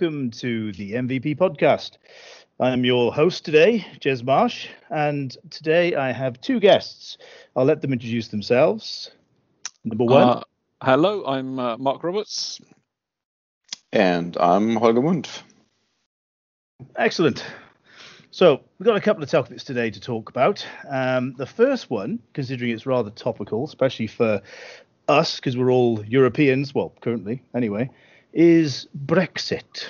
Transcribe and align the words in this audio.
welcome 0.00 0.30
to 0.30 0.70
the 0.74 0.92
MVP 0.92 1.36
podcast. 1.36 1.96
I'm 2.60 2.84
your 2.84 3.12
host 3.12 3.44
today, 3.44 3.84
Jez 3.98 4.22
Marsh, 4.22 4.68
and 4.90 5.36
today 5.50 5.96
I 5.96 6.12
have 6.12 6.40
two 6.40 6.60
guests. 6.60 7.18
I'll 7.56 7.64
let 7.64 7.82
them 7.82 7.92
introduce 7.92 8.28
themselves. 8.28 9.10
Number 9.82 10.04
one. 10.04 10.22
Uh, 10.22 10.42
hello, 10.84 11.26
I'm 11.26 11.58
uh, 11.58 11.76
Mark 11.78 12.04
Roberts. 12.04 12.60
And 13.92 14.36
I'm 14.38 14.76
Holger 14.76 15.02
Mund. 15.02 15.28
Excellent. 16.94 17.44
So 18.30 18.60
we've 18.78 18.86
got 18.86 18.96
a 18.96 19.00
couple 19.00 19.24
of 19.24 19.28
topics 19.28 19.64
today 19.64 19.90
to 19.90 19.98
talk 19.98 20.30
about. 20.30 20.64
Um, 20.88 21.34
the 21.38 21.46
first 21.46 21.90
one, 21.90 22.20
considering 22.34 22.70
it's 22.70 22.86
rather 22.86 23.10
topical, 23.10 23.64
especially 23.64 24.06
for 24.06 24.42
us 25.08 25.40
because 25.40 25.56
we're 25.56 25.72
all 25.72 26.04
Europeans, 26.04 26.72
well, 26.72 26.94
currently 27.00 27.42
anyway, 27.52 27.90
is 28.38 28.86
Brexit. 29.04 29.84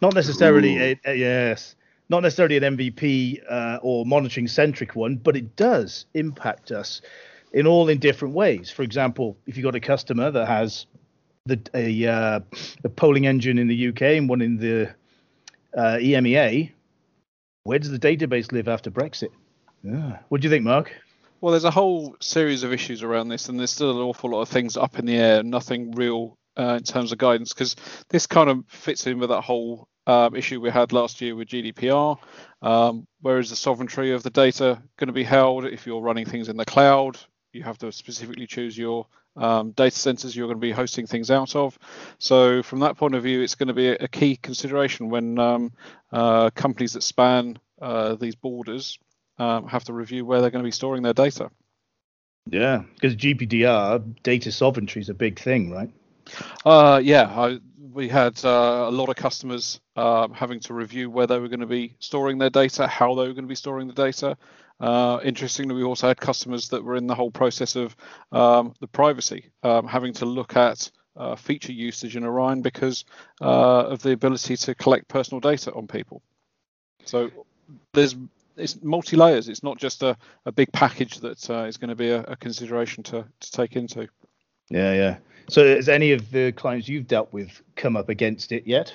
Not 0.00 0.14
necessarily 0.14 0.78
a, 0.78 1.00
a, 1.04 1.14
yes, 1.16 1.74
not 2.08 2.22
necessarily 2.22 2.56
an 2.58 2.76
MVP 2.76 3.40
uh, 3.50 3.80
or 3.82 4.06
monitoring 4.06 4.46
centric 4.46 4.94
one, 4.94 5.16
but 5.16 5.36
it 5.36 5.56
does 5.56 6.06
impact 6.14 6.70
us 6.70 7.02
in 7.52 7.66
all 7.66 7.88
in 7.88 7.98
different 7.98 8.34
ways. 8.34 8.70
For 8.70 8.84
example, 8.84 9.36
if 9.48 9.56
you've 9.56 9.64
got 9.64 9.74
a 9.74 9.80
customer 9.80 10.30
that 10.30 10.46
has 10.46 10.86
the 11.46 11.60
a, 11.74 12.06
uh, 12.06 12.40
a 12.84 12.88
polling 12.88 13.26
engine 13.26 13.58
in 13.58 13.66
the 13.66 13.88
UK 13.88 14.02
and 14.02 14.28
one 14.28 14.42
in 14.42 14.58
the 14.58 14.94
uh, 15.76 15.96
EMEA, 15.96 16.70
where 17.64 17.80
does 17.80 17.90
the 17.90 17.98
database 17.98 18.52
live 18.52 18.68
after 18.68 18.92
Brexit? 18.92 19.30
Yeah. 19.82 20.18
What 20.28 20.40
do 20.40 20.46
you 20.46 20.50
think, 20.50 20.62
Mark? 20.62 20.92
Well, 21.40 21.50
there's 21.50 21.64
a 21.64 21.72
whole 21.72 22.14
series 22.20 22.62
of 22.62 22.72
issues 22.72 23.02
around 23.02 23.28
this, 23.28 23.48
and 23.48 23.58
there's 23.58 23.72
still 23.72 23.90
an 23.90 23.96
awful 23.96 24.30
lot 24.30 24.42
of 24.42 24.48
things 24.48 24.76
up 24.76 25.00
in 25.00 25.06
the 25.06 25.16
air. 25.16 25.42
Nothing 25.42 25.90
real 25.90 26.36
uh, 26.58 26.76
in 26.78 26.82
terms 26.82 27.12
of 27.12 27.18
guidance, 27.18 27.52
because 27.52 27.76
this 28.08 28.26
kind 28.26 28.50
of 28.50 28.64
fits 28.68 29.06
in 29.06 29.18
with 29.18 29.30
that 29.30 29.42
whole 29.42 29.88
um, 30.06 30.36
issue 30.36 30.60
we 30.60 30.70
had 30.70 30.92
last 30.92 31.20
year 31.20 31.34
with 31.34 31.48
GDPR. 31.48 32.18
Um, 32.62 33.06
where 33.20 33.38
is 33.38 33.50
the 33.50 33.56
sovereignty 33.56 34.12
of 34.12 34.22
the 34.22 34.30
data 34.30 34.82
going 34.96 35.08
to 35.08 35.12
be 35.12 35.24
held? 35.24 35.64
If 35.64 35.86
you're 35.86 36.00
running 36.00 36.26
things 36.26 36.48
in 36.48 36.56
the 36.56 36.64
cloud, 36.64 37.18
you 37.52 37.62
have 37.62 37.78
to 37.78 37.92
specifically 37.92 38.46
choose 38.46 38.76
your 38.76 39.06
um, 39.36 39.72
data 39.72 39.96
centers 39.96 40.34
you're 40.34 40.46
going 40.46 40.58
to 40.58 40.66
be 40.66 40.72
hosting 40.72 41.06
things 41.06 41.30
out 41.30 41.54
of. 41.54 41.78
So 42.18 42.62
from 42.62 42.80
that 42.80 42.96
point 42.96 43.14
of 43.14 43.22
view, 43.22 43.42
it's 43.42 43.54
going 43.54 43.68
to 43.68 43.74
be 43.74 43.88
a, 43.88 44.08
key 44.08 44.36
consideration 44.36 45.10
when 45.10 45.38
um, 45.38 45.72
uh, 46.12 46.50
companies 46.50 46.94
that 46.94 47.02
span 47.02 47.58
uh, 47.80 48.14
these 48.14 48.34
borders 48.34 48.98
um, 49.38 49.68
have 49.68 49.84
to 49.84 49.92
review 49.92 50.24
where 50.24 50.40
they're 50.40 50.50
going 50.50 50.64
to 50.64 50.66
be 50.66 50.72
storing 50.72 51.02
their 51.02 51.12
data. 51.12 51.50
Yeah, 52.48 52.84
because 52.94 53.16
GDPR 53.16 54.22
data 54.22 54.52
sovereignty 54.52 55.00
is 55.00 55.08
a 55.08 55.14
big 55.14 55.38
thing, 55.38 55.70
right? 55.70 55.90
Uh, 56.64 57.00
yeah, 57.02 57.24
I, 57.24 57.60
we 57.92 58.08
had 58.08 58.44
uh, 58.44 58.86
a 58.88 58.90
lot 58.90 59.08
of 59.08 59.16
customers 59.16 59.80
uh, 59.96 60.28
having 60.32 60.60
to 60.60 60.74
review 60.74 61.10
where 61.10 61.26
they 61.26 61.38
were 61.38 61.48
going 61.48 61.60
to 61.60 61.66
be 61.66 61.96
storing 61.98 62.38
their 62.38 62.50
data, 62.50 62.86
how 62.86 63.14
they 63.14 63.22
were 63.22 63.34
going 63.34 63.44
to 63.44 63.48
be 63.48 63.54
storing 63.54 63.86
the 63.88 63.94
data. 63.94 64.36
Uh, 64.78 65.20
interestingly, 65.24 65.74
we 65.74 65.82
also 65.82 66.08
had 66.08 66.20
customers 66.20 66.68
that 66.68 66.84
were 66.84 66.96
in 66.96 67.06
the 67.06 67.14
whole 67.14 67.30
process 67.30 67.76
of 67.76 67.96
um, 68.32 68.74
the 68.80 68.86
privacy, 68.86 69.50
um, 69.62 69.86
having 69.86 70.12
to 70.12 70.26
look 70.26 70.56
at 70.56 70.90
uh, 71.16 71.34
feature 71.34 71.72
usage 71.72 72.16
in 72.16 72.24
Orion 72.24 72.60
because 72.60 73.04
uh, 73.40 73.86
of 73.86 74.02
the 74.02 74.12
ability 74.12 74.56
to 74.56 74.74
collect 74.74 75.08
personal 75.08 75.40
data 75.40 75.72
on 75.72 75.86
people. 75.86 76.22
So 77.04 77.30
there's 77.94 78.14
it's 78.56 78.82
multi 78.82 79.16
layers. 79.16 79.48
It's 79.48 79.62
not 79.62 79.78
just 79.78 80.02
a, 80.02 80.16
a 80.46 80.52
big 80.52 80.72
package 80.72 81.20
that 81.20 81.48
uh, 81.50 81.64
is 81.64 81.76
going 81.76 81.90
to 81.90 81.94
be 81.94 82.10
a, 82.10 82.22
a, 82.22 82.36
consideration 82.36 83.02
to, 83.04 83.26
to 83.40 83.50
take 83.50 83.76
into. 83.76 84.08
Yeah, 84.68 84.92
yeah. 84.92 85.16
So, 85.48 85.76
has 85.76 85.88
any 85.88 86.12
of 86.12 86.30
the 86.30 86.52
clients 86.52 86.88
you've 86.88 87.06
dealt 87.06 87.32
with 87.32 87.62
come 87.76 87.96
up 87.96 88.08
against 88.08 88.52
it 88.52 88.66
yet? 88.66 88.92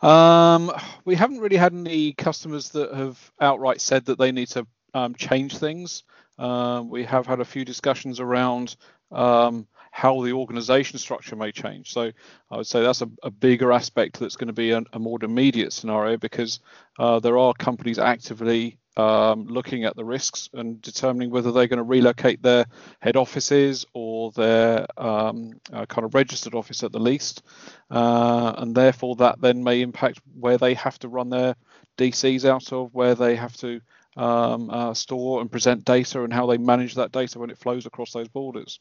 Um, 0.00 0.72
we 1.04 1.14
haven't 1.14 1.40
really 1.40 1.56
had 1.56 1.74
any 1.74 2.12
customers 2.12 2.70
that 2.70 2.94
have 2.94 3.32
outright 3.40 3.80
said 3.80 4.06
that 4.06 4.18
they 4.18 4.32
need 4.32 4.48
to 4.48 4.66
um, 4.94 5.14
change 5.14 5.58
things. 5.58 6.04
Um, 6.38 6.88
we 6.88 7.04
have 7.04 7.26
had 7.26 7.40
a 7.40 7.44
few 7.44 7.64
discussions 7.64 8.20
around 8.20 8.76
um, 9.12 9.66
how 9.90 10.22
the 10.22 10.32
organization 10.32 10.98
structure 10.98 11.36
may 11.36 11.52
change. 11.52 11.92
So 11.92 12.12
I 12.50 12.56
would 12.56 12.66
say 12.66 12.82
that's 12.82 13.02
a, 13.02 13.10
a 13.22 13.30
bigger 13.30 13.72
aspect 13.72 14.20
that's 14.20 14.36
going 14.36 14.46
to 14.46 14.54
be 14.54 14.70
a, 14.70 14.82
a 14.92 14.98
more 14.98 15.18
immediate 15.22 15.72
scenario 15.72 16.16
because 16.16 16.60
uh, 16.98 17.18
there 17.20 17.38
are 17.38 17.52
companies 17.54 17.98
actively 17.98 18.78
um, 19.00 19.46
looking 19.46 19.84
at 19.84 19.96
the 19.96 20.04
risks 20.04 20.48
and 20.52 20.80
determining 20.82 21.30
whether 21.30 21.52
they're 21.52 21.66
going 21.66 21.78
to 21.78 21.82
relocate 21.82 22.42
their 22.42 22.66
head 23.00 23.16
offices 23.16 23.86
or 23.94 24.30
their 24.32 24.86
um, 24.98 25.52
uh, 25.72 25.86
kind 25.86 26.04
of 26.04 26.14
registered 26.14 26.54
office 26.54 26.82
at 26.82 26.92
the 26.92 26.98
least. 26.98 27.42
Uh, 27.90 28.54
and 28.58 28.74
therefore, 28.74 29.16
that 29.16 29.40
then 29.40 29.64
may 29.64 29.80
impact 29.80 30.20
where 30.38 30.58
they 30.58 30.74
have 30.74 30.98
to 30.98 31.08
run 31.08 31.30
their 31.30 31.54
DCs 31.98 32.44
out 32.44 32.72
of, 32.72 32.92
where 32.92 33.14
they 33.14 33.36
have 33.36 33.56
to 33.56 33.80
um, 34.16 34.68
uh, 34.70 34.92
store 34.92 35.40
and 35.40 35.50
present 35.50 35.84
data 35.84 36.22
and 36.22 36.32
how 36.32 36.46
they 36.46 36.58
manage 36.58 36.94
that 36.94 37.12
data 37.12 37.38
when 37.38 37.50
it 37.50 37.58
flows 37.58 37.86
across 37.86 38.12
those 38.12 38.28
borders. 38.28 38.80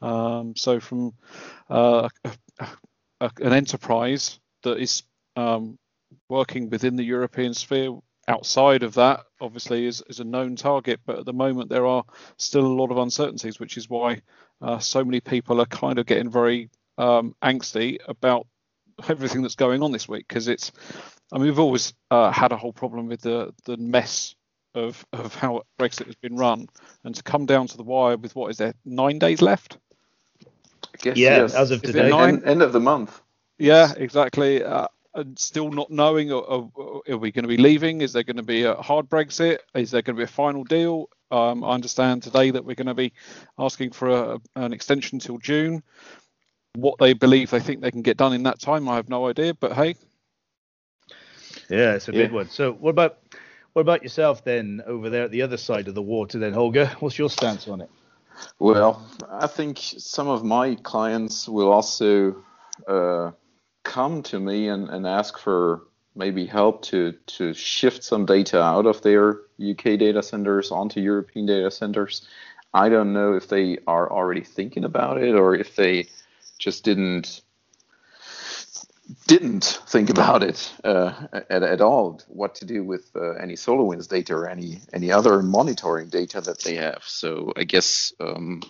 Um, 0.00 0.54
so, 0.54 0.80
from 0.80 1.14
uh, 1.68 2.08
an 3.20 3.52
enterprise 3.52 4.38
that 4.62 4.78
is 4.78 5.02
um, 5.34 5.78
working 6.28 6.70
within 6.70 6.96
the 6.96 7.04
European 7.04 7.54
sphere, 7.54 7.90
outside 8.28 8.82
of 8.82 8.94
that, 8.94 9.24
obviously, 9.40 9.86
is, 9.86 10.02
is 10.08 10.20
a 10.20 10.24
known 10.24 10.56
target. 10.56 11.00
But 11.04 11.20
at 11.20 11.24
the 11.26 11.32
moment, 11.32 11.68
there 11.68 11.86
are 11.86 12.04
still 12.36 12.66
a 12.66 12.78
lot 12.78 12.90
of 12.90 12.98
uncertainties, 12.98 13.60
which 13.60 13.76
is 13.76 13.88
why 13.88 14.22
uh, 14.60 14.78
so 14.78 15.04
many 15.04 15.20
people 15.20 15.60
are 15.60 15.66
kind 15.66 15.98
of 15.98 16.06
getting 16.06 16.30
very 16.30 16.70
um, 16.98 17.34
angsty 17.42 17.98
about 18.08 18.46
everything 19.08 19.42
that's 19.42 19.54
going 19.54 19.82
on 19.82 19.92
this 19.92 20.08
week 20.08 20.26
because 20.26 20.48
it's 20.48 20.72
I 21.32 21.38
mean, 21.38 21.46
we've 21.46 21.58
always 21.58 21.92
uh, 22.10 22.30
had 22.30 22.52
a 22.52 22.56
whole 22.56 22.72
problem 22.72 23.08
with 23.08 23.20
the 23.20 23.52
the 23.64 23.76
mess 23.76 24.34
of 24.74 25.04
of 25.12 25.34
how 25.34 25.62
Brexit 25.78 26.06
has 26.06 26.14
been 26.14 26.36
run, 26.36 26.68
and 27.04 27.14
to 27.14 27.22
come 27.22 27.46
down 27.46 27.66
to 27.68 27.76
the 27.76 27.82
wire 27.82 28.16
with 28.16 28.36
what 28.36 28.50
is 28.50 28.58
there 28.58 28.74
nine 28.84 29.18
days 29.18 29.42
left? 29.42 29.78
I 30.44 30.98
guess 30.98 31.16
yeah, 31.16 31.38
yes. 31.38 31.54
as 31.54 31.70
of 31.72 31.82
today, 31.82 32.08
nine? 32.10 32.42
End, 32.44 32.62
of 32.62 32.72
the 32.72 32.80
month. 32.80 33.20
Yeah, 33.58 33.92
exactly. 33.96 34.62
Uh, 34.62 34.86
and 35.16 35.38
still 35.38 35.70
not 35.70 35.90
knowing, 35.90 36.30
uh, 36.30 36.38
uh, 36.38 36.66
are 37.08 37.16
we 37.16 37.32
going 37.32 37.44
to 37.44 37.48
be 37.48 37.56
leaving? 37.56 38.02
Is 38.02 38.12
there 38.12 38.22
going 38.22 38.36
to 38.36 38.42
be 38.42 38.64
a 38.64 38.74
hard 38.74 39.08
Brexit? 39.08 39.58
Is 39.74 39.90
there 39.90 40.02
going 40.02 40.14
to 40.14 40.20
be 40.20 40.24
a 40.24 40.28
final 40.28 40.62
deal? 40.62 41.08
Um, 41.30 41.64
I 41.64 41.70
understand 41.70 42.22
today 42.22 42.50
that 42.50 42.64
we're 42.64 42.76
going 42.76 42.86
to 42.86 42.94
be 42.94 43.12
asking 43.58 43.92
for 43.92 44.10
a, 44.10 44.40
an 44.54 44.72
extension 44.72 45.18
till 45.18 45.38
June. 45.38 45.82
What 46.74 46.98
they 46.98 47.14
believe 47.14 47.50
they 47.50 47.60
think 47.60 47.80
they 47.80 47.90
can 47.90 48.02
get 48.02 48.18
done 48.18 48.34
in 48.34 48.42
that 48.44 48.60
time, 48.60 48.88
I 48.88 48.96
have 48.96 49.08
no 49.08 49.26
idea. 49.26 49.54
But 49.54 49.72
hey, 49.72 49.96
yeah, 51.70 51.94
it's 51.94 52.08
a 52.08 52.12
yeah. 52.12 52.24
big 52.24 52.32
one. 52.32 52.50
So, 52.50 52.72
what 52.72 52.90
about 52.90 53.18
what 53.72 53.80
about 53.82 54.02
yourself 54.02 54.44
then 54.44 54.82
over 54.86 55.08
there 55.08 55.24
at 55.24 55.30
the 55.30 55.42
other 55.42 55.56
side 55.56 55.88
of 55.88 55.94
the 55.94 56.02
water 56.02 56.38
then, 56.38 56.52
Holger? 56.52 56.86
What's 57.00 57.18
your 57.18 57.30
stance 57.30 57.66
on 57.66 57.80
it? 57.80 57.90
Well, 58.58 59.02
I 59.30 59.46
think 59.46 59.78
some 59.80 60.28
of 60.28 60.44
my 60.44 60.74
clients 60.74 61.48
will 61.48 61.72
also 61.72 62.44
uh, 62.86 63.30
come 63.86 64.22
to 64.24 64.38
me 64.40 64.68
and, 64.68 64.90
and 64.90 65.06
ask 65.06 65.38
for 65.38 65.84
maybe 66.16 66.44
help 66.44 66.82
to, 66.82 67.12
to 67.26 67.54
shift 67.54 68.02
some 68.02 68.26
data 68.26 68.60
out 68.60 68.84
of 68.84 69.00
their 69.02 69.42
UK 69.60 69.96
data 69.98 70.22
centers 70.22 70.70
onto 70.72 71.00
European 71.00 71.46
data 71.46 71.70
centers. 71.70 72.26
I 72.74 72.88
don't 72.88 73.12
know 73.12 73.34
if 73.34 73.48
they 73.48 73.78
are 73.86 74.10
already 74.10 74.42
thinking 74.42 74.84
about 74.84 75.22
it 75.22 75.34
or 75.34 75.54
if 75.54 75.76
they 75.76 76.08
just 76.58 76.84
didn't 76.84 77.42
didn't 79.28 79.80
think 79.86 80.10
about 80.10 80.42
it 80.42 80.72
uh, 80.82 81.28
at, 81.32 81.62
at 81.62 81.80
all 81.80 82.20
what 82.26 82.56
to 82.56 82.64
do 82.64 82.82
with 82.82 83.08
uh, 83.14 83.34
any 83.34 83.54
SolarWinds 83.54 84.08
data 84.08 84.34
or 84.34 84.48
any 84.48 84.80
any 84.92 85.12
other 85.12 85.42
monitoring 85.42 86.08
data 86.08 86.40
that 86.40 86.60
they 86.64 86.74
have. 86.74 87.02
So 87.06 87.52
I 87.56 87.62
guess 87.64 88.12
um, 88.18 88.62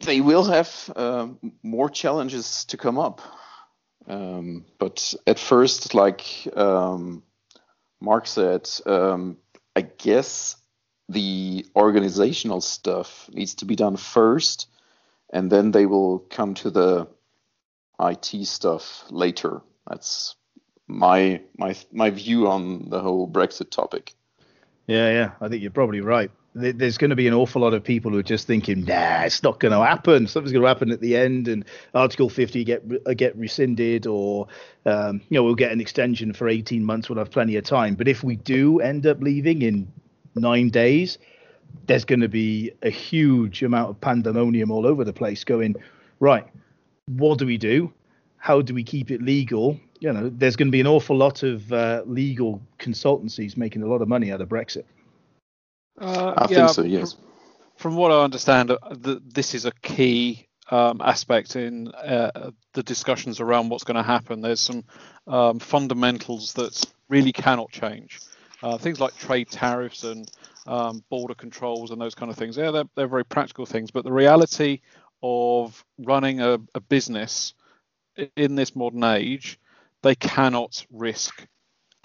they 0.00 0.22
will 0.22 0.44
have 0.44 0.90
uh, 0.96 1.28
more 1.62 1.90
challenges 1.90 2.64
to 2.66 2.78
come 2.78 2.98
up. 2.98 3.20
Um, 4.06 4.64
but 4.78 5.14
at 5.26 5.38
first, 5.38 5.94
like 5.94 6.24
um, 6.56 7.22
Mark 8.00 8.26
said, 8.26 8.68
um, 8.86 9.36
I 9.76 9.82
guess 9.82 10.56
the 11.08 11.66
organizational 11.76 12.60
stuff 12.60 13.28
needs 13.32 13.54
to 13.56 13.64
be 13.64 13.76
done 13.76 13.96
first, 13.96 14.68
and 15.30 15.50
then 15.50 15.70
they 15.70 15.86
will 15.86 16.20
come 16.20 16.54
to 16.54 16.70
the 16.70 17.08
IT 18.00 18.46
stuff 18.46 19.04
later. 19.10 19.62
That's 19.86 20.36
my 20.86 21.42
my 21.56 21.74
my 21.92 22.10
view 22.10 22.48
on 22.48 22.88
the 22.88 23.00
whole 23.00 23.28
Brexit 23.28 23.70
topic. 23.70 24.14
Yeah, 24.86 25.10
yeah, 25.10 25.30
I 25.40 25.48
think 25.48 25.62
you're 25.62 25.70
probably 25.70 26.00
right. 26.00 26.30
There's 26.54 26.98
going 26.98 27.10
to 27.10 27.16
be 27.16 27.28
an 27.28 27.34
awful 27.34 27.62
lot 27.62 27.74
of 27.74 27.84
people 27.84 28.10
who 28.10 28.18
are 28.18 28.22
just 28.22 28.46
thinking, 28.46 28.84
"Nah, 28.84 29.22
it's 29.24 29.42
not 29.42 29.60
going 29.60 29.72
to 29.72 29.84
happen. 29.84 30.26
Something's 30.26 30.52
going 30.52 30.62
to 30.62 30.68
happen 30.68 30.90
at 30.90 31.00
the 31.00 31.14
end, 31.14 31.46
and 31.46 31.64
Article 31.94 32.28
50 32.28 32.64
get 32.64 32.82
uh, 33.06 33.14
get 33.14 33.36
rescinded, 33.36 34.06
or 34.06 34.48
um, 34.86 35.20
you 35.28 35.36
know, 35.36 35.44
we'll 35.44 35.54
get 35.54 35.72
an 35.72 35.80
extension 35.80 36.32
for 36.32 36.48
18 36.48 36.84
months. 36.84 37.08
We'll 37.08 37.18
have 37.18 37.30
plenty 37.30 37.56
of 37.56 37.64
time. 37.64 37.94
But 37.94 38.08
if 38.08 38.24
we 38.24 38.36
do 38.36 38.80
end 38.80 39.06
up 39.06 39.20
leaving 39.20 39.62
in 39.62 39.92
nine 40.34 40.70
days, 40.70 41.18
there's 41.86 42.04
going 42.04 42.20
to 42.20 42.28
be 42.28 42.72
a 42.82 42.90
huge 42.90 43.62
amount 43.62 43.90
of 43.90 44.00
pandemonium 44.00 44.70
all 44.70 44.86
over 44.86 45.04
the 45.04 45.12
place. 45.12 45.44
Going 45.44 45.76
right, 46.18 46.46
what 47.06 47.38
do 47.38 47.46
we 47.46 47.58
do? 47.58 47.92
how 48.38 48.62
do 48.62 48.72
we 48.72 48.84
keep 48.84 49.10
it 49.10 49.20
legal? 49.20 49.78
You 50.00 50.12
know, 50.12 50.30
there's 50.32 50.56
going 50.56 50.68
to 50.68 50.72
be 50.72 50.80
an 50.80 50.86
awful 50.86 51.16
lot 51.16 51.42
of 51.42 51.70
uh, 51.72 52.02
legal 52.06 52.62
consultancies 52.78 53.56
making 53.56 53.82
a 53.82 53.86
lot 53.86 54.00
of 54.00 54.08
money 54.08 54.32
out 54.32 54.40
of 54.40 54.48
Brexit. 54.48 54.84
Uh, 56.00 56.34
I 56.36 56.46
yeah, 56.50 56.66
think 56.66 56.70
so. 56.70 56.82
Yes. 56.82 57.14
From, 57.14 57.22
from 57.76 57.96
what 57.96 58.12
I 58.12 58.22
understand, 58.22 58.70
uh, 58.70 58.78
the, 58.90 59.20
this 59.24 59.54
is 59.54 59.64
a 59.64 59.72
key 59.82 60.48
um, 60.70 61.00
aspect 61.00 61.56
in 61.56 61.88
uh, 61.88 62.50
the 62.74 62.82
discussions 62.82 63.40
around 63.40 63.68
what's 63.68 63.84
going 63.84 63.96
to 63.96 64.02
happen. 64.02 64.40
There's 64.40 64.60
some 64.60 64.84
um, 65.26 65.58
fundamentals 65.58 66.52
that 66.54 66.84
really 67.08 67.32
cannot 67.32 67.70
change. 67.70 68.20
Uh, 68.62 68.76
things 68.76 69.00
like 69.00 69.16
trade 69.16 69.48
tariffs 69.48 70.04
and 70.04 70.30
um, 70.66 71.02
border 71.08 71.34
controls 71.34 71.90
and 71.90 72.00
those 72.00 72.14
kind 72.14 72.30
of 72.30 72.36
things. 72.36 72.56
Yeah, 72.56 72.70
they're, 72.70 72.88
they're 72.96 73.08
very 73.08 73.24
practical 73.24 73.66
things, 73.66 73.90
but 73.90 74.04
the 74.04 74.12
reality 74.12 74.80
of 75.22 75.84
running 75.98 76.40
a, 76.40 76.58
a 76.74 76.80
business 76.80 77.54
in 78.36 78.56
this 78.56 78.74
modern 78.74 79.04
age, 79.04 79.58
they 80.02 80.14
cannot 80.14 80.84
risk 80.90 81.46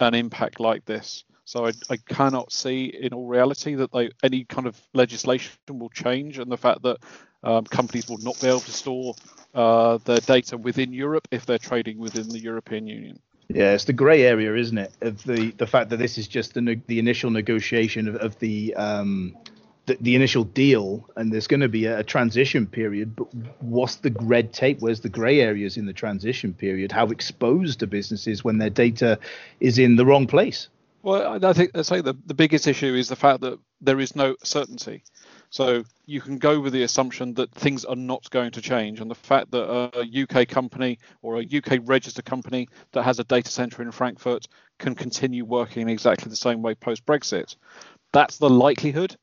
an 0.00 0.14
impact 0.14 0.60
like 0.60 0.84
this. 0.84 1.24
So 1.44 1.66
I, 1.66 1.72
I, 1.90 1.96
cannot 1.96 2.52
see 2.52 2.86
in 2.86 3.12
all 3.12 3.26
reality 3.26 3.74
that 3.74 3.92
they, 3.92 4.10
any 4.22 4.44
kind 4.44 4.66
of 4.66 4.80
legislation 4.94 5.52
will 5.68 5.90
change, 5.90 6.38
and 6.38 6.50
the 6.50 6.56
fact 6.56 6.82
that 6.82 6.98
um, 7.42 7.64
companies 7.64 8.08
will 8.08 8.18
not 8.18 8.40
be 8.40 8.48
able 8.48 8.60
to 8.60 8.72
store 8.72 9.14
uh, 9.54 9.98
their 9.98 10.20
data 10.20 10.56
within 10.56 10.92
Europe 10.92 11.28
if 11.30 11.44
they're 11.44 11.58
trading 11.58 11.98
within 11.98 12.28
the 12.28 12.38
European 12.38 12.86
Union. 12.86 13.18
Yeah, 13.48 13.74
it's 13.74 13.84
the 13.84 13.92
grey 13.92 14.22
area, 14.22 14.54
isn't 14.56 14.78
it? 14.78 14.92
Of 15.02 15.22
the 15.24 15.50
the 15.52 15.66
fact 15.66 15.90
that 15.90 15.98
this 15.98 16.16
is 16.16 16.28
just 16.28 16.54
the 16.54 16.80
the 16.86 16.98
initial 16.98 17.30
negotiation 17.30 18.08
of, 18.08 18.16
of 18.16 18.38
the 18.38 18.74
um 18.74 19.36
the, 19.86 19.98
the 20.00 20.14
initial 20.14 20.44
deal, 20.44 21.08
and 21.16 21.30
there's 21.30 21.46
going 21.46 21.60
to 21.60 21.68
be 21.68 21.84
a, 21.84 21.98
a, 21.98 22.02
transition 22.02 22.66
period. 22.66 23.14
But 23.14 23.26
what's 23.60 23.96
the 23.96 24.16
red 24.22 24.54
tape? 24.54 24.80
Where's 24.80 25.00
the 25.00 25.10
grey 25.10 25.40
areas 25.40 25.76
in 25.76 25.84
the 25.84 25.92
transition 25.92 26.54
period? 26.54 26.90
How 26.90 27.08
exposed 27.08 27.82
are 27.82 27.86
businesses 27.86 28.42
when 28.42 28.56
their 28.56 28.70
data 28.70 29.18
is 29.60 29.78
in 29.78 29.96
the 29.96 30.06
wrong 30.06 30.26
place? 30.26 30.68
Well, 31.04 31.44
I 31.44 31.52
think 31.52 31.76
I 31.76 31.82
say 31.82 32.00
the, 32.00 32.14
the 32.24 32.32
biggest 32.32 32.66
issue 32.66 32.94
is 32.94 33.10
the 33.10 33.16
fact 33.16 33.42
that 33.42 33.58
there 33.82 34.00
is 34.00 34.16
no 34.16 34.36
certainty. 34.42 35.04
So 35.50 35.84
you 36.06 36.22
can 36.22 36.38
go 36.38 36.58
with 36.60 36.72
the 36.72 36.82
assumption 36.82 37.34
that 37.34 37.52
things 37.52 37.84
are 37.84 37.94
not 37.94 38.30
going 38.30 38.52
to 38.52 38.62
change, 38.62 39.00
and 39.00 39.10
the 39.10 39.14
fact 39.14 39.50
that 39.50 39.64
a 39.68 40.22
UK 40.22 40.48
company 40.48 40.98
or 41.20 41.36
a 41.36 41.46
UK 41.46 41.80
registered 41.84 42.24
company 42.24 42.68
that 42.92 43.02
has 43.02 43.18
a 43.18 43.24
data 43.24 43.50
center 43.50 43.82
in 43.82 43.90
Frankfurt 43.90 44.46
can 44.78 44.94
continue 44.94 45.44
working 45.44 45.82
in 45.82 45.88
exactly 45.90 46.30
the 46.30 46.36
same 46.36 46.62
way 46.62 46.74
post 46.74 47.04
Brexit. 47.04 47.54
That's 48.14 48.38
the 48.38 48.48
likelihood, 48.48 49.14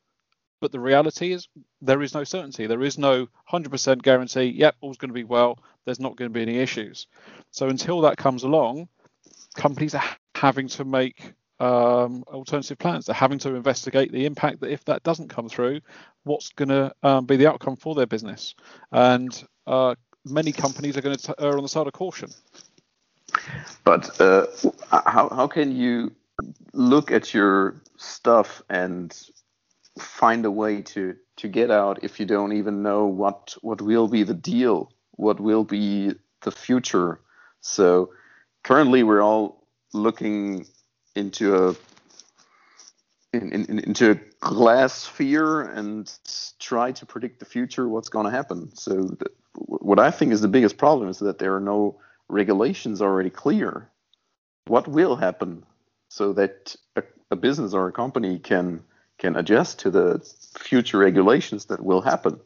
but 0.60 0.72
the 0.72 0.80
reality 0.80 1.32
is 1.32 1.48
there 1.82 2.04
is 2.04 2.14
no 2.14 2.24
certainty. 2.24 2.68
There 2.68 2.84
is 2.84 3.00
no 3.00 3.28
100% 3.52 4.04
guarantee. 4.04 4.54
Yep, 4.56 4.76
all's 4.82 4.98
going 4.98 5.10
to 5.10 5.16
be 5.16 5.24
well. 5.24 5.58
There's 5.86 6.00
not 6.00 6.16
going 6.16 6.30
to 6.30 6.34
be 6.34 6.44
any 6.44 6.60
issues. 6.60 7.08
So 7.50 7.70
until 7.70 8.02
that 8.02 8.18
comes 8.18 8.44
along, 8.44 8.88
companies 9.56 9.96
are 9.96 10.04
having 10.36 10.68
to 10.68 10.86
make 10.86 11.34
um, 11.62 12.24
alternative 12.28 12.80
plans. 12.80 13.06
They're 13.06 13.14
having 13.14 13.40
to 13.40 13.54
investigate 13.56 14.12
the 14.12 14.26
impact 14.26 14.62
that 14.62 14.72
if 14.72 14.84
that 14.86 15.04
doesn't 15.04 15.30
come 15.30 15.48
through, 15.48 15.82
what's 16.24 16.50
going 16.50 16.70
to 16.70 16.94
um, 17.04 17.26
be 17.26 17.38
the 17.38 17.48
outcome 17.48 17.76
for 17.76 17.94
their 17.94 18.08
business. 18.08 18.56
And 18.92 19.32
uh, 19.68 19.96
many 20.26 20.52
companies 20.52 20.98
are 20.98 21.02
going 21.02 21.16
to 21.16 21.36
err 21.40 21.58
on 21.58 21.64
the 21.64 21.70
side 21.70 21.88
of 21.88 21.94
caution. 21.94 22.32
But 23.84 24.20
uh, 24.20 24.48
how 24.92 25.30
how 25.30 25.48
can 25.48 25.74
you 25.76 26.12
look 26.74 27.12
at 27.12 27.34
your 27.34 27.82
stuff 27.98 28.62
and 28.70 29.18
find 30.00 30.46
a 30.46 30.52
way 30.52 30.82
to 30.82 31.16
to 31.38 31.48
get 31.48 31.72
out 31.72 32.04
if 32.04 32.20
you 32.20 32.26
don't 32.26 32.54
even 32.54 32.82
know 32.82 33.06
what 33.06 33.56
what 33.62 33.82
will 33.82 34.08
be 34.08 34.24
the 34.24 34.34
deal, 34.34 34.92
what 35.12 35.40
will 35.40 35.64
be 35.64 36.14
the 36.42 36.52
future? 36.52 37.22
So 37.62 38.10
currently 38.64 39.04
we're 39.04 39.22
all 39.22 39.62
looking 39.94 40.66
into 41.16 41.56
a 41.56 41.76
in, 43.34 43.52
in, 43.52 43.80
into 43.80 44.12
a 44.12 44.16
glass 44.42 44.94
sphere 44.94 45.62
and 45.62 46.12
try 46.60 46.92
to 46.92 47.06
predict 47.06 47.40
the 47.40 47.46
future, 47.46 47.88
what's 47.88 48.10
going 48.10 48.26
to 48.26 48.32
happen. 48.32 48.76
So, 48.76 49.04
the, 49.04 49.28
what 49.54 50.00
I 50.00 50.12
think 50.12 50.34
is 50.34 50.42
the 50.42 50.48
biggest 50.48 50.78
problem 50.78 51.10
is 51.10 51.20
that 51.20 51.40
there 51.40 51.56
are 51.56 51.62
no 51.62 52.00
regulations 52.28 53.02
already 53.02 53.30
clear. 53.30 53.90
What 54.68 54.88
will 54.88 55.16
happen, 55.16 55.66
so 56.10 56.34
that 56.34 56.76
a, 56.96 57.04
a 57.32 57.36
business 57.36 57.74
or 57.74 57.88
a 57.88 57.92
company 57.92 58.40
can 58.40 58.84
can 59.18 59.36
adjust 59.36 59.80
to 59.80 59.92
the 59.92 60.20
future 60.58 60.98
regulations 60.98 61.66
that 61.66 61.84
will 61.84 62.02
happen. 62.02 62.40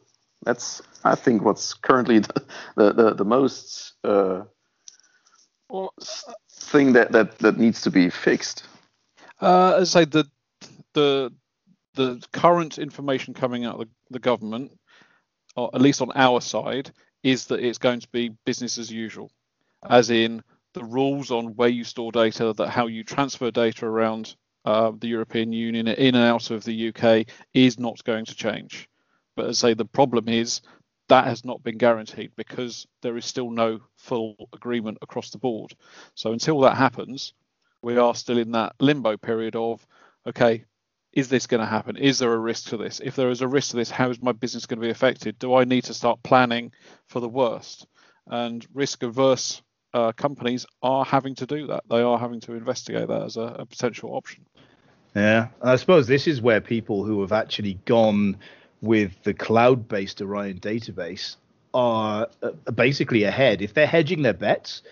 That's, 0.44 0.82
I 1.04 1.14
think, 1.14 1.42
what's 1.42 1.74
currently 1.74 2.18
the 2.20 2.44
the, 2.76 2.92
the, 2.92 3.14
the 3.14 3.24
most 3.24 3.94
uh, 4.04 4.42
well, 5.68 5.92
thing 6.66 6.92
that, 6.92 7.12
that, 7.12 7.38
that 7.38 7.58
needs 7.58 7.80
to 7.82 7.90
be 7.90 8.10
fixed? 8.10 8.66
Uh, 9.40 9.84
say, 9.84 10.04
the 10.04 10.26
the 10.94 11.32
the 11.94 12.22
current 12.32 12.78
information 12.78 13.34
coming 13.34 13.64
out 13.64 13.74
of 13.74 13.80
the, 13.80 13.88
the 14.10 14.18
government, 14.18 14.72
or 15.56 15.70
at 15.74 15.80
least 15.80 16.02
on 16.02 16.12
our 16.14 16.40
side, 16.40 16.90
is 17.22 17.46
that 17.46 17.60
it's 17.60 17.78
going 17.78 18.00
to 18.00 18.08
be 18.08 18.30
business 18.44 18.78
as 18.78 18.90
usual, 18.90 19.30
as 19.88 20.10
in 20.10 20.42
the 20.74 20.84
rules 20.84 21.30
on 21.30 21.56
where 21.56 21.68
you 21.68 21.84
store 21.84 22.12
data, 22.12 22.52
that 22.56 22.68
how 22.68 22.86
you 22.86 23.02
transfer 23.02 23.50
data 23.50 23.86
around 23.86 24.36
uh, 24.64 24.92
the 24.98 25.08
European 25.08 25.52
Union 25.52 25.86
in 25.88 26.14
and 26.14 26.24
out 26.24 26.50
of 26.50 26.64
the 26.64 26.88
UK 26.88 27.26
is 27.54 27.78
not 27.78 28.02
going 28.04 28.24
to 28.24 28.34
change. 28.34 28.88
But 29.36 29.46
as 29.46 29.62
I 29.62 29.68
say, 29.68 29.74
the 29.74 29.84
problem 29.84 30.28
is 30.28 30.60
that 31.08 31.26
has 31.26 31.44
not 31.44 31.62
been 31.62 31.78
guaranteed 31.78 32.32
because 32.36 32.86
there 33.02 33.16
is 33.16 33.24
still 33.24 33.50
no 33.50 33.80
full 33.96 34.34
agreement 34.52 34.98
across 35.02 35.30
the 35.30 35.38
board. 35.38 35.74
So 36.14 36.32
until 36.32 36.60
that 36.60 36.76
happens, 36.76 37.32
we 37.82 37.96
are 37.96 38.14
still 38.14 38.38
in 38.38 38.52
that 38.52 38.74
limbo 38.80 39.16
period 39.16 39.56
of, 39.56 39.86
okay, 40.26 40.64
is 41.12 41.28
this 41.28 41.46
going 41.46 41.60
to 41.60 41.66
happen? 41.66 41.96
Is 41.96 42.18
there 42.18 42.32
a 42.32 42.38
risk 42.38 42.68
to 42.70 42.76
this? 42.76 43.00
If 43.02 43.16
there 43.16 43.30
is 43.30 43.40
a 43.40 43.48
risk 43.48 43.70
to 43.70 43.76
this, 43.76 43.90
how 43.90 44.10
is 44.10 44.20
my 44.20 44.32
business 44.32 44.66
going 44.66 44.80
to 44.80 44.86
be 44.86 44.90
affected? 44.90 45.38
Do 45.38 45.54
I 45.54 45.64
need 45.64 45.84
to 45.84 45.94
start 45.94 46.22
planning 46.22 46.72
for 47.06 47.20
the 47.20 47.28
worst? 47.28 47.86
And 48.26 48.66
risk 48.74 49.02
averse 49.02 49.62
uh, 49.94 50.12
companies 50.12 50.66
are 50.82 51.04
having 51.04 51.34
to 51.36 51.46
do 51.46 51.68
that. 51.68 51.84
They 51.88 52.02
are 52.02 52.18
having 52.18 52.40
to 52.42 52.52
investigate 52.52 53.08
that 53.08 53.22
as 53.22 53.36
a, 53.36 53.56
a 53.60 53.66
potential 53.66 54.14
option. 54.14 54.44
Yeah, 55.14 55.48
I 55.62 55.76
suppose 55.76 56.06
this 56.06 56.26
is 56.26 56.42
where 56.42 56.60
people 56.60 57.04
who 57.04 57.22
have 57.22 57.32
actually 57.32 57.74
gone 57.86 58.36
with 58.86 59.22
the 59.24 59.34
cloud-based 59.34 60.22
Orion 60.22 60.58
database 60.60 61.36
are 61.74 62.28
uh, 62.42 62.50
basically 62.72 63.24
ahead. 63.24 63.60
If 63.60 63.74
they're 63.74 63.86
hedging 63.86 64.22
their 64.22 64.32
bets, 64.32 64.82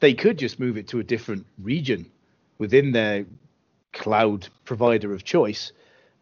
they 0.00 0.14
could 0.14 0.38
just 0.38 0.58
move 0.58 0.76
it 0.76 0.88
to 0.88 0.98
a 0.98 1.04
different 1.04 1.46
region 1.62 2.10
within 2.58 2.92
their 2.92 3.26
cloud 3.92 4.48
provider 4.64 5.14
of 5.14 5.22
choice. 5.22 5.72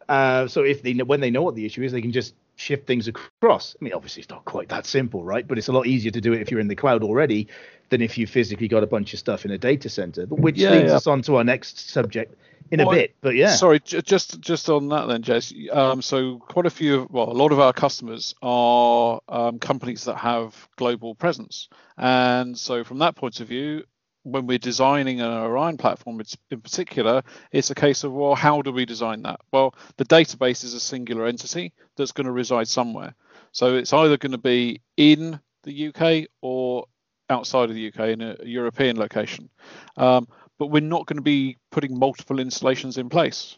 Uh, 0.07 0.47
so 0.47 0.63
if 0.63 0.83
they 0.83 0.93
know, 0.93 1.05
when 1.05 1.21
they 1.21 1.31
know 1.31 1.41
what 1.41 1.55
the 1.55 1.65
issue 1.65 1.81
is, 1.83 1.91
they 1.91 2.01
can 2.01 2.11
just 2.11 2.35
shift 2.61 2.87
things 2.87 3.07
across. 3.07 3.75
I 3.79 3.83
mean, 3.83 3.93
obviously 3.93 4.21
it's 4.21 4.29
not 4.29 4.45
quite 4.45 4.69
that 4.69 4.85
simple, 4.85 5.23
right? 5.23 5.47
But 5.47 5.57
it's 5.57 5.67
a 5.67 5.71
lot 5.71 5.87
easier 5.87 6.11
to 6.11 6.21
do 6.21 6.33
it 6.33 6.41
if 6.41 6.51
you're 6.51 6.59
in 6.59 6.67
the 6.67 6.75
cloud 6.75 7.03
already 7.03 7.47
than 7.89 8.01
if 8.01 8.17
you 8.17 8.27
physically 8.27 8.67
got 8.67 8.83
a 8.83 8.87
bunch 8.87 9.13
of 9.13 9.19
stuff 9.19 9.43
in 9.45 9.51
a 9.51 9.57
data 9.57 9.89
center. 9.89 10.25
Which 10.27 10.57
yeah, 10.57 10.71
leads 10.71 10.89
yeah. 10.89 10.95
us 10.95 11.07
on 11.07 11.21
to 11.23 11.35
our 11.37 11.43
next 11.43 11.89
subject, 11.89 12.35
in 12.71 12.79
well, 12.79 12.91
a 12.91 12.95
bit. 12.95 13.15
But 13.21 13.35
yeah. 13.35 13.55
Sorry, 13.55 13.79
just 13.79 14.39
just 14.39 14.69
on 14.69 14.89
that 14.89 15.07
then, 15.07 15.23
Jez. 15.23 15.75
Um, 15.75 16.01
so 16.01 16.37
quite 16.37 16.65
a 16.65 16.69
few, 16.69 17.07
well, 17.11 17.29
a 17.29 17.33
lot 17.33 17.51
of 17.51 17.59
our 17.59 17.73
customers 17.73 18.33
are 18.41 19.19
um, 19.27 19.59
companies 19.59 20.05
that 20.05 20.15
have 20.15 20.69
global 20.77 21.15
presence, 21.15 21.67
and 21.97 22.57
so 22.57 22.83
from 22.83 22.99
that 22.99 23.15
point 23.15 23.39
of 23.39 23.47
view, 23.47 23.83
when 24.23 24.45
we're 24.45 24.57
designing 24.57 25.21
an 25.21 25.31
Orion 25.31 25.77
platform 25.77 26.21
in 26.49 26.61
particular, 26.61 27.23
it's 27.51 27.71
a 27.71 27.75
case 27.75 28.03
of 28.03 28.13
well, 28.13 28.35
how 28.35 28.61
do 28.61 28.71
we 28.71 28.85
design 28.85 29.23
that? 29.23 29.39
Well, 29.51 29.75
the 29.97 30.05
database 30.05 30.63
is 30.63 30.73
a 30.73 30.79
singular 30.79 31.25
entity 31.25 31.73
that's 31.95 32.11
going 32.11 32.25
to 32.25 32.31
reside 32.31 32.67
somewhere. 32.67 33.15
So 33.51 33.75
it's 33.75 33.93
either 33.93 34.17
going 34.17 34.31
to 34.31 34.37
be 34.37 34.81
in 34.97 35.39
the 35.63 35.87
UK 35.87 36.29
or 36.41 36.85
outside 37.29 37.69
of 37.69 37.75
the 37.75 37.87
UK 37.87 38.09
in 38.09 38.21
a 38.21 38.37
European 38.43 38.97
location. 38.97 39.49
Um, 39.97 40.27
but 40.59 40.67
we're 40.67 40.81
not 40.81 41.07
going 41.07 41.17
to 41.17 41.23
be 41.23 41.57
putting 41.71 41.97
multiple 41.97 42.39
installations 42.39 42.97
in 42.97 43.09
place 43.09 43.57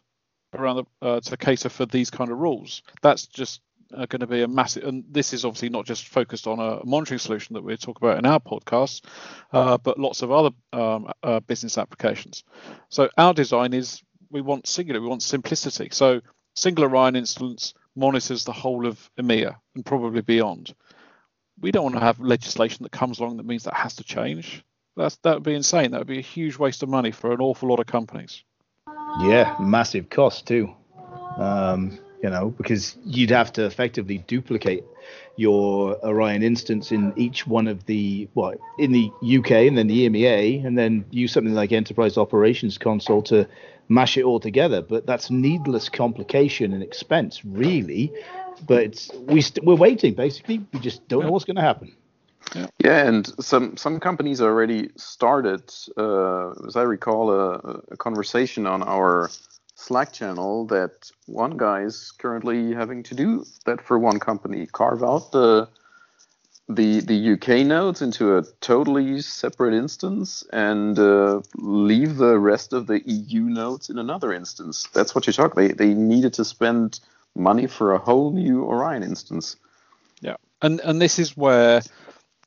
around 0.53 0.77
the, 0.77 1.08
uh, 1.08 1.20
to 1.20 1.38
cater 1.38 1.70
for 1.70 1.86
these 1.86 2.10
kind 2.10 2.32
of 2.32 2.38
rules. 2.38 2.84
That's 3.01 3.27
just 3.27 3.62
uh, 3.95 4.05
going 4.07 4.19
to 4.21 4.27
be 4.27 4.41
a 4.41 4.47
massive, 4.47 4.83
and 4.83 5.03
this 5.09 5.33
is 5.33 5.45
obviously 5.45 5.69
not 5.69 5.85
just 5.85 6.07
focused 6.07 6.47
on 6.47 6.59
a 6.59 6.85
monitoring 6.85 7.19
solution 7.19 7.53
that 7.53 7.63
we 7.63 7.75
talk 7.77 7.97
about 7.97 8.17
in 8.17 8.25
our 8.25 8.39
podcast, 8.39 9.03
uh, 9.51 9.77
but 9.77 10.00
lots 10.00 10.21
of 10.21 10.31
other 10.31 10.51
um, 10.71 11.12
uh, 11.23 11.39
business 11.41 11.77
applications. 11.77 12.43
So 12.89 13.09
our 13.17 13.33
design 13.33 13.73
is 13.73 14.01
we 14.29 14.41
want 14.41 14.67
singular, 14.67 15.01
we 15.01 15.07
want 15.07 15.23
simplicity. 15.23 15.89
So 15.91 16.21
single 16.55 16.85
Orion 16.85 17.15
instance 17.15 17.73
monitors 17.95 18.43
the 18.43 18.51
whole 18.51 18.85
of 18.88 19.09
EMEA 19.19 19.55
and 19.75 19.85
probably 19.85 20.21
beyond. 20.21 20.73
We 21.59 21.71
don't 21.71 21.83
want 21.83 21.95
to 21.95 22.01
have 22.01 22.19
legislation 22.19 22.83
that 22.83 22.91
comes 22.91 23.19
along 23.19 23.38
that 23.38 23.45
means 23.45 23.63
that 23.63 23.75
has 23.75 23.95
to 23.97 24.03
change. 24.03 24.63
That's 24.95 25.15
that 25.17 25.35
would 25.35 25.43
be 25.43 25.53
insane. 25.53 25.91
That 25.91 26.00
would 26.00 26.07
be 26.07 26.19
a 26.19 26.21
huge 26.21 26.57
waste 26.57 26.83
of 26.83 26.89
money 26.89 27.12
for 27.12 27.31
an 27.31 27.41
awful 27.41 27.69
lot 27.69 27.79
of 27.79 27.85
companies. 27.85 28.43
Yeah, 29.21 29.55
massive 29.59 30.09
cost 30.09 30.47
too. 30.47 30.73
Um, 31.38 32.00
you 32.23 32.29
know, 32.29 32.51
because 32.51 32.97
you'd 33.05 33.29
have 33.29 33.51
to 33.53 33.65
effectively 33.65 34.19
duplicate 34.19 34.85
your 35.35 35.97
Orion 36.05 36.41
instance 36.41 36.91
in 36.91 37.11
each 37.17 37.45
one 37.45 37.67
of 37.67 37.85
the 37.85 38.29
what 38.33 38.57
in 38.79 38.93
the 38.93 39.11
UK 39.21 39.51
and 39.67 39.77
then 39.77 39.87
the 39.87 40.07
EMEA, 40.07 40.65
and 40.65 40.77
then 40.77 41.03
use 41.11 41.33
something 41.33 41.53
like 41.53 41.73
Enterprise 41.73 42.17
Operations 42.17 42.77
Console 42.77 43.21
to 43.23 43.45
mash 43.89 44.17
it 44.17 44.23
all 44.23 44.39
together. 44.39 44.81
But 44.81 45.05
that's 45.05 45.29
needless 45.29 45.89
complication 45.89 46.73
and 46.73 46.81
expense, 46.81 47.43
really. 47.43 48.13
But 48.65 48.83
it's, 48.83 49.11
we 49.13 49.41
st- 49.41 49.65
we're 49.65 49.75
waiting. 49.75 50.13
Basically, 50.13 50.65
we 50.71 50.79
just 50.79 51.05
don't 51.09 51.25
know 51.25 51.31
what's 51.31 51.45
going 51.45 51.57
to 51.57 51.61
happen. 51.61 51.93
Yeah. 52.55 52.67
yeah, 52.83 53.07
and 53.07 53.43
some 53.43 53.77
some 53.77 53.99
companies 53.99 54.41
already 54.41 54.91
started, 54.97 55.73
uh, 55.97 56.51
as 56.67 56.75
I 56.75 56.83
recall, 56.83 57.31
a, 57.31 57.81
a, 57.91 57.97
conversation 57.97 58.67
on 58.67 58.83
our 58.83 59.29
Slack 59.83 60.13
channel 60.13 60.65
that 60.67 61.11
one 61.25 61.57
guy 61.57 61.81
is 61.81 62.13
currently 62.17 62.73
having 62.73 63.03
to 63.03 63.15
do 63.15 63.45
that 63.65 63.81
for 63.81 63.99
one 63.99 64.17
company, 64.17 64.65
carve 64.65 65.03
out 65.03 65.33
the 65.33 65.67
the 66.69 67.01
the 67.01 67.33
UK 67.33 67.65
nodes 67.65 68.01
into 68.01 68.37
a 68.37 68.43
totally 68.61 69.21
separate 69.21 69.73
instance 69.73 70.41
and 70.53 70.97
uh, 70.97 71.41
leave 71.57 72.15
the 72.15 72.39
rest 72.39 72.71
of 72.71 72.87
the 72.87 73.01
EU 73.05 73.41
nodes 73.41 73.89
in 73.89 73.97
another 73.97 74.31
instance. 74.31 74.87
That's 74.93 75.13
what 75.13 75.27
you 75.27 75.33
talk. 75.33 75.55
They 75.55 75.73
they 75.73 75.93
needed 75.93 76.33
to 76.35 76.45
spend 76.45 77.01
money 77.35 77.67
for 77.67 77.93
a 77.93 77.99
whole 77.99 78.31
new 78.31 78.63
Orion 78.63 79.03
instance. 79.03 79.57
Yeah, 80.21 80.37
and 80.61 80.79
and 80.79 81.01
this 81.01 81.19
is 81.19 81.35
where 81.35 81.81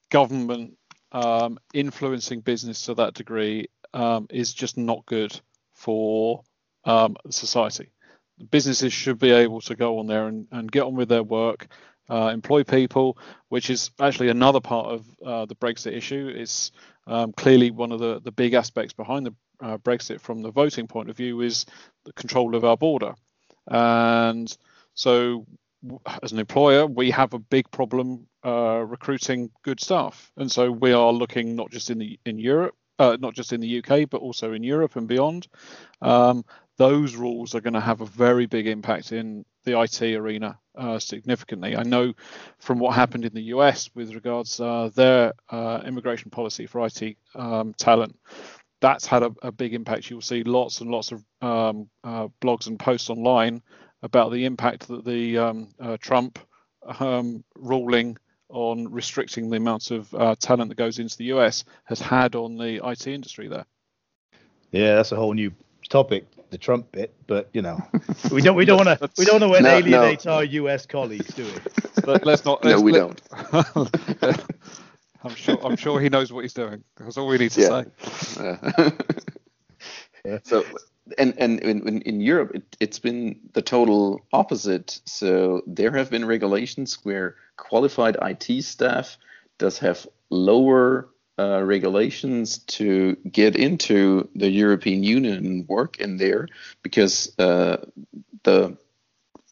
government 0.09 0.79
um, 1.13 1.59
influencing 1.75 2.41
business 2.41 2.87
to 2.87 2.95
that 2.95 3.13
degree 3.13 3.69
um, 3.93 4.27
is 4.31 4.55
just 4.55 4.79
not 4.79 5.05
good 5.05 5.39
for 5.75 6.43
um, 6.87 7.17
society. 7.31 7.91
Businesses 8.51 8.93
should 8.93 9.19
be 9.19 9.31
able 9.31 9.61
to 9.63 9.75
go 9.75 9.99
on 9.99 10.07
there 10.07 10.27
and, 10.27 10.47
and 10.53 10.71
get 10.71 10.83
on 10.83 10.95
with 10.95 11.09
their 11.09 11.23
work, 11.23 11.69
uh, 12.09 12.31
employ 12.33 12.65
people, 12.65 13.19
which 13.49 13.71
is 13.71 13.91
actually 14.01 14.29
another 14.29 14.61
part 14.61 14.87
of 14.87 15.07
uh, 15.25 15.47
the 15.47 15.55
Brexit 15.55 15.93
issue. 15.93 16.33
It's 16.35 16.73
um, 17.07 17.33
clearly 17.33 17.71
one 17.71 17.93
of 17.93 18.01
the, 18.01 18.21
the 18.21 18.33
big 18.33 18.55
aspects 18.55 18.93
behind 18.93 19.27
the 19.27 19.35
uh, 19.61 19.79
Brexit 19.79 20.21
from 20.21 20.43
the 20.43 20.51
voting 20.51 20.87
point 20.87 21.11
of 21.11 21.17
view 21.17 21.41
is 21.41 21.67
the 22.05 22.13
control 22.13 22.55
of 22.55 22.65
our 22.65 22.77
border. 22.77 23.15
And 23.69 24.55
so 24.95 25.47
as 26.23 26.33
an 26.33 26.39
employer, 26.39 26.87
we 26.87 27.11
have 27.11 27.35
a 27.35 27.39
big 27.39 27.71
problem 27.71 28.27
uh, 28.45 28.85
recruiting 28.87 29.51
good 29.63 29.81
staff, 29.81 30.31
and 30.37 30.51
so 30.51 30.71
we 30.71 30.93
are 30.93 31.13
looking 31.13 31.57
not 31.57 31.71
just 31.71 31.91
in 31.91 31.99
the 31.99 32.19
in 32.25 32.39
Europe, 32.39 32.75
uh, 32.99 33.17
not 33.21 33.35
just 33.35 33.53
in 33.53 33.61
the 33.61 33.79
UK, 33.83 34.09
but 34.09 34.21
also 34.21 34.53
in 34.53 34.63
Europe 34.63 34.97
and 34.97 35.09
beyond. 35.09 35.49
Um, 36.01 36.45
those 36.77 37.17
rules 37.17 37.55
are 37.55 37.61
going 37.61 37.75
to 37.75 37.81
have 37.81 38.01
a 38.01 38.07
very 38.07 38.47
big 38.47 38.67
impact 38.67 39.13
in 39.13 39.45
the 39.65 39.81
IT 39.81 40.03
arena 40.03 40.59
uh, 40.77 40.99
significantly. 40.99 41.77
I 41.77 41.83
know 41.83 42.13
from 42.59 42.79
what 42.79 42.95
happened 42.95 43.25
in 43.25 43.35
the 43.35 43.45
US 43.45 43.91
with 43.95 44.15
regards 44.15 44.61
uh, 44.61 44.91
their 44.95 45.33
uh, 45.51 45.83
immigration 45.85 46.31
policy 46.31 46.67
for 46.67 46.87
IT 46.87 47.17
um, 47.35 47.75
talent. 47.75 48.19
That's 48.81 49.07
had 49.07 49.23
a, 49.23 49.35
a, 49.43 49.51
big 49.51 49.73
impact. 49.73 50.11
You'll 50.11 50.21
see 50.21 50.45
lots 50.45 50.83
and 50.83 50.91
lots 50.91 51.11
of 51.11 51.25
um, 51.41 51.89
uh, 52.05 52.29
blogs 52.43 52.67
and 52.67 52.79
posts 52.79 53.09
online 53.09 53.63
about 54.03 54.33
the 54.33 54.45
impact 54.45 54.89
that 54.89 55.05
the 55.05 55.39
um, 55.39 55.69
uh, 55.81 55.97
Trump 55.99 56.39
um, 57.01 57.43
ruling 57.57 58.19
on 58.51 58.93
restricting 58.93 59.49
the 59.49 59.57
amount 59.57 59.91
of 59.91 60.15
uh, 60.15 60.35
talent 60.39 60.69
that 60.69 60.77
goes 60.77 60.99
into 60.99 61.17
the 61.17 61.25
US 61.37 61.65
has 61.85 62.01
had 62.01 62.35
on 62.35 62.59
the 62.59 62.87
IT 62.87 63.07
industry 63.07 63.49
there. 63.49 63.65
Yeah, 64.73 64.97
that's 64.97 65.13
a 65.13 65.17
whole 65.17 65.33
new 65.33 65.53
topic, 65.89 66.27
the 66.51 66.59
Trump 66.59 66.93
bit. 66.93 67.15
But 67.27 67.49
you 67.53 67.63
know, 67.63 67.79
we 68.31 68.43
don't 68.43 68.57
we 68.57 68.65
don't 68.65 68.85
want 68.85 68.99
to 68.99 69.11
we 69.19 69.25
don't 69.25 69.41
want 69.41 69.57
to 69.57 69.63
no, 69.63 69.77
alienate 69.77 70.25
no. 70.25 70.33
our 70.33 70.45
US 70.45 70.87
colleagues, 70.87 71.35
do 71.35 71.45
we? 71.45 71.53
But 72.05 72.25
let's 72.27 72.45
not. 72.45 72.65
Let's, 72.65 72.79
no, 72.79 72.85
we 72.85 72.93
let, 72.93 73.21
don't. 73.53 74.43
I'm 75.25 75.35
sure 75.35 75.59
I'm 75.65 75.77
sure 75.77 76.01
he 76.01 76.09
knows 76.09 76.33
what 76.33 76.43
he's 76.43 76.55
doing. 76.55 76.85
That's 76.97 77.17
all 77.17 77.27
we 77.27 77.39
need 77.39 77.51
to 77.53 77.61
yeah. 77.61 77.83
say. 78.37 78.93
yeah. 80.25 80.39
So 80.45 80.65
and 81.19 81.35
and 81.39 81.61
in, 81.61 82.03
in 82.03 82.21
Europe, 82.21 82.53
it, 82.55 82.77
it's 82.81 82.99
been 82.99 83.41
the 83.53 83.63
total 83.63 84.25
opposite. 84.33 85.01
So 85.05 85.63
there 85.67 85.93
have 85.93 86.11
been 86.11 86.25
regulations 86.25 86.99
where 87.03 87.37
qualified 87.57 88.17
IT 88.23 88.63
staff 88.63 89.17
does 89.59 89.79
have 89.79 90.07
lower 90.31 91.09
uh, 91.39 91.63
regulations 91.63 92.59
to 92.59 93.17
get 93.31 93.57
into 93.57 94.29
the 94.35 94.51
European 94.51 95.03
Union 95.03 95.45
and 95.45 95.69
work 95.69 95.99
in 95.99 96.17
there 96.17 96.49
because 96.83 97.39
uh, 97.39 97.77
the 98.43 98.77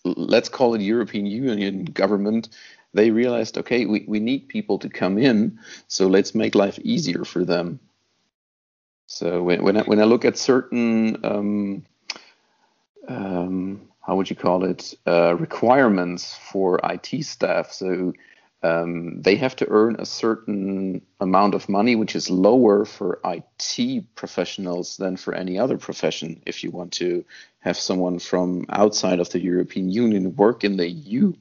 let's 0.04 0.48
call 0.48 0.74
it 0.74 0.80
European 0.80 1.26
Union 1.26 1.84
government 1.84 2.48
they 2.92 3.10
realized 3.10 3.58
okay 3.58 3.86
we, 3.86 4.04
we 4.06 4.20
need 4.20 4.48
people 4.48 4.78
to 4.78 4.88
come 4.88 5.18
in 5.18 5.58
so 5.88 6.06
let's 6.06 6.34
make 6.34 6.54
life 6.54 6.78
easier 6.80 7.24
for 7.24 7.44
them. 7.44 7.80
So 9.06 9.42
when 9.42 9.62
when 9.62 9.76
I, 9.76 9.82
when 9.82 10.00
I 10.00 10.04
look 10.04 10.24
at 10.24 10.38
certain 10.38 11.24
um, 11.24 11.84
um, 13.08 13.88
how 14.00 14.16
would 14.16 14.28
you 14.28 14.36
call 14.36 14.64
it 14.64 14.94
uh, 15.06 15.34
requirements 15.36 16.36
for 16.50 16.80
IT 16.84 17.24
staff, 17.24 17.72
so 17.72 18.12
um, 18.64 19.20
they 19.20 19.36
have 19.36 19.54
to 19.56 19.66
earn 19.68 19.96
a 19.98 20.06
certain 20.06 21.02
amount 21.20 21.54
of 21.54 21.68
money, 21.68 21.96
which 21.96 22.16
is 22.16 22.30
lower 22.30 22.86
for 22.86 23.20
IT 23.22 24.14
professionals 24.14 24.96
than 24.96 25.18
for 25.18 25.34
any 25.34 25.58
other 25.58 25.76
profession. 25.76 26.42
If 26.46 26.64
you 26.64 26.70
want 26.70 26.92
to 26.94 27.26
have 27.58 27.76
someone 27.76 28.18
from 28.18 28.64
outside 28.70 29.20
of 29.20 29.28
the 29.28 29.38
European 29.38 29.90
Union 29.90 30.34
work 30.36 30.64
in 30.64 30.78
the 30.78 30.88
EU, 30.88 31.34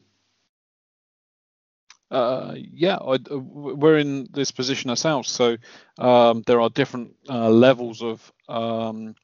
uh, 2.12 2.56
yeah, 2.58 2.98
I, 2.98 3.13
uh, 3.32 3.38
we're 3.39 4.00
in 4.00 4.27
this 4.34 4.51
position 4.51 4.89
ourselves. 4.89 5.32
So 5.32 5.56
um, 6.00 6.44
there 6.46 6.60
are 6.60 6.70
different 6.70 7.15
uh, 7.30 7.50
levels 7.50 8.03
of 8.03 8.32
um, 8.50 9.15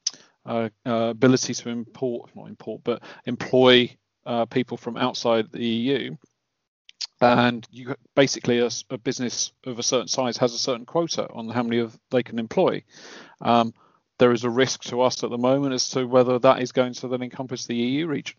uh, 0.46 0.70
uh 0.86 1.10
ability 1.10 1.52
to 1.52 1.68
import, 1.68 2.30
not 2.34 2.48
import, 2.48 2.80
but 2.82 3.02
employ 3.26 3.94
uh, 4.24 4.46
people 4.46 4.78
from 4.78 4.96
outside 4.96 5.52
the 5.52 5.64
EU. 5.64 6.16
And 7.20 7.66
you 7.70 7.94
basically 8.14 8.60
a, 8.60 8.70
a, 8.88 8.96
business 8.96 9.52
of 9.64 9.78
a 9.78 9.82
certain 9.82 10.08
size 10.08 10.38
has 10.38 10.54
a 10.54 10.58
certain 10.58 10.86
quota 10.86 11.28
on 11.30 11.50
how 11.50 11.62
many 11.62 11.78
of 11.78 11.98
they 12.10 12.22
can 12.22 12.38
employ. 12.38 12.82
Um, 13.42 13.74
there 14.18 14.32
is 14.32 14.44
a 14.44 14.50
risk 14.50 14.84
to 14.84 15.02
us 15.02 15.22
at 15.22 15.30
the 15.30 15.38
moment 15.38 15.74
as 15.74 15.90
to 15.90 16.06
whether 16.06 16.38
that 16.38 16.62
is 16.62 16.72
going 16.72 16.94
to 16.94 17.08
then 17.08 17.22
encompass 17.22 17.66
the 17.66 17.76
EU 17.76 18.06
region, 18.06 18.36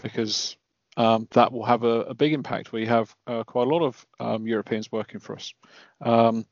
because 0.00 0.56
um, 0.96 1.26
that 1.32 1.52
will 1.52 1.64
have 1.64 1.82
a, 1.82 2.02
a, 2.02 2.14
big 2.14 2.32
impact. 2.32 2.72
We 2.72 2.86
have 2.86 3.14
uh, 3.26 3.44
quite 3.44 3.66
a 3.66 3.70
lot 3.70 3.82
of 3.82 4.06
um, 4.20 4.46
Europeans 4.46 4.92
working 4.92 5.20
for 5.20 5.36
us. 5.36 5.54
Um, 6.00 6.46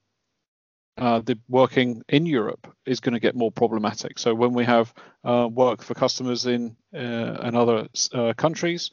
uh, 0.96 1.20
the 1.20 1.38
working 1.48 2.02
in 2.08 2.26
Europe 2.26 2.72
is 2.86 3.00
going 3.00 3.14
to 3.14 3.20
get 3.20 3.34
more 3.34 3.50
problematic. 3.50 4.18
So 4.18 4.34
when 4.34 4.52
we 4.52 4.64
have 4.64 4.92
uh, 5.24 5.48
work 5.50 5.82
for 5.82 5.94
customers 5.94 6.46
in 6.46 6.76
uh, 6.94 6.98
and 7.42 7.56
other 7.56 7.88
uh, 8.12 8.32
countries, 8.34 8.90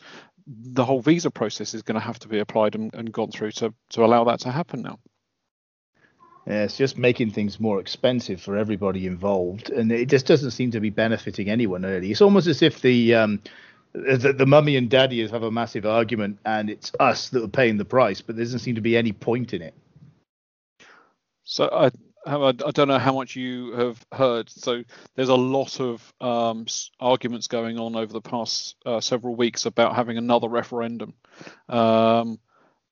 the 0.47 0.85
whole 0.85 1.01
visa 1.01 1.29
process 1.29 1.73
is 1.73 1.81
going 1.81 1.99
to 1.99 2.05
have 2.05 2.19
to 2.19 2.27
be 2.27 2.39
applied 2.39 2.75
and, 2.75 2.93
and 2.93 3.11
gone 3.11 3.31
through 3.31 3.51
to 3.51 3.73
to 3.89 4.05
allow 4.05 4.23
that 4.25 4.39
to 4.41 4.51
happen 4.51 4.81
now. 4.81 4.99
Yeah, 6.45 6.63
it's 6.63 6.77
just 6.77 6.97
making 6.97 7.31
things 7.31 7.59
more 7.59 7.81
expensive 7.81 8.41
for 8.41 8.55
everybody 8.55 9.05
involved, 9.05 9.69
and 9.69 9.91
it 9.91 10.07
just 10.07 10.25
doesn't 10.25 10.51
seem 10.51 10.71
to 10.71 10.79
be 10.79 10.89
benefiting 10.89 11.49
anyone 11.49 11.81
really. 11.81 12.09
It's 12.09 12.21
almost 12.21 12.47
as 12.47 12.61
if 12.61 12.81
the 12.81 13.15
um, 13.15 13.41
the, 13.91 14.33
the 14.33 14.45
mummy 14.45 14.77
and 14.77 14.89
daddy 14.89 15.27
have 15.27 15.43
a 15.43 15.51
massive 15.51 15.85
argument, 15.85 16.39
and 16.45 16.69
it's 16.69 16.91
us 16.99 17.29
that 17.29 17.43
are 17.43 17.49
paying 17.49 17.77
the 17.77 17.85
price, 17.85 18.21
but 18.21 18.35
there 18.35 18.45
doesn't 18.45 18.59
seem 18.59 18.75
to 18.75 18.81
be 18.81 18.95
any 18.95 19.11
point 19.11 19.53
in 19.53 19.61
it. 19.61 19.73
So 21.43 21.69
I, 21.71 21.91
I 22.27 22.51
don't 22.51 22.87
know 22.87 22.99
how 22.99 23.13
much 23.13 23.35
you 23.35 23.71
have 23.71 24.05
heard. 24.11 24.49
So 24.49 24.83
there's 25.15 25.29
a 25.29 25.35
lot 25.35 25.79
of 25.79 26.13
um, 26.19 26.65
arguments 26.99 27.47
going 27.47 27.79
on 27.79 27.95
over 27.95 28.11
the 28.11 28.21
past 28.21 28.75
uh, 28.85 28.99
several 28.99 29.35
weeks 29.35 29.65
about 29.65 29.95
having 29.95 30.17
another 30.17 30.49
referendum, 30.49 31.13
um, 31.69 32.39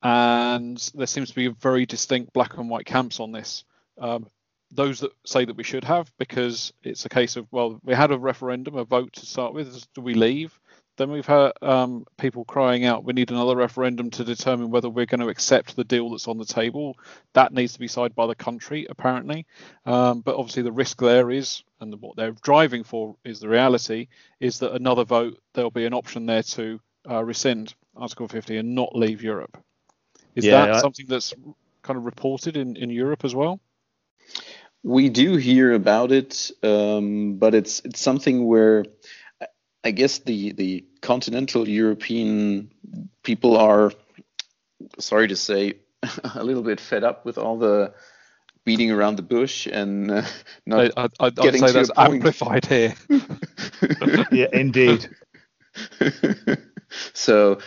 and 0.02 0.78
there 0.94 1.06
seems 1.06 1.30
to 1.30 1.34
be 1.34 1.48
very 1.48 1.86
distinct 1.86 2.32
black 2.32 2.56
and 2.56 2.70
white 2.70 2.86
camps 2.86 3.20
on 3.20 3.32
this. 3.32 3.64
Um, 3.98 4.30
those 4.72 5.00
that 5.00 5.12
say 5.24 5.44
that 5.44 5.56
we 5.56 5.62
should 5.62 5.84
have 5.84 6.10
because 6.18 6.72
it's 6.82 7.04
a 7.04 7.08
case 7.08 7.36
of 7.36 7.46
well 7.52 7.78
we 7.84 7.94
had 7.94 8.10
a 8.10 8.18
referendum 8.18 8.76
a 8.76 8.84
vote 8.84 9.12
to 9.12 9.24
start 9.24 9.54
with 9.54 9.86
do 9.94 10.00
we 10.00 10.14
leave 10.14 10.58
then 10.96 11.10
we've 11.10 11.26
had 11.26 11.52
um, 11.62 12.06
people 12.16 12.44
crying 12.44 12.84
out, 12.84 13.04
we 13.04 13.12
need 13.12 13.30
another 13.30 13.56
referendum 13.56 14.10
to 14.10 14.24
determine 14.24 14.70
whether 14.70 14.88
we're 14.88 15.06
going 15.06 15.20
to 15.20 15.28
accept 15.28 15.76
the 15.76 15.84
deal 15.84 16.10
that's 16.10 16.28
on 16.28 16.38
the 16.38 16.44
table. 16.44 16.96
That 17.34 17.52
needs 17.52 17.74
to 17.74 17.78
be 17.78 17.88
signed 17.88 18.14
by 18.14 18.26
the 18.26 18.34
country, 18.34 18.86
apparently. 18.88 19.46
Um, 19.84 20.20
but 20.20 20.36
obviously, 20.36 20.62
the 20.62 20.72
risk 20.72 20.98
there 20.98 21.30
is, 21.30 21.62
and 21.80 22.00
what 22.00 22.16
they're 22.16 22.32
driving 22.32 22.84
for 22.84 23.16
is 23.24 23.40
the 23.40 23.48
reality, 23.48 24.08
is 24.40 24.58
that 24.60 24.72
another 24.72 25.04
vote, 25.04 25.38
there'll 25.52 25.70
be 25.70 25.86
an 25.86 25.94
option 25.94 26.26
there 26.26 26.42
to 26.42 26.80
uh, 27.10 27.22
rescind 27.22 27.74
Article 27.96 28.28
50 28.28 28.56
and 28.56 28.74
not 28.74 28.96
leave 28.96 29.22
Europe. 29.22 29.56
Is 30.34 30.44
yeah, 30.44 30.66
that 30.66 30.74
I... 30.74 30.80
something 30.80 31.06
that's 31.08 31.34
kind 31.82 31.96
of 31.96 32.04
reported 32.04 32.56
in, 32.56 32.76
in 32.76 32.90
Europe 32.90 33.24
as 33.24 33.34
well? 33.34 33.60
We 34.82 35.08
do 35.08 35.36
hear 35.36 35.72
about 35.72 36.12
it, 36.12 36.50
um, 36.62 37.36
but 37.38 37.54
it's 37.54 37.80
it's 37.84 37.98
something 38.00 38.46
where 38.46 38.84
I 39.86 39.92
guess 39.92 40.18
the 40.18 40.52
the 40.52 40.84
continental 41.00 41.68
European 41.68 42.72
people 43.22 43.56
are 43.56 43.92
sorry 44.98 45.28
to 45.28 45.36
say 45.36 45.74
a 46.34 46.42
little 46.42 46.64
bit 46.64 46.80
fed 46.80 47.04
up 47.04 47.24
with 47.24 47.38
all 47.38 47.56
the 47.56 47.94
beating 48.64 48.90
around 48.90 49.14
the 49.14 49.22
bush 49.22 49.66
and 49.66 50.10
uh, 50.10 50.22
not 50.66 50.92
I, 50.96 51.08
I, 51.20 51.30
getting 51.30 51.62
I'd 51.62 51.68
say 51.68 51.72
to 51.72 51.72
that's 51.72 51.90
a 51.90 51.94
point. 51.94 52.14
amplified 52.14 52.66
here. 52.66 52.94
yeah, 54.32 54.48
indeed. 54.52 55.08
so 57.12 57.58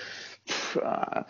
uh, 0.83 1.23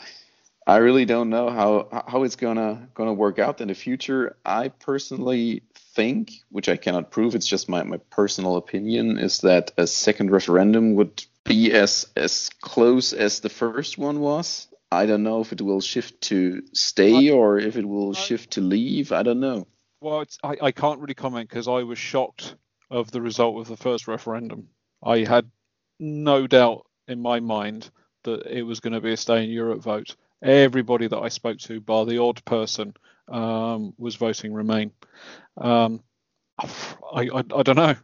I 0.66 0.78
really 0.78 1.06
don't 1.06 1.30
know 1.30 1.52
how 1.52 2.04
how 2.08 2.24
it's 2.24 2.36
gonna 2.36 2.90
gonna 2.96 3.14
work 3.14 3.38
out 3.38 3.62
in 3.62 3.68
the 3.68 3.76
future. 3.76 4.38
I 4.44 4.70
personally 4.70 5.62
think, 5.96 6.32
which 6.50 6.70
I 6.70 6.78
cannot 6.78 7.12
prove, 7.12 7.36
it's 7.36 7.48
just 7.48 7.70
my, 7.70 7.84
my 7.84 7.98
personal 8.10 8.58
opinion, 8.58 9.18
is 9.18 9.40
that 9.42 9.72
a 9.78 9.88
second 9.88 10.32
referendum 10.32 10.96
would 10.96 11.24
be 11.44 11.72
as 11.74 12.08
as 12.16 12.50
close 12.62 13.14
as 13.14 13.40
the 13.40 13.50
first 13.50 13.98
one 13.98 14.20
was. 14.20 14.68
I 14.92 15.06
don't 15.06 15.24
know 15.24 15.42
if 15.42 15.52
it 15.52 15.62
will 15.62 15.82
shift 15.82 16.22
to 16.22 16.64
stay 16.74 17.30
or 17.30 17.60
if 17.60 17.78
it 17.78 17.86
will 17.86 18.14
shift 18.14 18.52
to 18.52 18.62
leave. 18.62 19.12
I 19.12 19.24
don't 19.24 19.40
know. 19.40 19.68
Well, 20.02 20.22
it's, 20.22 20.38
I, 20.44 20.56
I 20.62 20.72
can't 20.72 21.00
really 21.00 21.14
comment 21.14 21.50
because 21.50 21.68
I 21.68 21.84
was 21.84 22.00
shocked 22.00 22.56
of 22.90 23.12
the 23.12 23.22
result 23.22 23.60
of 23.60 23.68
the 23.68 23.78
first 23.78 24.08
referendum. 24.08 24.70
I 25.04 25.20
had 25.20 25.50
no 26.00 26.48
doubt 26.48 26.88
in 27.08 27.22
my 27.22 27.40
mind 27.40 27.90
that 28.24 28.46
it 28.48 28.64
was 28.64 28.80
going 28.80 28.94
to 28.94 29.02
be 29.02 29.14
a 29.14 29.18
stay 29.18 29.44
in 29.44 29.50
Europe 29.50 29.82
vote. 29.82 30.16
Everybody 30.42 31.08
that 31.08 31.20
I 31.20 31.30
spoke 31.30 31.60
to, 31.60 31.82
bar 31.82 32.06
the 32.06 32.22
odd 32.22 32.44
person, 32.46 32.94
um, 33.30 33.94
was 33.98 34.16
voting 34.16 34.54
Remain. 34.54 34.92
Um, 35.58 36.04
I, 36.60 36.68
I, 37.14 37.38
I 37.38 37.64
don't 37.64 37.76
know. 37.76 37.96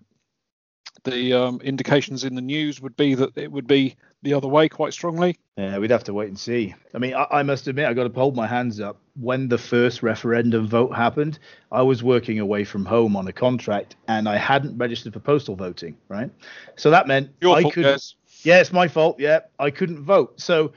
The 1.03 1.34
um, 1.34 1.62
indications 1.62 2.24
in 2.24 2.34
the 2.34 2.41
news 2.41 2.82
would 2.82 2.98
be 2.98 3.13
that 3.15 3.38
it 3.38 3.51
would 3.51 3.67
be 3.67 3.96
the 4.24 4.34
other 4.34 4.48
way 4.48 4.67
quite 4.67 4.91
strongly. 4.91 5.38
Yeah, 5.55 5.77
we'd 5.77 5.91
have 5.91 6.03
to 6.05 6.13
wait 6.13 6.29
and 6.29 6.39
see. 6.39 6.74
I 6.96 6.98
mean, 6.98 7.13
I, 7.13 7.27
I 7.29 7.44
must 7.44 7.67
admit, 7.67 7.86
I 7.86 7.94
got 7.94 8.12
to 8.12 8.20
hold 8.20 8.36
my 8.36 8.48
hands 8.48 8.79
up. 8.79 8.98
When 9.20 9.48
the 9.48 9.58
first 9.58 10.01
referendum 10.01 10.67
vote 10.67 10.96
happened, 10.96 11.38
I 11.72 11.84
was 11.84 12.01
working 12.01 12.39
away 12.39 12.63
from 12.63 12.86
home 12.86 13.15
on 13.15 13.27
a 13.27 13.32
contract, 13.32 13.96
and 14.08 14.27
I 14.27 14.38
hadn't 14.38 14.77
registered 14.77 15.13
for 15.13 15.20
postal 15.20 15.55
voting. 15.55 15.96
Right, 16.10 16.32
so 16.75 16.89
that 16.89 17.08
meant 17.08 17.29
Your 17.39 17.55
I 17.55 17.62
fault, 17.62 17.74
could. 17.75 17.84
Des. 17.84 18.00
Yeah, 18.44 18.60
it's 18.60 18.74
my 18.74 18.88
fault. 18.88 19.20
Yeah, 19.20 19.41
I 19.60 19.70
couldn't 19.70 20.01
vote. 20.03 20.41
So 20.41 20.74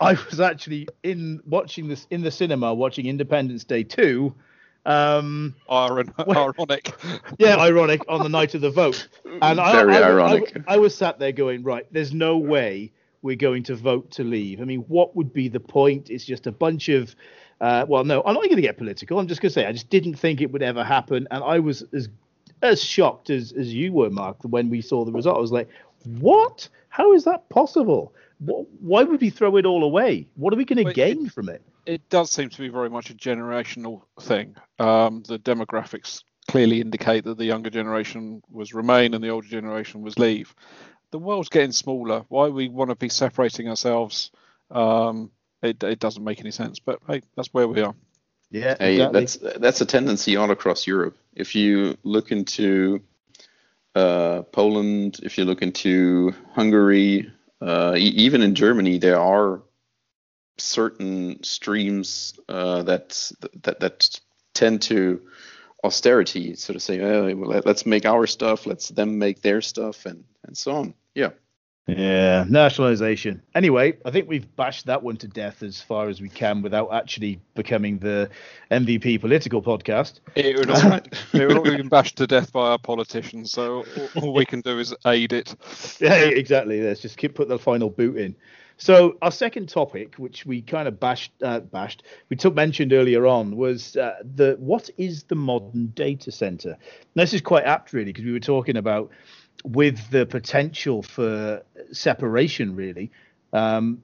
I 0.00 0.14
was 0.14 0.40
actually 0.40 0.88
in 1.02 1.40
watching 1.46 1.88
this 1.88 2.06
in 2.10 2.22
the 2.22 2.30
cinema 2.30 2.74
watching 2.74 3.06
Independence 3.06 3.64
Day 3.64 3.84
2. 3.84 4.34
Um, 4.84 5.54
Iron, 5.68 6.12
ironic. 6.28 6.92
yeah, 7.38 7.56
ironic 7.56 8.02
on 8.08 8.22
the 8.22 8.28
night 8.28 8.54
of 8.54 8.62
the 8.62 8.70
vote. 8.70 9.06
And 9.40 9.60
I, 9.60 9.72
Very 9.72 9.96
I, 9.96 10.00
I- 10.00 10.10
ironic. 10.10 10.56
I, 10.66 10.76
was 10.78 10.94
sat 10.94 11.20
there 11.20 11.30
going, 11.30 11.62
right, 11.62 11.86
there's 11.92 12.12
no 12.12 12.36
way 12.36 12.90
we're 13.22 13.36
going 13.36 13.62
to 13.64 13.76
vote 13.76 14.10
to 14.12 14.24
leave. 14.24 14.60
I 14.60 14.64
mean, 14.64 14.80
what 14.88 15.14
would 15.14 15.32
be 15.32 15.48
the 15.48 15.60
point? 15.60 16.10
It's 16.10 16.24
just 16.24 16.48
a 16.48 16.52
bunch 16.52 16.88
of, 16.88 17.14
uh, 17.60 17.86
well, 17.88 18.02
no, 18.02 18.22
I'm 18.26 18.34
not 18.34 18.42
going 18.42 18.56
to 18.56 18.62
get 18.62 18.76
political. 18.76 19.20
I'm 19.20 19.28
just 19.28 19.40
going 19.40 19.50
to 19.50 19.54
say 19.54 19.66
I 19.66 19.72
just 19.72 19.88
didn't 19.88 20.16
think 20.16 20.40
it 20.40 20.50
would 20.50 20.62
ever 20.62 20.82
happen. 20.82 21.28
And 21.30 21.44
I 21.44 21.60
was 21.60 21.84
as 21.92 22.08
as 22.62 22.82
shocked 22.82 23.28
as, 23.30 23.52
as 23.52 23.74
you 23.74 23.92
were, 23.92 24.08
Mark, 24.10 24.36
when 24.42 24.70
we 24.70 24.80
saw 24.80 25.04
the 25.04 25.12
result. 25.12 25.36
I 25.36 25.40
was 25.40 25.52
like, 25.52 25.68
what? 26.04 26.68
How 26.88 27.12
is 27.12 27.24
that 27.24 27.48
possible? 27.48 28.14
Wh- 28.44 28.82
Why 28.82 29.02
would 29.02 29.20
we 29.20 29.30
throw 29.30 29.56
it 29.56 29.66
all 29.66 29.84
away? 29.84 30.26
What 30.34 30.52
are 30.52 30.56
we 30.56 30.64
going 30.64 30.78
to 30.78 30.84
Well, 30.84 30.90
it- 30.92 30.96
gain 30.96 31.28
from 31.28 31.48
it? 31.48 31.62
it 31.86 32.08
does 32.08 32.30
seem 32.30 32.48
to 32.48 32.58
be 32.58 32.68
very 32.68 32.90
much 32.90 33.10
a 33.10 33.14
generational 33.14 34.02
thing. 34.20 34.54
Um, 34.78 35.22
the 35.26 35.38
demographics 35.38 36.22
clearly 36.48 36.80
indicate 36.80 37.24
that 37.24 37.38
the 37.38 37.44
younger 37.44 37.70
generation 37.70 38.42
was 38.50 38.72
remain 38.74 39.14
and 39.14 39.22
the 39.22 39.28
older 39.30 39.46
generation 39.48 40.02
was 40.02 40.18
leave. 40.18 40.54
The 41.10 41.18
world's 41.18 41.48
getting 41.48 41.72
smaller. 41.72 42.24
Why 42.28 42.48
we 42.48 42.68
want 42.68 42.90
to 42.90 42.96
be 42.96 43.08
separating 43.08 43.68
ourselves? 43.68 44.30
Um, 44.70 45.30
it, 45.62 45.82
it 45.84 45.98
doesn't 45.98 46.24
make 46.24 46.40
any 46.40 46.50
sense. 46.50 46.78
But 46.78 47.00
hey, 47.06 47.22
that's 47.36 47.52
where 47.52 47.68
we 47.68 47.80
are. 47.82 47.94
Yeah, 48.50 48.76
Hey, 48.78 48.94
exactly. 48.96 49.20
that's 49.20 49.36
that's 49.60 49.80
a 49.80 49.86
tendency 49.86 50.36
all 50.36 50.50
across 50.50 50.86
Europe. 50.86 51.16
If 51.34 51.54
you 51.54 51.96
look 52.02 52.32
into 52.32 53.00
uh, 53.94 54.42
Poland, 54.52 55.20
if 55.22 55.38
you 55.38 55.44
look 55.44 55.62
into 55.62 56.34
Hungary, 56.54 57.30
uh, 57.62 57.94
e- 57.96 58.00
even 58.00 58.42
in 58.42 58.54
Germany, 58.54 58.98
there 58.98 59.20
are 59.20 59.62
certain 60.58 61.42
streams 61.42 62.34
uh, 62.48 62.82
that 62.82 63.30
that 63.62 63.80
that 63.80 64.20
tend 64.54 64.82
to 64.82 65.20
austerity, 65.84 66.54
so 66.54 66.72
to 66.72 66.80
say, 66.80 67.00
oh, 67.00 67.26
let's 67.64 67.86
make 67.86 68.06
our 68.06 68.26
stuff, 68.26 68.66
let's 68.66 68.88
them 68.88 69.18
make 69.18 69.42
their 69.42 69.60
stuff, 69.60 70.06
and 70.06 70.24
and 70.44 70.56
so 70.56 70.72
on. 70.72 70.94
Yeah. 71.14 71.30
Yeah, 71.88 72.44
nationalization. 72.48 73.42
Anyway, 73.56 73.98
I 74.04 74.12
think 74.12 74.28
we've 74.28 74.54
bashed 74.54 74.86
that 74.86 75.02
one 75.02 75.16
to 75.16 75.26
death 75.26 75.64
as 75.64 75.80
far 75.80 76.08
as 76.08 76.20
we 76.20 76.28
can 76.28 76.62
without 76.62 76.92
actually 76.92 77.40
becoming 77.56 77.98
the 77.98 78.30
MVP 78.70 79.20
political 79.20 79.60
podcast. 79.60 80.20
It 80.36 80.56
would 80.56 80.70
all, 80.70 80.94
it 81.40 81.48
would 81.48 81.56
all 81.56 81.64
been 81.64 81.88
bashed 81.88 82.18
to 82.18 82.28
death 82.28 82.52
by 82.52 82.70
our 82.70 82.78
politicians. 82.78 83.50
So 83.50 83.84
all, 83.96 84.22
all 84.22 84.32
we 84.32 84.46
can 84.46 84.60
do 84.60 84.78
is 84.78 84.94
aid 85.06 85.32
it. 85.32 85.54
Yeah, 86.00 86.14
exactly. 86.14 86.80
Let's 86.80 87.00
just 87.00 87.16
keep 87.16 87.34
put 87.34 87.48
the 87.48 87.58
final 87.58 87.90
boot 87.90 88.16
in. 88.16 88.34
So 88.76 89.16
our 89.22 89.30
second 89.30 89.68
topic, 89.68 90.14
which 90.16 90.44
we 90.44 90.62
kind 90.62 90.88
of 90.88 90.98
bashed, 90.98 91.32
uh, 91.42 91.60
bashed, 91.60 92.02
we 92.28 92.36
took 92.36 92.54
mentioned 92.54 92.92
earlier 92.92 93.26
on, 93.26 93.56
was 93.56 93.96
uh, 93.96 94.14
the 94.34 94.56
what 94.58 94.90
is 94.98 95.24
the 95.24 95.34
modern 95.34 95.88
data 95.94 96.32
center? 96.32 96.76
Now, 97.14 97.22
this 97.22 97.34
is 97.34 97.40
quite 97.40 97.64
apt, 97.64 97.92
really, 97.92 98.06
because 98.06 98.24
we 98.24 98.32
were 98.32 98.40
talking 98.40 98.76
about 98.76 99.10
with 99.64 100.10
the 100.10 100.26
potential 100.26 101.02
for 101.02 101.62
separation, 101.92 102.74
really. 102.74 103.10
Um, 103.52 104.02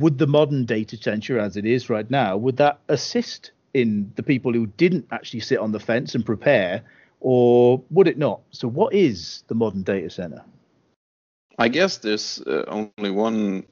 would 0.00 0.18
the 0.18 0.26
modern 0.26 0.64
data 0.64 0.96
center, 0.96 1.38
as 1.38 1.56
it 1.56 1.64
is 1.64 1.88
right 1.88 2.10
now, 2.10 2.36
would 2.36 2.56
that 2.56 2.80
assist 2.88 3.52
in 3.72 4.12
the 4.16 4.22
people 4.22 4.52
who 4.52 4.66
didn't 4.66 5.06
actually 5.10 5.40
sit 5.40 5.58
on 5.58 5.72
the 5.72 5.80
fence 5.80 6.14
and 6.14 6.26
prepare, 6.26 6.82
or 7.20 7.82
would 7.90 8.08
it 8.08 8.18
not? 8.18 8.40
So, 8.50 8.68
what 8.68 8.92
is 8.94 9.44
the 9.46 9.54
modern 9.54 9.82
data 9.82 10.10
center? 10.10 10.44
I 11.58 11.68
guess 11.68 11.98
there's 11.98 12.40
uh, 12.40 12.64
only 12.66 13.10
one 13.10 13.64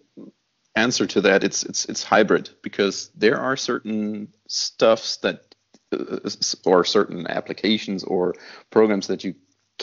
answer 0.77 1.07
to 1.07 1.21
that. 1.23 1.45
It's 1.45 1.65
it's 1.65 1.85
it's 1.87 2.03
hybrid 2.03 2.51
because 2.63 3.11
there 3.17 3.39
are 3.39 3.57
certain 3.57 4.29
stuffs 4.49 5.17
that 5.19 5.55
uh, 5.93 6.31
or 6.65 6.85
certain 6.85 7.27
applications 7.27 8.05
or 8.05 8.35
programs 8.71 9.09
that 9.09 9.25
you 9.25 9.35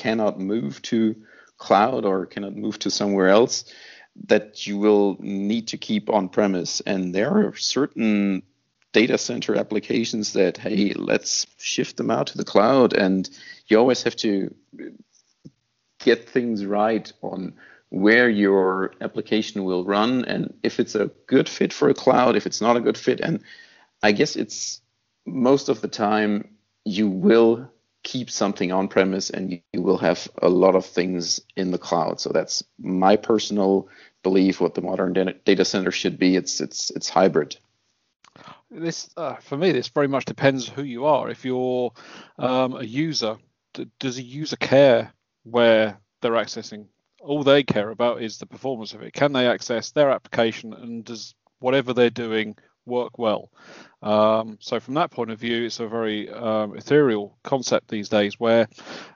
cannot 0.04 0.40
move 0.40 0.82
to 0.82 1.16
cloud 1.58 2.06
or 2.06 2.26
cannot 2.26 2.56
move 2.56 2.78
to 2.80 2.90
somewhere 2.90 3.30
else 3.40 3.66
that 4.28 4.66
you 4.66 4.78
will 4.78 5.18
need 5.20 5.68
to 5.68 5.78
keep 5.78 6.10
on 6.10 6.30
premise 6.30 6.82
and 6.92 7.14
there 7.14 7.32
are 7.32 7.56
certain 7.56 8.42
data 8.92 9.18
center 9.18 9.56
applications 9.56 10.34
that 10.34 10.58
hey 10.58 10.94
let's 10.94 11.46
shift 11.58 11.98
them 11.98 12.10
out 12.10 12.28
to 12.28 12.38
the 12.38 12.50
cloud 12.54 12.94
and 12.94 13.30
you 13.68 13.78
always 13.78 14.04
have 14.04 14.16
to 14.16 14.54
get 16.00 16.30
things 16.30 16.66
right 16.66 17.12
on 17.22 17.54
where 17.90 18.30
your 18.30 18.94
application 19.02 19.64
will 19.64 19.84
run 19.84 20.24
and 20.26 20.54
if 20.64 20.80
it's 20.80 20.96
a 20.96 21.12
good 21.28 21.50
fit 21.50 21.74
for 21.74 21.90
a 21.90 21.94
cloud, 21.94 22.36
if 22.36 22.46
it's 22.46 22.62
not 22.62 22.78
a 22.78 22.82
good 22.82 22.98
fit. 22.98 23.20
And 23.20 23.42
I 24.04 24.12
guess 24.12 24.36
it's 24.36 24.82
most 25.26 25.70
of 25.70 25.82
the 25.82 25.88
time 25.88 26.50
you 26.86 27.10
will 27.10 27.72
keep 28.04 28.30
something 28.30 28.72
on 28.72 28.88
premise 28.88 29.30
and 29.30 29.52
you, 29.52 29.82
will 29.82 29.98
have 29.98 30.28
a 30.42 30.50
lot 30.50 30.76
of 30.76 30.86
things 30.86 31.42
in 31.56 31.72
the 31.72 31.78
cloud. 31.78 32.20
So 32.20 32.30
that's 32.30 32.64
my 32.80 33.16
personal 33.16 33.90
belief 34.24 34.62
what 34.62 34.76
the 34.76 34.82
modern 34.82 35.14
data 35.46 35.66
center 35.66 35.92
should 35.92 36.18
be. 36.18 36.36
It's 36.36 36.62
it's 36.62 36.90
it's 36.92 37.10
hybrid. 37.10 37.58
This, 38.72 39.10
uh, 39.18 39.36
for 39.36 39.58
me, 39.58 39.72
this 39.72 39.88
very 39.88 40.08
much 40.08 40.26
depends 40.26 40.68
who 40.68 40.84
you 40.84 41.06
are. 41.06 41.30
If 41.30 41.44
you're 41.44 41.92
um, 42.38 42.76
a 42.76 42.84
user, 42.84 43.38
does 44.00 44.18
a 44.20 44.22
user 44.22 44.58
care 44.58 45.12
where 45.44 46.00
they're 46.22 46.34
accessing? 46.34 46.86
All 47.20 47.44
they 47.44 47.64
care 47.64 47.90
about 47.90 48.22
is 48.22 48.38
the 48.38 48.46
performance 48.46 48.94
of 48.94 49.02
it. 49.02 49.14
Can 49.14 49.34
they 49.34 49.48
access 49.48 49.92
their 49.92 50.12
application, 50.12 50.74
and 50.74 51.04
does 51.04 51.34
whatever 51.60 51.94
they're 51.94 52.10
doing 52.10 52.56
work 52.90 53.18
well? 53.18 53.52
Um, 54.02 54.58
so, 54.60 54.80
from 54.80 54.96
that 54.96 55.12
point 55.12 55.32
of 55.32 55.40
view, 55.40 55.66
it's 55.66 55.80
a 55.80 55.88
very 55.88 56.30
um, 56.30 56.76
ethereal 56.76 57.38
concept 57.44 57.90
these 57.90 58.10
days, 58.10 58.40
where 58.40 58.68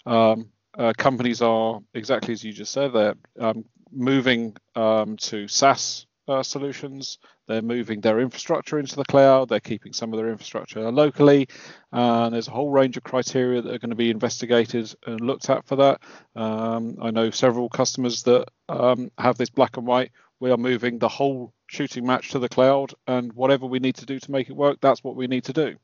um, 0.05 0.49
uh, 0.77 0.93
companies 0.97 1.41
are 1.41 1.79
exactly 1.93 2.33
as 2.33 2.43
you 2.43 2.53
just 2.53 2.71
said. 2.71 2.93
They're 2.93 3.15
um, 3.39 3.65
moving 3.91 4.55
um, 4.75 5.17
to 5.17 5.47
SaaS 5.47 6.05
uh, 6.27 6.43
solutions. 6.43 7.17
They're 7.47 7.61
moving 7.61 7.99
their 8.01 8.19
infrastructure 8.21 8.79
into 8.79 8.95
the 8.95 9.03
cloud. 9.03 9.49
They're 9.49 9.59
keeping 9.59 9.93
some 9.93 10.13
of 10.13 10.17
their 10.17 10.29
infrastructure 10.29 10.89
locally. 10.91 11.49
Uh, 11.91 12.29
there's 12.29 12.47
a 12.47 12.51
whole 12.51 12.71
range 12.71 12.95
of 12.95 13.03
criteria 13.03 13.61
that 13.61 13.73
are 13.73 13.79
going 13.79 13.89
to 13.89 13.95
be 13.95 14.09
investigated 14.09 14.93
and 15.05 15.19
looked 15.21 15.49
at 15.49 15.65
for 15.65 15.75
that. 15.75 16.01
Um, 16.35 16.97
I 17.01 17.11
know 17.11 17.29
several 17.31 17.69
customers 17.69 18.23
that 18.23 18.47
um, 18.69 19.11
have 19.17 19.37
this 19.37 19.49
black 19.49 19.77
and 19.77 19.85
white. 19.85 20.11
We 20.39 20.51
are 20.51 20.57
moving 20.57 20.99
the 20.99 21.09
whole 21.09 21.53
shooting 21.73 22.05
match 22.05 22.29
to 22.29 22.39
the 22.39 22.49
cloud, 22.49 22.93
and 23.07 23.33
whatever 23.33 23.65
we 23.65 23.79
need 23.79 23.95
to 23.95 24.05
do 24.05 24.19
to 24.19 24.31
make 24.31 24.49
it 24.49 24.55
work, 24.55 24.77
that's 24.81 25.03
what 25.03 25.15
we 25.15 25.27
need 25.27 25.43
to 25.45 25.53
do. 25.53 25.75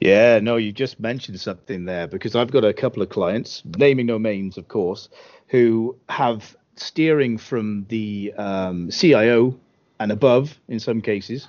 Yeah, 0.00 0.38
no, 0.40 0.56
you 0.56 0.72
just 0.72 1.00
mentioned 1.00 1.40
something 1.40 1.84
there 1.84 2.06
because 2.06 2.36
I've 2.36 2.50
got 2.50 2.64
a 2.64 2.72
couple 2.72 3.02
of 3.02 3.08
clients, 3.08 3.62
naming 3.76 4.06
no 4.06 4.18
names, 4.18 4.56
of 4.56 4.68
course, 4.68 5.08
who 5.48 5.96
have 6.08 6.56
steering 6.76 7.38
from 7.38 7.84
the 7.88 8.32
um, 8.36 8.90
CIO 8.90 9.58
and 9.98 10.12
above 10.12 10.58
in 10.68 10.78
some 10.78 11.00
cases 11.00 11.48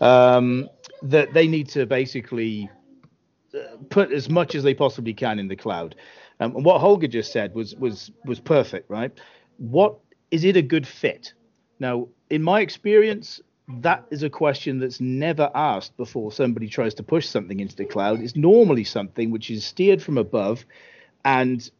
um, 0.00 0.68
that 1.02 1.32
they 1.34 1.48
need 1.48 1.68
to 1.70 1.86
basically 1.86 2.70
uh, 3.54 3.76
put 3.88 4.12
as 4.12 4.28
much 4.28 4.54
as 4.54 4.62
they 4.62 4.74
possibly 4.74 5.12
can 5.12 5.38
in 5.38 5.48
the 5.48 5.56
cloud. 5.56 5.96
Um, 6.38 6.54
and 6.56 6.64
what 6.64 6.80
Holger 6.80 7.08
just 7.08 7.32
said 7.32 7.54
was 7.54 7.74
was 7.76 8.10
was 8.24 8.40
perfect, 8.40 8.88
right? 8.88 9.12
What 9.58 9.98
is 10.30 10.44
it 10.44 10.56
a 10.56 10.62
good 10.62 10.86
fit? 10.86 11.32
Now, 11.80 12.08
in 12.30 12.42
my 12.42 12.60
experience, 12.60 13.40
that 13.68 14.04
is 14.10 14.22
a 14.22 14.30
question 14.30 14.78
that's 14.78 15.00
never 15.00 15.50
asked 15.54 15.96
before 15.96 16.32
somebody 16.32 16.68
tries 16.68 16.94
to 16.94 17.02
push 17.02 17.28
something 17.28 17.60
into 17.60 17.76
the 17.76 17.84
cloud. 17.84 18.20
It's 18.20 18.36
normally 18.36 18.84
something 18.84 19.30
which 19.30 19.50
is 19.50 19.64
steered 19.64 20.02
from 20.02 20.18
above, 20.18 20.64
and 21.24 21.70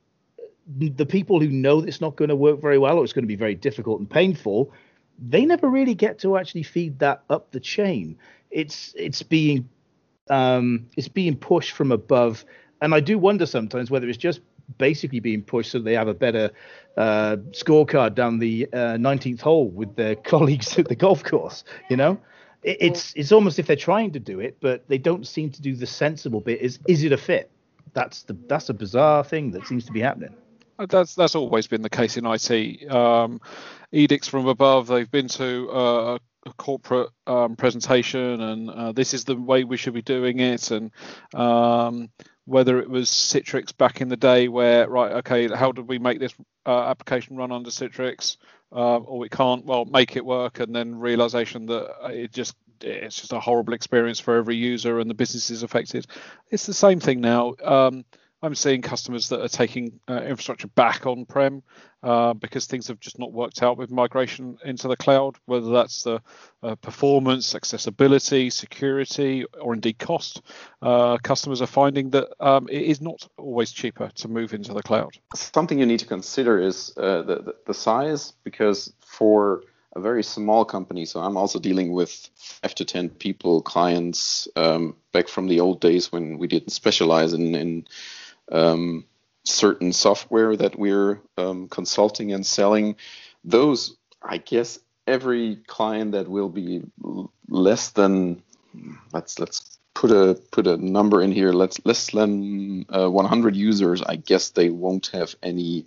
the 0.78 1.06
people 1.06 1.40
who 1.40 1.48
know 1.48 1.80
that 1.80 1.88
it's 1.88 2.00
not 2.00 2.16
going 2.16 2.28
to 2.28 2.36
work 2.36 2.60
very 2.60 2.78
well 2.78 2.98
or 2.98 3.04
it's 3.04 3.12
going 3.12 3.24
to 3.24 3.28
be 3.28 3.34
very 3.36 3.56
difficult 3.56 3.98
and 3.98 4.08
painful, 4.08 4.72
they 5.18 5.44
never 5.44 5.68
really 5.68 5.94
get 5.94 6.18
to 6.20 6.36
actually 6.36 6.62
feed 6.62 6.98
that 7.00 7.22
up 7.28 7.50
the 7.50 7.60
chain. 7.60 8.16
It's 8.50 8.94
it's 8.96 9.22
being 9.22 9.68
um, 10.28 10.86
it's 10.96 11.08
being 11.08 11.36
pushed 11.36 11.72
from 11.72 11.90
above, 11.90 12.44
and 12.80 12.94
I 12.94 13.00
do 13.00 13.18
wonder 13.18 13.46
sometimes 13.46 13.90
whether 13.90 14.08
it's 14.08 14.18
just 14.18 14.40
basically 14.78 15.20
being 15.20 15.42
pushed 15.42 15.72
so 15.72 15.78
they 15.78 15.94
have 15.94 16.09
a 16.09 16.14
better 16.14 16.50
uh, 16.96 17.37
scorecard 17.52 18.14
down 18.14 18.38
the 18.38 18.68
uh, 18.72 18.96
19th 18.96 19.40
hole 19.40 19.68
with 19.68 19.96
their 19.96 20.14
colleagues 20.33 20.78
at 20.78 20.88
the 20.88 20.96
golf 20.96 21.24
course. 21.24 21.64
You 21.88 21.96
know, 21.96 22.20
it, 22.62 22.78
it's 22.80 23.12
it's 23.14 23.33
almost 23.33 23.59
if 23.59 23.66
they're 23.66 23.76
trying 23.76 24.12
to 24.12 24.20
do 24.20 24.40
it, 24.40 24.59
but 24.61 24.88
they 24.88 24.98
don't 24.98 25.26
seem 25.26 25.50
to 25.50 25.62
do 25.62 25.74
the 25.74 25.87
sensible 25.87 26.40
bit. 26.40 26.61
Is 26.61 26.78
is 26.88 27.04
it 27.04 27.12
a 27.12 27.18
fit? 27.18 27.50
That's 27.92 28.22
the 28.22 28.37
that's 28.48 28.68
a 28.68 28.74
bizarre 28.74 29.24
thing 29.24 29.50
that 29.52 29.66
seems 29.66 29.85
to 29.87 29.92
be 29.92 30.00
happening. 30.00 30.35
Uh, 30.78 30.87
that's 30.87 31.14
that's 31.14 31.35
always 31.35 31.66
been 31.66 31.83
the 31.83 31.90
case 31.90 32.16
in 32.16 32.26
IT. 32.26 32.90
Um, 32.90 33.40
edicts 33.92 34.28
from 34.28 34.46
above. 34.46 34.87
They've 34.87 35.11
been 35.11 35.28
to 35.28 35.70
uh, 35.70 36.18
a 36.46 36.52
corporate 36.54 37.11
um, 37.26 37.56
presentation, 37.56 38.40
and 38.40 38.70
uh, 38.70 38.92
this 38.92 39.14
is 39.14 39.24
the 39.24 39.37
way 39.37 39.64
we 39.64 39.76
should 39.76 39.94
be 39.94 40.02
doing 40.02 40.40
it. 40.40 40.70
And 40.70 40.90
um, 41.35 42.11
whether 42.50 42.80
it 42.80 42.90
was 42.90 43.08
Citrix 43.08 43.76
back 43.76 44.00
in 44.00 44.08
the 44.08 44.16
day, 44.16 44.48
where 44.48 44.88
right, 44.88 45.12
okay, 45.12 45.46
how 45.48 45.70
did 45.70 45.86
we 45.86 46.00
make 46.00 46.18
this 46.18 46.34
uh, 46.66 46.88
application 46.88 47.36
run 47.36 47.52
under 47.52 47.70
Citrix, 47.70 48.36
uh, 48.72 48.96
or 48.96 49.18
we 49.18 49.28
can't, 49.28 49.64
well, 49.64 49.84
make 49.84 50.16
it 50.16 50.24
work, 50.24 50.58
and 50.58 50.74
then 50.74 50.98
realization 50.98 51.66
that 51.66 51.94
it 52.10 52.32
just 52.32 52.56
it's 52.82 53.16
just 53.16 53.32
a 53.32 53.40
horrible 53.40 53.74
experience 53.74 54.18
for 54.18 54.36
every 54.36 54.56
user 54.56 55.00
and 55.00 55.08
the 55.10 55.14
business 55.14 55.50
is 55.50 55.62
affected. 55.62 56.06
It's 56.50 56.66
the 56.66 56.72
same 56.72 56.98
thing 56.98 57.20
now. 57.20 57.54
Um, 57.62 58.04
I'm 58.42 58.55
seeing 58.55 58.81
customers 58.81 59.29
that 59.29 59.42
are 59.42 59.48
taking 59.48 60.00
uh, 60.09 60.22
infrastructure 60.22 60.68
back 60.68 61.07
on 61.07 61.26
prem 61.26 61.62
uh, 62.03 62.33
because 62.33 62.64
things 62.66 62.88
have 62.88 62.98
just 62.98 63.18
not 63.18 63.33
worked 63.33 63.62
out 63.62 63.76
with 63.76 63.90
migration 63.90 64.57
into 64.64 64.88
the 64.88 64.96
cloud, 64.96 65.37
whether 65.44 65.70
that's 65.70 66.05
the 66.05 66.22
uh, 66.62 66.74
performance, 66.76 67.55
accessibility, 67.55 68.48
security, 68.48 69.44
or 69.61 69.74
indeed 69.74 69.98
cost. 69.98 70.40
Uh, 70.81 71.18
customers 71.18 71.61
are 71.61 71.66
finding 71.66 72.11
that 72.11 72.29
um, 72.40 72.66
it 72.70 72.83
is 72.83 73.03
not 73.03 73.29
always 73.37 73.72
cheaper 73.72 74.09
to 74.14 74.29
move 74.29 74.55
into 74.55 74.72
the 74.72 74.83
cloud. 74.83 75.11
Something 75.35 75.79
you 75.79 75.87
need 75.87 76.00
to 76.00 76.07
consider 76.07 76.59
is 76.59 76.94
uh, 76.96 77.22
the, 77.22 77.55
the 77.66 77.74
size, 77.74 78.33
because 78.42 78.90
for 79.05 79.64
a 79.94 80.00
very 80.00 80.22
small 80.22 80.64
company, 80.64 81.05
so 81.05 81.20
I'm 81.20 81.37
also 81.37 81.59
dealing 81.59 81.92
with 81.92 82.31
five 82.37 82.74
to 82.76 82.85
10 82.85 83.11
people, 83.11 83.61
clients 83.61 84.48
um, 84.57 84.96
back 85.12 85.29
from 85.29 85.48
the 85.48 85.61
old 85.61 85.81
days 85.81 86.12
when 86.12 86.38
we 86.38 86.46
didn't 86.46 86.70
specialize 86.70 87.33
in, 87.33 87.55
in 87.55 87.87
um, 88.50 89.04
certain 89.44 89.92
software 89.92 90.56
that 90.56 90.78
we're 90.78 91.20
um, 91.36 91.68
consulting 91.68 92.32
and 92.32 92.44
selling. 92.44 92.96
Those, 93.44 93.96
I 94.22 94.38
guess, 94.38 94.78
every 95.06 95.56
client 95.66 96.12
that 96.12 96.28
will 96.28 96.48
be 96.48 96.82
less 97.48 97.90
than 97.90 98.42
let's 99.12 99.38
let's 99.38 99.78
put 99.94 100.10
a 100.10 100.40
put 100.52 100.66
a 100.66 100.76
number 100.76 101.22
in 101.22 101.32
here. 101.32 101.52
Let's 101.52 101.84
less 101.84 102.10
than 102.10 102.86
uh, 102.88 103.10
100 103.10 103.56
users. 103.56 104.02
I 104.02 104.16
guess 104.16 104.50
they 104.50 104.70
won't 104.70 105.08
have 105.08 105.34
any 105.42 105.86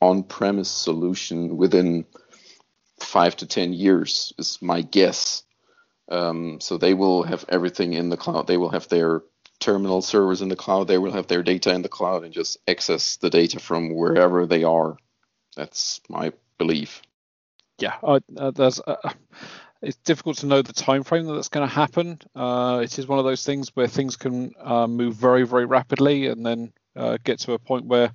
on-premise 0.00 0.70
solution 0.70 1.56
within 1.56 2.04
five 2.98 3.36
to 3.36 3.46
10 3.46 3.72
years. 3.72 4.32
Is 4.38 4.60
my 4.60 4.82
guess. 4.82 5.42
Um, 6.08 6.60
so 6.60 6.76
they 6.76 6.92
will 6.92 7.22
have 7.22 7.46
everything 7.48 7.94
in 7.94 8.10
the 8.10 8.16
cloud. 8.16 8.46
They 8.46 8.58
will 8.58 8.68
have 8.68 8.88
their 8.88 9.22
terminal 9.64 10.02
servers 10.02 10.42
in 10.42 10.48
the 10.48 10.56
cloud. 10.56 10.86
They 10.86 10.98
will 10.98 11.12
have 11.12 11.26
their 11.26 11.42
data 11.42 11.72
in 11.72 11.82
the 11.82 11.88
cloud 11.88 12.24
and 12.24 12.32
just 12.32 12.58
access 12.68 13.16
the 13.16 13.30
data 13.30 13.58
from 13.58 13.94
wherever 13.94 14.46
they 14.46 14.62
are. 14.64 14.96
That's 15.56 16.00
my 16.08 16.32
belief. 16.58 17.02
Yeah, 17.78 17.96
uh. 18.02 18.20
Uh, 18.36 19.10
it's 19.82 19.96
difficult 19.98 20.38
to 20.38 20.46
know 20.46 20.62
the 20.62 20.72
time 20.72 21.02
frame 21.02 21.26
that 21.26 21.34
that's 21.34 21.48
going 21.48 21.68
to 21.68 21.74
happen. 21.74 22.18
Uh, 22.34 22.80
it 22.82 22.98
is 22.98 23.06
one 23.06 23.18
of 23.18 23.24
those 23.24 23.44
things 23.44 23.70
where 23.74 23.86
things 23.86 24.16
can 24.16 24.52
uh, 24.60 24.86
move 24.86 25.14
very, 25.14 25.44
very 25.46 25.66
rapidly, 25.66 26.26
and 26.26 26.44
then 26.44 26.72
uh, 26.96 27.18
get 27.24 27.38
to 27.40 27.52
a 27.52 27.58
point 27.58 27.84
where 27.86 28.10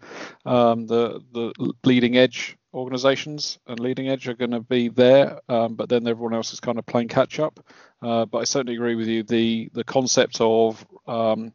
um, 0.45 0.87
the 0.87 1.21
the 1.33 1.73
leading 1.83 2.17
edge 2.17 2.57
organizations 2.73 3.59
and 3.67 3.79
leading 3.79 4.09
edge 4.09 4.27
are 4.27 4.35
going 4.35 4.51
to 4.51 4.59
be 4.59 4.89
there, 4.89 5.39
um, 5.49 5.75
but 5.75 5.89
then 5.89 6.07
everyone 6.07 6.33
else 6.33 6.53
is 6.53 6.59
kind 6.59 6.77
of 6.77 6.85
playing 6.85 7.07
catch 7.07 7.39
up. 7.39 7.59
Uh, 8.01 8.25
but 8.25 8.39
I 8.39 8.43
certainly 8.43 8.75
agree 8.75 8.95
with 8.95 9.07
you. 9.07 9.23
The 9.23 9.69
the 9.73 9.83
concept 9.83 10.39
of 10.39 10.85
um, 11.07 11.53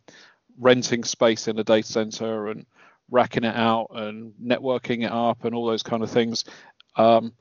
renting 0.58 1.04
space 1.04 1.48
in 1.48 1.58
a 1.58 1.64
data 1.64 1.86
center 1.86 2.48
and 2.48 2.66
racking 3.10 3.44
it 3.44 3.54
out 3.54 3.88
and 3.94 4.32
networking 4.42 5.04
it 5.04 5.12
up 5.12 5.44
and 5.44 5.54
all 5.54 5.66
those 5.66 5.82
kind 5.82 6.02
of 6.02 6.10
things. 6.10 6.44
Um, 6.96 7.32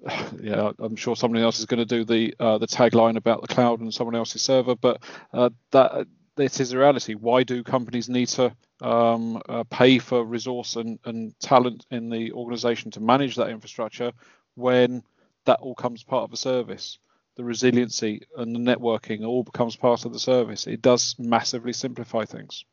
yeah, 0.40 0.72
I'm 0.78 0.96
sure 0.96 1.16
somebody 1.16 1.42
else 1.42 1.58
is 1.60 1.66
going 1.66 1.78
to 1.78 1.84
do 1.84 2.04
the 2.04 2.34
uh, 2.40 2.58
the 2.58 2.66
tagline 2.66 3.16
about 3.16 3.42
the 3.42 3.54
cloud 3.54 3.80
and 3.80 3.92
someone 3.92 4.16
else's 4.16 4.42
server, 4.42 4.74
but 4.74 5.02
uh, 5.32 5.50
that 5.70 6.06
this 6.36 6.60
is 6.60 6.74
reality. 6.74 7.14
Why 7.14 7.42
do 7.42 7.62
companies 7.62 8.08
need 8.08 8.28
to 8.28 8.54
um, 8.82 9.40
uh, 9.48 9.64
pay 9.64 9.98
for 9.98 10.24
resource 10.24 10.76
and, 10.76 10.98
and 11.04 11.38
talent 11.40 11.86
in 11.90 12.10
the 12.10 12.32
organization 12.32 12.90
to 12.92 13.00
manage 13.00 13.36
that 13.36 13.48
infrastructure 13.48 14.12
when 14.54 15.02
that 15.44 15.60
all 15.60 15.74
comes 15.74 16.02
part 16.02 16.24
of 16.24 16.32
a 16.32 16.36
service? 16.36 16.98
The 17.36 17.44
resiliency 17.44 18.26
and 18.36 18.54
the 18.54 18.58
networking 18.58 19.24
all 19.24 19.42
becomes 19.42 19.76
part 19.76 20.04
of 20.04 20.12
the 20.12 20.18
service. 20.18 20.66
It 20.66 20.82
does 20.82 21.14
massively 21.18 21.72
simplify 21.72 22.26
things. 22.26 22.64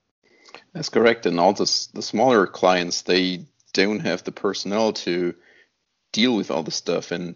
That's 0.73 0.89
correct. 0.89 1.25
And 1.25 1.39
all 1.39 1.53
the, 1.53 1.87
the 1.93 2.01
smaller 2.01 2.45
clients, 2.47 3.03
they 3.03 3.45
don't 3.73 3.99
have 3.99 4.23
the 4.23 4.31
personnel 4.31 4.93
to 4.93 5.33
deal 6.11 6.35
with 6.35 6.51
all 6.51 6.63
the 6.63 6.71
stuff. 6.71 7.11
And 7.11 7.35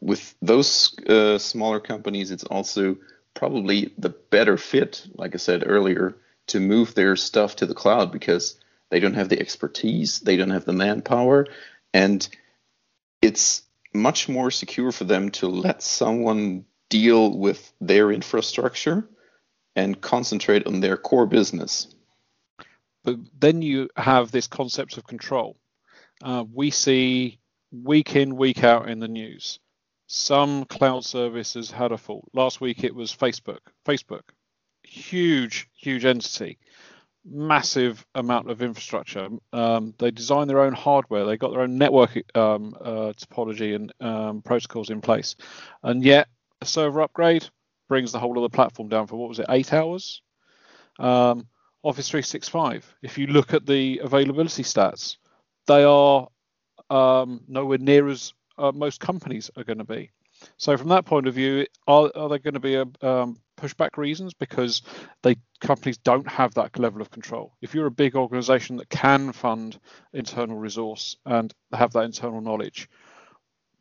with 0.00 0.34
those 0.42 0.98
uh, 1.08 1.38
smaller 1.38 1.80
companies, 1.80 2.30
it's 2.30 2.44
also 2.44 2.96
probably 3.34 3.92
the 3.98 4.10
better 4.10 4.56
fit, 4.56 5.06
like 5.14 5.34
I 5.34 5.38
said 5.38 5.62
earlier, 5.66 6.16
to 6.48 6.60
move 6.60 6.94
their 6.94 7.16
stuff 7.16 7.56
to 7.56 7.66
the 7.66 7.74
cloud 7.74 8.12
because 8.12 8.58
they 8.90 9.00
don't 9.00 9.14
have 9.14 9.28
the 9.28 9.40
expertise, 9.40 10.20
they 10.20 10.36
don't 10.36 10.50
have 10.50 10.64
the 10.64 10.72
manpower, 10.72 11.46
and 11.92 12.28
it's 13.20 13.62
much 13.92 14.28
more 14.28 14.50
secure 14.50 14.92
for 14.92 15.04
them 15.04 15.30
to 15.30 15.48
let 15.48 15.82
someone 15.82 16.64
deal 16.88 17.36
with 17.36 17.72
their 17.80 18.12
infrastructure 18.12 19.08
and 19.74 20.00
concentrate 20.00 20.66
on 20.66 20.80
their 20.80 20.96
core 20.96 21.26
business. 21.26 21.88
But 23.02 23.16
then 23.38 23.62
you 23.62 23.88
have 23.96 24.30
this 24.30 24.46
concept 24.46 24.96
of 24.96 25.06
control. 25.06 25.56
Uh, 26.22 26.44
we 26.52 26.70
see 26.70 27.38
week 27.72 28.16
in, 28.16 28.36
week 28.36 28.62
out 28.64 28.88
in 28.88 29.00
the 29.00 29.08
news 29.08 29.58
some 30.06 30.64
cloud 30.64 31.04
services 31.04 31.70
had 31.70 31.92
a 31.92 31.98
fault. 31.98 32.28
Last 32.32 32.60
week 32.60 32.84
it 32.84 32.94
was 32.94 33.14
Facebook. 33.14 33.58
Facebook, 33.84 34.22
huge, 34.86 35.68
huge 35.76 36.04
entity, 36.04 36.58
massive 37.24 38.04
amount 38.14 38.50
of 38.50 38.62
infrastructure. 38.62 39.28
Um, 39.52 39.94
they 39.98 40.10
designed 40.10 40.48
their 40.48 40.60
own 40.62 40.72
hardware. 40.72 41.24
They 41.24 41.36
got 41.36 41.50
their 41.52 41.62
own 41.62 41.78
network 41.78 42.16
um, 42.36 42.74
uh, 42.80 43.12
topology 43.12 43.74
and 43.74 43.92
um, 44.00 44.42
protocols 44.42 44.90
in 44.90 45.00
place, 45.00 45.36
and 45.82 46.04
yet 46.04 46.28
a 46.60 46.66
server 46.66 47.02
upgrade 47.02 47.48
brings 47.88 48.12
the 48.12 48.18
whole 48.18 48.36
of 48.36 48.42
the 48.42 48.54
platform 48.54 48.88
down 48.88 49.06
for 49.06 49.16
what 49.16 49.28
was 49.28 49.38
it, 49.38 49.46
eight 49.50 49.72
hours? 49.72 50.22
Um, 50.98 51.46
Office 51.82 52.08
365. 52.08 52.96
If 53.02 53.18
you 53.18 53.28
look 53.28 53.54
at 53.54 53.66
the 53.66 54.00
availability 54.02 54.64
stats, 54.64 55.18
they 55.66 55.84
are 55.84 56.26
um, 56.90 57.42
nowhere 57.46 57.78
near 57.78 58.08
as 58.08 58.32
uh, 58.58 58.72
most 58.72 59.00
companies 59.00 59.50
are 59.56 59.64
going 59.64 59.78
to 59.78 59.84
be. 59.84 60.10
So 60.56 60.76
from 60.76 60.88
that 60.88 61.04
point 61.04 61.26
of 61.26 61.34
view, 61.34 61.66
are, 61.86 62.10
are 62.14 62.28
there 62.28 62.38
going 62.38 62.54
to 62.54 62.60
be 62.60 62.76
a, 62.76 62.86
um, 63.02 63.38
pushback 63.56 63.96
reasons 63.96 64.34
because 64.34 64.82
they 65.22 65.36
companies 65.60 65.98
don't 65.98 66.28
have 66.28 66.54
that 66.54 66.78
level 66.78 67.00
of 67.00 67.10
control? 67.10 67.52
If 67.60 67.74
you're 67.74 67.86
a 67.86 67.90
big 67.90 68.16
organization 68.16 68.76
that 68.76 68.88
can 68.88 69.32
fund 69.32 69.78
internal 70.12 70.56
resource 70.56 71.16
and 71.24 71.52
have 71.72 71.92
that 71.92 72.04
internal 72.04 72.40
knowledge, 72.40 72.88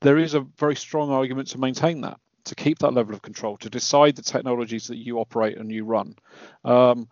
there 0.02 0.18
is 0.18 0.34
a 0.34 0.42
very 0.58 0.76
strong 0.76 1.12
argument 1.12 1.50
to 1.50 1.60
maintain 1.60 2.02
that, 2.02 2.20
to 2.46 2.56
keep 2.56 2.80
that 2.80 2.94
level 2.94 3.14
of 3.14 3.22
control, 3.22 3.58
to 3.58 3.70
decide 3.70 4.16
the 4.16 4.22
technologies 4.22 4.88
that 4.88 4.98
you 4.98 5.20
operate 5.20 5.58
and 5.58 5.72
you 5.72 5.86
run. 5.86 6.16
Um, 6.64 7.08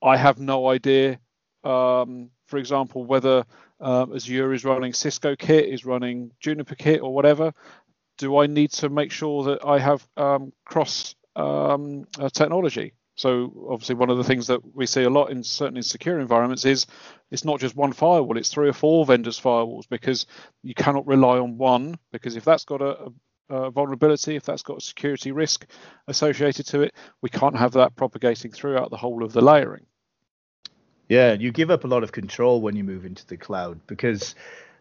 I 0.00 0.16
have 0.16 0.38
no 0.38 0.68
idea 0.68 1.18
um, 1.64 2.30
for 2.46 2.56
example, 2.56 3.04
whether 3.04 3.44
um, 3.80 4.14
Azure 4.14 4.52
is 4.52 4.64
running 4.64 4.92
Cisco 4.92 5.36
kit, 5.36 5.66
is 5.66 5.84
running 5.84 6.30
Juniper 6.40 6.74
kit, 6.74 7.02
or 7.02 7.14
whatever. 7.14 7.52
Do 8.18 8.38
I 8.38 8.46
need 8.46 8.72
to 8.72 8.88
make 8.88 9.10
sure 9.10 9.44
that 9.44 9.64
I 9.64 9.78
have 9.78 10.06
um, 10.16 10.52
cross 10.64 11.14
um, 11.36 12.06
uh, 12.18 12.28
technology? 12.28 12.92
So 13.14 13.66
obviously, 13.68 13.96
one 13.96 14.10
of 14.10 14.16
the 14.16 14.24
things 14.24 14.46
that 14.46 14.60
we 14.76 14.86
see 14.86 15.02
a 15.02 15.10
lot 15.10 15.32
in 15.32 15.42
certainly 15.42 15.80
in 15.80 15.82
secure 15.82 16.20
environments 16.20 16.64
is 16.64 16.86
it's 17.32 17.44
not 17.44 17.58
just 17.58 17.74
one 17.74 17.92
firewall; 17.92 18.38
it's 18.38 18.48
three 18.48 18.68
or 18.68 18.72
four 18.72 19.04
vendors' 19.04 19.40
firewalls 19.40 19.88
because 19.88 20.26
you 20.62 20.74
cannot 20.74 21.06
rely 21.06 21.38
on 21.38 21.58
one. 21.58 21.98
Because 22.12 22.36
if 22.36 22.44
that's 22.44 22.64
got 22.64 22.80
a, 22.80 23.10
a 23.50 23.70
vulnerability, 23.72 24.36
if 24.36 24.44
that's 24.44 24.62
got 24.62 24.78
a 24.78 24.80
security 24.80 25.32
risk 25.32 25.66
associated 26.06 26.66
to 26.66 26.82
it, 26.82 26.94
we 27.20 27.28
can't 27.28 27.56
have 27.56 27.72
that 27.72 27.96
propagating 27.96 28.52
throughout 28.52 28.90
the 28.90 28.96
whole 28.96 29.24
of 29.24 29.32
the 29.32 29.40
layering. 29.40 29.86
Yeah, 31.08 31.32
you 31.32 31.50
give 31.50 31.70
up 31.70 31.84
a 31.84 31.88
lot 31.88 32.02
of 32.02 32.12
control 32.12 32.60
when 32.60 32.76
you 32.76 32.84
move 32.84 33.04
into 33.04 33.26
the 33.26 33.36
cloud 33.36 33.80
because 33.86 34.34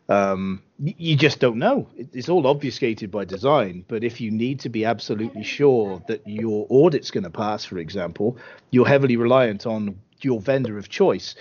um, 0.10 0.62
you 0.80 1.15
just 1.15 1.39
don't 1.39 1.58
know. 1.58 1.88
It's 1.96 2.30
all 2.30 2.48
obfuscated 2.48 3.12
by 3.12 3.26
design. 3.26 3.84
But 3.88 4.04
if 4.04 4.22
you 4.22 4.32
need 4.32 4.60
to 4.62 4.70
be 4.70 4.86
absolutely 4.86 5.43
sure 5.43 6.02
that 6.08 6.26
your 6.28 6.65
audit's 6.70 7.12
going 7.12 7.24
to 7.24 7.30
pass, 7.30 7.65
for 7.65 7.78
example, 7.78 8.38
you're 8.72 8.88
heavily 8.88 9.17
reliant 9.17 9.65
on 9.65 10.00
your 10.22 10.39
vendor 10.39 10.78
of 10.78 10.89
choice 10.89 11.36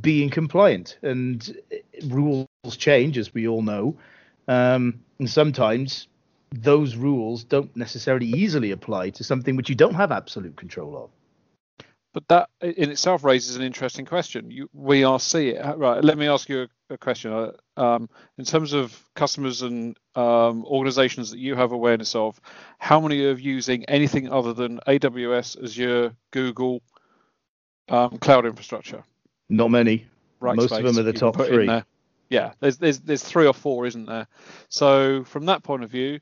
being 0.00 0.30
compliant. 0.30 0.98
And 1.02 1.56
rules 2.04 2.46
change, 2.76 3.18
as 3.18 3.34
we 3.34 3.48
all 3.48 3.62
know. 3.62 3.96
Um, 4.46 5.00
and 5.18 5.28
sometimes 5.28 6.06
those 6.50 6.96
rules 6.96 7.44
don't 7.44 7.74
necessarily 7.76 8.26
easily 8.26 8.70
apply 8.70 9.10
to 9.10 9.24
something 9.24 9.56
which 9.56 9.68
you 9.68 9.74
don't 9.74 9.94
have 9.94 10.12
absolute 10.12 10.56
control 10.56 10.96
of. 10.96 11.10
But 12.12 12.28
that 12.28 12.48
in 12.62 12.90
itself 12.90 13.24
raises 13.24 13.56
an 13.56 13.62
interesting 13.62 14.06
question. 14.06 14.50
You, 14.50 14.70
we 14.72 15.04
are 15.04 15.20
seeing 15.20 15.60
right. 15.60 16.02
Let 16.02 16.16
me 16.16 16.28
ask 16.28 16.48
you 16.48 16.62
a, 16.62 16.94
a 16.94 16.98
question. 16.98 17.32
Uh, 17.32 17.52
um, 17.76 18.08
in 18.38 18.44
terms 18.44 18.72
of 18.72 18.98
customers 19.14 19.62
and 19.62 19.96
um, 20.14 20.64
organizations 20.64 21.30
that 21.30 21.38
you 21.38 21.54
have 21.54 21.72
awareness 21.72 22.14
of, 22.14 22.40
how 22.78 23.00
many 23.00 23.24
are 23.24 23.32
using 23.34 23.84
anything 23.84 24.30
other 24.30 24.52
than 24.52 24.80
AWS, 24.86 25.62
Azure, 25.62 26.14
Google, 26.30 26.82
um, 27.88 28.18
cloud 28.18 28.46
infrastructure? 28.46 29.04
Not 29.48 29.70
many. 29.70 30.06
Right 30.40 30.56
Most 30.56 30.68
space, 30.68 30.78
of 30.80 30.84
them 30.94 30.98
are 30.98 31.02
the 31.02 31.12
top 31.12 31.36
three. 31.36 31.82
Yeah, 32.28 32.52
there's 32.60 32.76
there's 32.78 33.00
there's 33.00 33.22
three 33.22 33.46
or 33.46 33.54
four, 33.54 33.86
isn't 33.86 34.06
there? 34.06 34.26
So 34.68 35.24
from 35.24 35.46
that 35.46 35.62
point 35.62 35.84
of 35.84 35.90
view, 35.90 36.20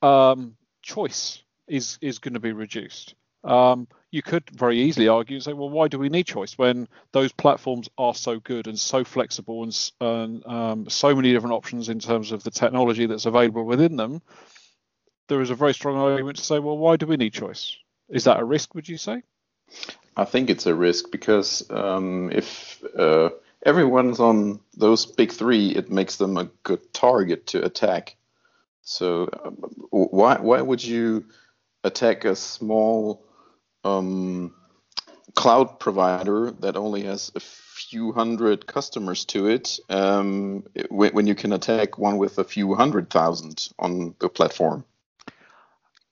um, 0.00 0.56
choice 0.82 1.42
is 1.66 1.98
is 2.00 2.18
going 2.18 2.34
to 2.34 2.40
be 2.40 2.52
reduced. 2.52 3.14
Um, 3.42 3.88
you 4.16 4.22
could 4.22 4.48
very 4.48 4.80
easily 4.80 5.08
argue 5.08 5.36
and 5.36 5.44
say, 5.44 5.52
well, 5.52 5.68
why 5.68 5.88
do 5.88 5.98
we 5.98 6.08
need 6.08 6.24
choice 6.24 6.56
when 6.56 6.88
those 7.12 7.32
platforms 7.32 7.90
are 7.98 8.14
so 8.14 8.40
good 8.40 8.66
and 8.66 8.80
so 8.80 9.04
flexible 9.04 9.62
and, 9.62 9.90
and 10.00 10.46
um, 10.46 10.88
so 10.88 11.14
many 11.14 11.32
different 11.32 11.52
options 11.52 11.90
in 11.90 11.98
terms 11.98 12.32
of 12.32 12.42
the 12.42 12.50
technology 12.50 13.04
that's 13.04 13.26
available 13.26 13.64
within 13.64 13.96
them? 13.96 14.22
There 15.28 15.42
is 15.42 15.50
a 15.50 15.54
very 15.54 15.74
strong 15.74 15.98
argument 15.98 16.38
to 16.38 16.44
say, 16.44 16.58
well, 16.58 16.78
why 16.78 16.96
do 16.96 17.06
we 17.06 17.18
need 17.18 17.34
choice? 17.34 17.76
Is 18.08 18.24
that 18.24 18.40
a 18.40 18.44
risk, 18.44 18.74
would 18.74 18.88
you 18.88 18.96
say? 18.96 19.22
I 20.16 20.24
think 20.24 20.48
it's 20.48 20.64
a 20.64 20.74
risk 20.74 21.10
because 21.10 21.68
um, 21.68 22.30
if 22.32 22.82
uh, 22.98 23.28
everyone's 23.66 24.18
on 24.18 24.60
those 24.78 25.04
big 25.04 25.30
three, 25.30 25.68
it 25.72 25.90
makes 25.90 26.16
them 26.16 26.38
a 26.38 26.44
good 26.62 26.94
target 26.94 27.48
to 27.48 27.62
attack. 27.62 28.16
So 28.80 29.24
uh, 29.24 29.50
why 29.90 30.38
why 30.38 30.62
would 30.62 30.82
you 30.82 31.26
attack 31.84 32.24
a 32.24 32.34
small 32.34 33.25
um, 33.86 34.54
cloud 35.34 35.78
provider 35.78 36.50
that 36.60 36.76
only 36.76 37.04
has 37.04 37.30
a 37.34 37.40
few 37.40 38.12
hundred 38.12 38.66
customers 38.66 39.24
to 39.26 39.46
it 39.46 39.78
um, 39.90 40.64
when, 40.88 41.12
when, 41.12 41.26
you 41.26 41.34
can 41.34 41.52
attack 41.52 41.98
one 41.98 42.16
with 42.16 42.38
a 42.38 42.44
few 42.44 42.74
hundred 42.74 43.10
thousand 43.10 43.68
on 43.78 44.14
the 44.18 44.28
platform. 44.28 44.84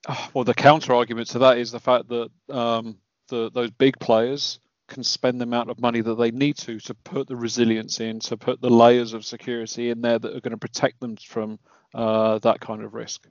Ah, 0.07 0.29
well, 0.33 0.43
the 0.43 0.53
counter 0.53 0.93
argument 0.93 1.29
to 1.29 1.39
that 1.39 1.57
is 1.57 1.71
the 1.71 1.79
fact 1.79 2.07
that 2.09 2.29
um, 2.49 2.97
the, 3.29 3.49
those 3.51 3.71
big 3.71 3.99
players 3.99 4.59
can 4.87 5.03
spend 5.03 5.41
the 5.41 5.43
amount 5.43 5.71
of 5.71 5.79
money 5.79 6.01
that 6.01 6.15
they 6.15 6.29
need 6.29 6.55
to 6.57 6.79
to 6.79 6.93
put 6.93 7.27
the 7.27 7.35
resilience 7.35 7.99
in, 7.99 8.19
to 8.19 8.37
put 8.37 8.61
the 8.61 8.69
layers 8.69 9.13
of 9.13 9.25
security 9.25 9.89
in 9.89 10.01
there 10.01 10.19
that 10.19 10.35
are 10.35 10.41
going 10.41 10.51
to 10.51 10.57
protect 10.57 10.99
them 10.99 11.15
from 11.17 11.57
uh, 11.95 12.37
that 12.39 12.59
kind 12.59 12.83
of 12.83 12.93
risk. 12.93 13.27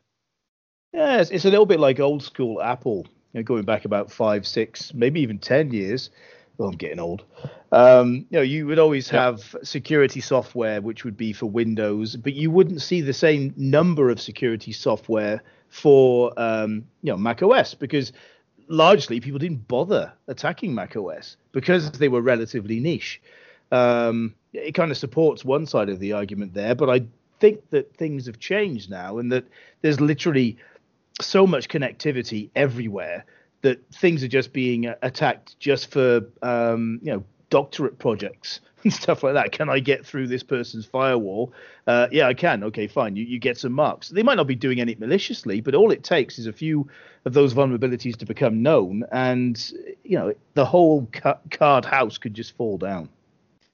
Yeah, 0.93 1.21
it's, 1.21 1.31
it's, 1.31 1.45
a 1.45 1.51
little 1.51 1.67
bit 1.67 1.79
like 1.79 2.01
old 2.01 2.23
school 2.23 2.61
Apple 2.61 3.07
you 3.35 3.41
know, 3.41 3.45
going 3.45 3.65
back 3.65 3.85
about 3.85 4.11
five, 4.11 4.47
six, 4.47 4.95
maybe 4.95 5.21
even 5.21 5.39
ten 5.39 5.73
years. 5.73 6.11
Well, 6.57 6.69
I'm 6.69 6.77
getting 6.77 7.01
old. 7.01 7.25
Um, 7.73 8.27
you 8.31 8.39
know, 8.39 8.43
you 8.43 8.67
would 8.69 8.79
always 8.79 9.11
have 9.11 9.57
security 9.65 10.21
software 10.21 10.81
which 10.81 11.05
would 11.05 11.17
be 11.17 11.33
for 11.33 11.47
Windows, 11.47 12.15
but 12.15 12.33
you 12.33 12.53
wouldn't 12.53 12.81
see 12.81 13.01
the 13.01 13.13
same 13.13 13.53
number 13.57 14.09
of 14.09 14.21
security 14.21 14.71
software 14.71 15.43
for 15.69 16.33
um, 16.37 16.87
you 17.03 17.11
know 17.11 17.19
Mac 17.19 17.43
OS 17.43 17.75
because 17.75 18.13
largely 18.69 19.19
people 19.19 19.41
didn't 19.41 19.67
bother 19.67 20.13
attacking 20.29 20.73
Mac 20.73 20.97
OS 20.97 21.37
because 21.51 21.91
they 21.91 22.09
were 22.09 22.21
relatively 22.21 22.79
niche. 22.79 23.21
Um, 23.73 24.37
it 24.53 24.73
kind 24.73 24.93
of 24.93 24.97
supports 24.97 25.45
one 25.45 25.67
side 25.67 25.89
of 25.89 25.99
the 25.99 26.13
argument 26.13 26.55
there, 26.55 26.77
but 26.77 26.89
I 26.89 27.07
think 27.41 27.69
that 27.71 27.97
things 27.97 28.27
have 28.27 28.39
changed 28.39 28.89
now 28.89 29.19
and 29.19 29.33
that 29.33 29.45
there's 29.83 30.01
literally 30.01 30.57
so 31.21 31.47
much 31.47 31.69
connectivity 31.69 32.51
everywhere 32.55 33.25
that 33.63 33.83
things 33.95 34.23
are 34.23 34.29
just 34.29 34.53
being 34.53 34.93
attacked 35.03 35.59
just 35.59 35.91
for 35.91 36.23
um, 36.43 37.01
you 37.03 37.13
know 37.13 37.25
doctorate 37.51 37.99
projects 37.99 38.61
and 38.85 38.93
stuff 38.93 39.23
like 39.23 39.35
that. 39.35 39.53
Can 39.53 39.69
I 39.69 39.79
get 39.79 40.05
through 40.05 40.27
this 40.27 40.43
person's 40.43 40.85
firewall? 40.85 41.53
Uh, 41.87 42.09
yeah, 42.11 42.27
I 42.27 42.35
can. 42.35 42.65
Okay, 42.65 42.87
fine. 42.87 43.17
You, 43.17 43.25
you 43.25 43.39
get 43.39 43.57
some 43.57 43.73
marks. 43.73 44.09
They 44.09 44.23
might 44.23 44.35
not 44.35 44.47
be 44.47 44.55
doing 44.55 44.79
it 44.79 45.01
maliciously, 45.01 45.61
but 45.61 45.75
all 45.75 45.91
it 45.91 46.03
takes 46.03 46.39
is 46.39 46.47
a 46.47 46.53
few 46.53 46.89
of 47.25 47.33
those 47.33 47.55
vulnerabilities 47.55 48.17
to 48.17 48.27
become 48.27 48.63
known, 48.63 49.05
and 49.13 49.73
you 50.03 50.19
know 50.19 50.35
the 50.55 50.65
whole 50.65 51.09
ca- 51.13 51.39
card 51.51 51.85
house 51.85 52.19
could 52.19 52.35
just 52.35 52.57
fall 52.57 52.77
down. 52.77 53.09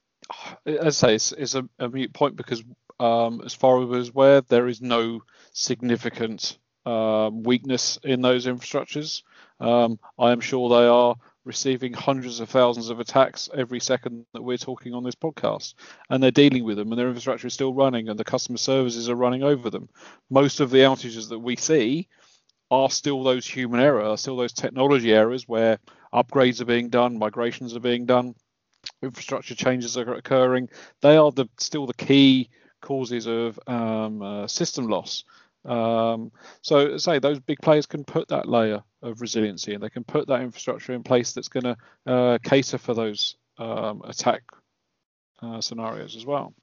As 0.65 1.03
I 1.03 1.07
say, 1.07 1.15
it's, 1.15 1.31
it's 1.33 1.55
a, 1.55 1.67
a 1.79 1.89
mute 1.89 2.13
point 2.13 2.35
because 2.35 2.63
um, 2.99 3.41
as 3.43 3.53
far 3.53 3.81
as 3.81 3.87
we're 3.87 4.09
aware, 4.09 4.41
there 4.41 4.67
is 4.67 4.79
no 4.79 5.23
significant 5.53 6.59
um, 6.85 7.43
weakness 7.43 7.99
in 8.03 8.21
those 8.21 8.45
infrastructures. 8.45 9.23
Um, 9.59 9.99
I 10.17 10.31
am 10.31 10.39
sure 10.39 10.69
they 10.69 10.87
are 10.87 11.15
receiving 11.43 11.93
hundreds 11.93 12.39
of 12.39 12.49
thousands 12.49 12.89
of 12.89 12.99
attacks 12.99 13.49
every 13.55 13.79
second 13.79 14.25
that 14.33 14.43
we're 14.43 14.57
talking 14.57 14.93
on 14.93 15.03
this 15.03 15.15
podcast, 15.15 15.73
and 16.09 16.21
they're 16.21 16.31
dealing 16.31 16.63
with 16.63 16.77
them, 16.77 16.91
and 16.91 16.99
their 16.99 17.07
infrastructure 17.07 17.47
is 17.47 17.53
still 17.53 17.73
running, 17.73 18.09
and 18.09 18.19
the 18.19 18.23
customer 18.23 18.57
services 18.57 19.09
are 19.09 19.15
running 19.15 19.43
over 19.43 19.69
them. 19.69 19.89
Most 20.29 20.59
of 20.59 20.69
the 20.69 20.79
outages 20.79 21.29
that 21.29 21.39
we 21.39 21.55
see 21.55 22.07
are 22.69 22.89
still 22.89 23.23
those 23.23 23.45
human 23.45 23.79
errors, 23.79 24.21
still 24.21 24.37
those 24.37 24.53
technology 24.53 25.13
errors 25.13 25.47
where 25.47 25.79
upgrades 26.13 26.61
are 26.61 26.65
being 26.65 26.89
done, 26.89 27.17
migrations 27.17 27.75
are 27.75 27.81
being 27.81 28.05
done, 28.05 28.35
infrastructure 29.01 29.55
changes 29.55 29.97
are 29.97 30.13
occurring. 30.13 30.69
They 31.01 31.17
are 31.17 31.31
the 31.31 31.47
still 31.57 31.85
the 31.85 31.93
key 31.93 32.49
causes 32.81 33.27
of 33.27 33.59
um, 33.67 34.21
uh, 34.21 34.47
system 34.47 34.87
loss. 34.87 35.23
Um, 35.65 36.31
so, 36.61 36.97
say 36.97 37.19
those 37.19 37.39
big 37.39 37.59
players 37.61 37.85
can 37.85 38.03
put 38.03 38.27
that 38.29 38.49
layer 38.49 38.81
of 39.01 39.21
resiliency 39.21 39.73
and 39.73 39.83
they 39.83 39.89
can 39.89 40.03
put 40.03 40.27
that 40.27 40.41
infrastructure 40.41 40.93
in 40.93 41.03
place 41.03 41.33
that's 41.33 41.49
going 41.49 41.63
to 41.63 41.77
uh, 42.11 42.37
cater 42.43 42.77
for 42.77 42.93
those 42.93 43.35
um, 43.57 44.01
attack 44.05 44.41
uh, 45.41 45.61
scenarios 45.61 46.15
as 46.15 46.25
well. 46.25 46.53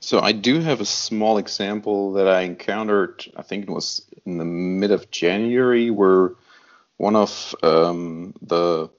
So, 0.00 0.20
I 0.20 0.32
do 0.32 0.60
have 0.60 0.80
a 0.80 0.86
small 0.86 1.38
example 1.38 2.12
that 2.14 2.28
I 2.28 2.42
encountered, 2.42 3.24
I 3.36 3.42
think 3.42 3.64
it 3.64 3.70
was 3.70 4.08
in 4.24 4.38
the 4.38 4.44
mid 4.44 4.92
of 4.92 5.10
January, 5.10 5.90
where 5.90 6.32
one 6.96 7.16
of 7.16 7.54
um, 7.62 8.34
the 8.40 8.90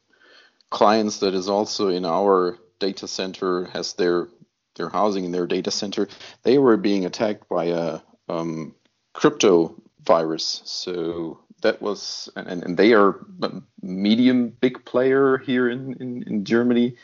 clients 0.69 1.19
that 1.19 1.33
is 1.33 1.49
also 1.49 1.87
in 1.87 2.05
our 2.05 2.57
data 2.79 3.07
center 3.07 3.65
has 3.65 3.93
their 3.93 4.27
their 4.75 4.89
housing 4.89 5.25
in 5.25 5.31
their 5.31 5.47
data 5.47 5.71
center. 5.71 6.07
They 6.43 6.59
were 6.59 6.77
being 6.77 7.05
attacked 7.05 7.49
by 7.49 7.65
a 7.65 7.99
um, 8.29 8.75
crypto 9.17 9.73
virus. 10.03 10.61
So 10.65 11.39
that 11.63 11.81
was, 11.81 12.29
and, 12.35 12.63
and 12.63 12.77
they 12.77 12.93
are 12.93 13.25
a 13.41 13.51
medium 13.81 14.49
big 14.49 14.85
player 14.85 15.39
here 15.39 15.67
in, 15.67 15.95
in, 15.99 16.23
in 16.27 16.45
Germany, 16.45 16.95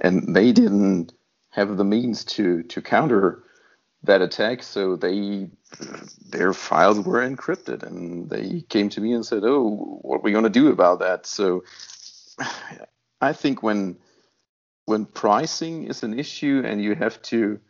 and 0.00 0.34
they 0.34 0.52
didn't 0.52 1.12
have 1.50 1.76
the 1.76 1.84
means 1.84 2.24
to 2.24 2.62
to 2.62 2.80
counter 2.80 3.44
that 4.04 4.22
attack. 4.22 4.62
So 4.62 4.96
they 4.96 5.50
their 6.30 6.54
files 6.54 7.00
were 7.00 7.20
encrypted, 7.20 7.82
and 7.82 8.30
they 8.30 8.62
came 8.70 8.88
to 8.88 9.02
me 9.02 9.12
and 9.12 9.24
said, 9.24 9.42
"Oh, 9.44 9.98
what 10.00 10.16
are 10.16 10.22
we 10.22 10.32
going 10.32 10.44
to 10.44 10.60
do 10.60 10.68
about 10.72 11.00
that?" 11.00 11.26
So 11.26 11.64
I 13.20 13.34
think 13.34 13.62
when 13.62 13.98
when 14.86 15.04
pricing 15.04 15.84
is 15.84 16.02
an 16.02 16.18
issue 16.18 16.62
and 16.64 16.82
you 16.82 16.94
have 16.94 17.20
to 17.22 17.60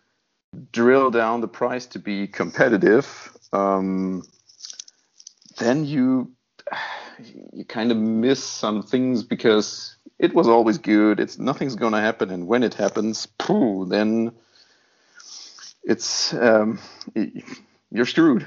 drill 0.72 1.10
down 1.10 1.40
the 1.40 1.48
price 1.48 1.86
to 1.86 1.98
be 1.98 2.26
competitive, 2.26 3.36
um, 3.52 4.22
then 5.58 5.84
you 5.84 6.32
you 7.52 7.64
kind 7.64 7.90
of 7.90 7.96
miss 7.96 8.42
some 8.42 8.82
things 8.82 9.22
because 9.22 9.96
it 10.18 10.34
was 10.34 10.48
always 10.48 10.78
good. 10.78 11.20
It's 11.20 11.38
nothing's 11.38 11.76
going 11.76 11.92
to 11.92 12.00
happen, 12.00 12.30
and 12.30 12.46
when 12.46 12.62
it 12.62 12.74
happens, 12.74 13.26
pooh, 13.26 13.86
then 13.86 14.32
it's 15.82 16.32
um, 16.34 16.78
you're 17.90 18.06
screwed. 18.06 18.46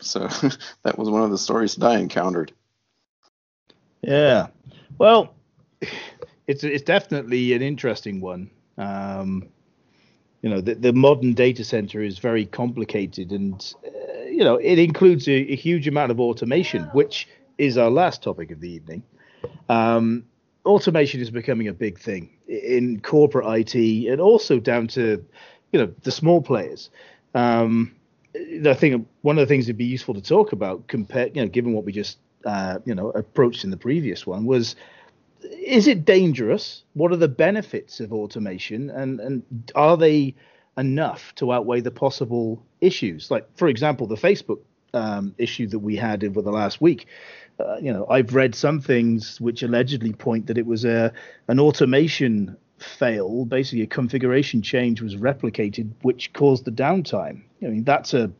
So 0.00 0.20
that 0.82 0.98
was 0.98 1.10
one 1.10 1.22
of 1.22 1.30
the 1.30 1.38
stories 1.38 1.76
that 1.76 1.86
I 1.86 1.98
encountered. 1.98 2.52
Yeah, 4.02 4.48
well, 4.98 5.34
it's 6.46 6.64
it's 6.64 6.84
definitely 6.84 7.52
an 7.52 7.62
interesting 7.62 8.20
one. 8.20 8.50
Um, 8.78 9.48
you 10.42 10.48
know, 10.48 10.60
the, 10.60 10.74
the 10.74 10.92
modern 10.92 11.34
data 11.34 11.64
center 11.64 12.02
is 12.02 12.18
very 12.18 12.46
complicated, 12.46 13.30
and 13.30 13.74
uh, 13.84 14.22
you 14.22 14.42
know, 14.42 14.56
it 14.56 14.78
includes 14.78 15.28
a, 15.28 15.32
a, 15.32 15.56
huge 15.56 15.86
amount 15.86 16.10
of 16.10 16.18
automation, 16.18 16.84
which 16.92 17.28
is 17.58 17.76
our 17.76 17.90
last 17.90 18.22
topic 18.22 18.50
of 18.50 18.60
the 18.60 18.70
evening. 18.70 19.02
Um, 19.68 20.24
automation 20.64 21.20
is 21.20 21.30
becoming 21.30 21.68
a 21.68 21.74
big 21.74 21.98
thing 21.98 22.30
in 22.48 23.00
corporate 23.00 23.46
IT, 23.46 23.74
and 24.10 24.20
also 24.20 24.58
down 24.58 24.86
to 24.88 25.24
you 25.72 25.78
know 25.80 25.92
the 26.02 26.10
small 26.10 26.40
players. 26.40 26.90
Um, 27.34 27.94
I 28.34 28.74
think 28.74 29.06
one 29.22 29.38
of 29.38 29.46
the 29.46 29.52
things 29.52 29.66
that'd 29.66 29.76
be 29.76 29.84
useful 29.84 30.14
to 30.14 30.22
talk 30.22 30.52
about, 30.52 30.86
compare, 30.86 31.28
you 31.28 31.42
know, 31.42 31.48
given 31.48 31.72
what 31.72 31.84
we 31.84 31.92
just 31.92 32.18
uh, 32.46 32.78
you 32.86 32.94
know 32.94 33.10
approached 33.10 33.64
in 33.64 33.70
the 33.70 33.76
previous 33.76 34.26
one, 34.26 34.46
was 34.46 34.74
is 35.44 35.86
it 35.86 36.04
dangerous? 36.04 36.82
What 36.94 37.12
are 37.12 37.16
the 37.16 37.28
benefits 37.28 38.00
of 38.00 38.12
automation, 38.12 38.90
and 38.90 39.20
and 39.20 39.72
are 39.74 39.96
they 39.96 40.34
enough 40.76 41.34
to 41.36 41.52
outweigh 41.52 41.80
the 41.80 41.90
possible 41.90 42.64
issues? 42.80 43.30
Like, 43.30 43.46
for 43.56 43.68
example, 43.68 44.06
the 44.06 44.16
Facebook 44.16 44.60
um, 44.94 45.34
issue 45.38 45.66
that 45.68 45.78
we 45.78 45.96
had 45.96 46.24
over 46.24 46.42
the 46.42 46.50
last 46.50 46.80
week. 46.80 47.06
Uh, 47.58 47.76
you 47.76 47.92
know, 47.92 48.06
I've 48.08 48.34
read 48.34 48.54
some 48.54 48.80
things 48.80 49.40
which 49.40 49.62
allegedly 49.62 50.12
point 50.12 50.46
that 50.46 50.58
it 50.58 50.66
was 50.66 50.84
a 50.84 51.12
an 51.48 51.60
automation 51.60 52.56
fail. 52.78 53.44
Basically, 53.44 53.82
a 53.82 53.86
configuration 53.86 54.62
change 54.62 55.02
was 55.02 55.16
replicated, 55.16 55.90
which 56.02 56.32
caused 56.32 56.64
the 56.64 56.72
downtime. 56.72 57.42
I 57.62 57.66
mean, 57.66 57.84
that's 57.84 58.14
a 58.14 58.30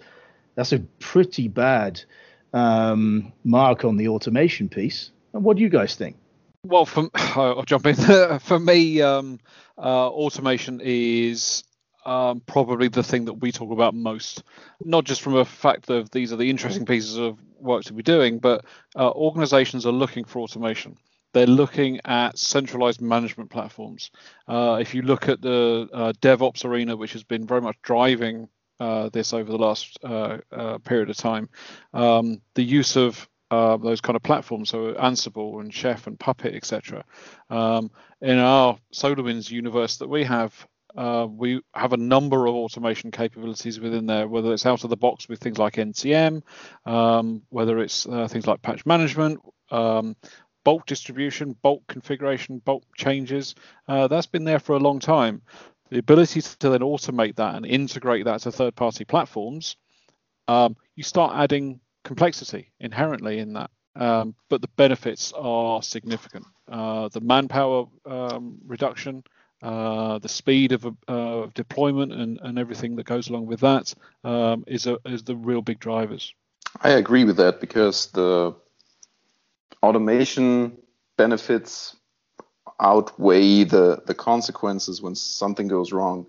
that's 0.54 0.72
a 0.72 0.80
pretty 0.98 1.48
bad 1.48 2.02
um, 2.52 3.32
mark 3.44 3.84
on 3.84 3.96
the 3.96 4.08
automation 4.08 4.68
piece. 4.68 5.10
And 5.32 5.44
what 5.44 5.56
do 5.56 5.62
you 5.62 5.68
guys 5.68 5.94
think? 5.94 6.16
Well, 6.64 6.84
for, 6.84 7.08
I'll 7.14 7.62
jump 7.62 7.86
in. 7.86 7.94
for 8.40 8.58
me, 8.58 9.00
um, 9.00 9.40
uh, 9.78 10.08
automation 10.08 10.80
is 10.82 11.64
um, 12.04 12.40
probably 12.40 12.88
the 12.88 13.02
thing 13.02 13.26
that 13.26 13.34
we 13.34 13.52
talk 13.52 13.70
about 13.70 13.94
most, 13.94 14.42
not 14.84 15.04
just 15.04 15.22
from 15.22 15.36
a 15.36 15.44
fact 15.44 15.90
of 15.90 16.10
these 16.10 16.32
are 16.32 16.36
the 16.36 16.50
interesting 16.50 16.86
pieces 16.86 17.16
of 17.16 17.38
work 17.58 17.84
to 17.84 17.92
be 17.92 18.02
doing, 18.02 18.38
but 18.38 18.64
uh, 18.96 19.10
organizations 19.10 19.86
are 19.86 19.92
looking 19.92 20.24
for 20.24 20.40
automation. 20.40 20.96
They're 21.32 21.46
looking 21.46 22.00
at 22.04 22.38
centralized 22.38 23.00
management 23.00 23.50
platforms. 23.50 24.10
Uh, 24.48 24.78
if 24.80 24.94
you 24.94 25.02
look 25.02 25.28
at 25.28 25.40
the 25.40 25.88
uh, 25.92 26.12
DevOps 26.20 26.64
arena, 26.64 26.96
which 26.96 27.12
has 27.12 27.22
been 27.22 27.46
very 27.46 27.60
much 27.60 27.76
driving 27.82 28.48
uh, 28.80 29.10
this 29.10 29.32
over 29.32 29.50
the 29.50 29.58
last 29.58 29.96
uh, 30.02 30.38
period 30.84 31.08
of 31.08 31.16
time, 31.16 31.48
um, 31.94 32.40
the 32.54 32.64
use 32.64 32.96
of 32.96 33.28
uh, 33.50 33.76
those 33.76 34.00
kind 34.00 34.16
of 34.16 34.22
platforms, 34.22 34.70
so 34.70 34.94
Ansible 34.94 35.60
and 35.60 35.72
Chef 35.72 36.06
and 36.06 36.18
Puppet, 36.18 36.54
etc. 36.54 37.04
Um, 37.48 37.90
in 38.20 38.38
our 38.38 38.78
SolarWinds 38.94 39.50
universe 39.50 39.96
that 39.98 40.08
we 40.08 40.24
have, 40.24 40.66
uh, 40.96 41.26
we 41.28 41.60
have 41.74 41.92
a 41.92 41.96
number 41.96 42.46
of 42.46 42.54
automation 42.54 43.10
capabilities 43.10 43.80
within 43.80 44.06
there, 44.06 44.28
whether 44.28 44.52
it's 44.52 44.66
out 44.66 44.84
of 44.84 44.90
the 44.90 44.96
box 44.96 45.28
with 45.28 45.40
things 45.40 45.58
like 45.58 45.74
NCM, 45.74 46.42
um, 46.86 47.42
whether 47.48 47.78
it's 47.80 48.06
uh, 48.06 48.28
things 48.28 48.46
like 48.46 48.62
patch 48.62 48.86
management, 48.86 49.40
um, 49.70 50.16
bulk 50.64 50.86
distribution, 50.86 51.56
bulk 51.62 51.82
configuration, 51.88 52.58
bulk 52.64 52.84
changes. 52.96 53.54
Uh, 53.88 54.08
that's 54.08 54.26
been 54.26 54.44
there 54.44 54.58
for 54.60 54.74
a 54.74 54.80
long 54.80 54.98
time. 55.00 55.42
The 55.90 55.98
ability 55.98 56.40
to 56.42 56.68
then 56.68 56.80
automate 56.80 57.36
that 57.36 57.56
and 57.56 57.66
integrate 57.66 58.24
that 58.26 58.42
to 58.42 58.52
third 58.52 58.76
party 58.76 59.04
platforms, 59.04 59.76
um, 60.46 60.76
you 60.94 61.02
start 61.02 61.36
adding 61.36 61.80
complexity 62.04 62.70
inherently 62.80 63.38
in 63.38 63.54
that. 63.54 63.70
Um, 63.96 64.34
but 64.48 64.62
the 64.62 64.68
benefits 64.76 65.32
are 65.32 65.82
significant. 65.82 66.46
Uh, 66.70 67.08
the 67.08 67.20
manpower 67.20 67.86
um, 68.06 68.58
reduction, 68.66 69.24
uh, 69.62 70.18
the 70.18 70.28
speed 70.28 70.72
of, 70.72 70.86
uh, 71.08 71.46
deployment, 71.54 72.12
and, 72.12 72.38
and 72.42 72.58
everything 72.58 72.96
that 72.96 73.06
goes 73.06 73.28
along 73.28 73.46
with 73.46 73.60
that 73.60 73.92
um, 74.22 74.64
is 74.66 74.86
a, 74.86 74.98
is 75.04 75.24
the 75.24 75.36
real 75.36 75.60
big 75.60 75.80
drivers. 75.80 76.32
I 76.80 76.90
agree 76.90 77.24
with 77.24 77.36
that 77.38 77.60
because 77.60 78.06
the 78.12 78.54
automation 79.82 80.78
benefits 81.16 81.96
outweigh 82.78 83.64
the 83.64 84.02
the 84.06 84.14
consequences 84.14 85.02
when 85.02 85.14
something 85.14 85.68
goes 85.68 85.92
wrong. 85.92 86.26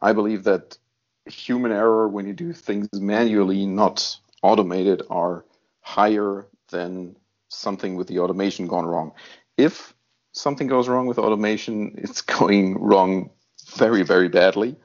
I 0.00 0.12
believe 0.12 0.44
that 0.44 0.78
human 1.26 1.72
error 1.72 2.08
when 2.08 2.26
you 2.26 2.32
do 2.32 2.52
things 2.52 2.88
manually, 2.94 3.66
not 3.66 4.16
automated 4.42 5.02
are 5.10 5.44
higher 5.80 6.46
than 6.70 7.16
something 7.48 7.96
with 7.96 8.08
the 8.08 8.18
automation 8.18 8.66
gone 8.66 8.86
wrong. 8.86 9.12
If 9.56 9.94
something 10.32 10.66
goes 10.66 10.88
wrong 10.88 11.06
with 11.06 11.18
automation, 11.18 11.94
it's 11.98 12.22
going 12.22 12.78
wrong 12.78 13.30
very, 13.76 14.02
very 14.02 14.28
badly. 14.28 14.76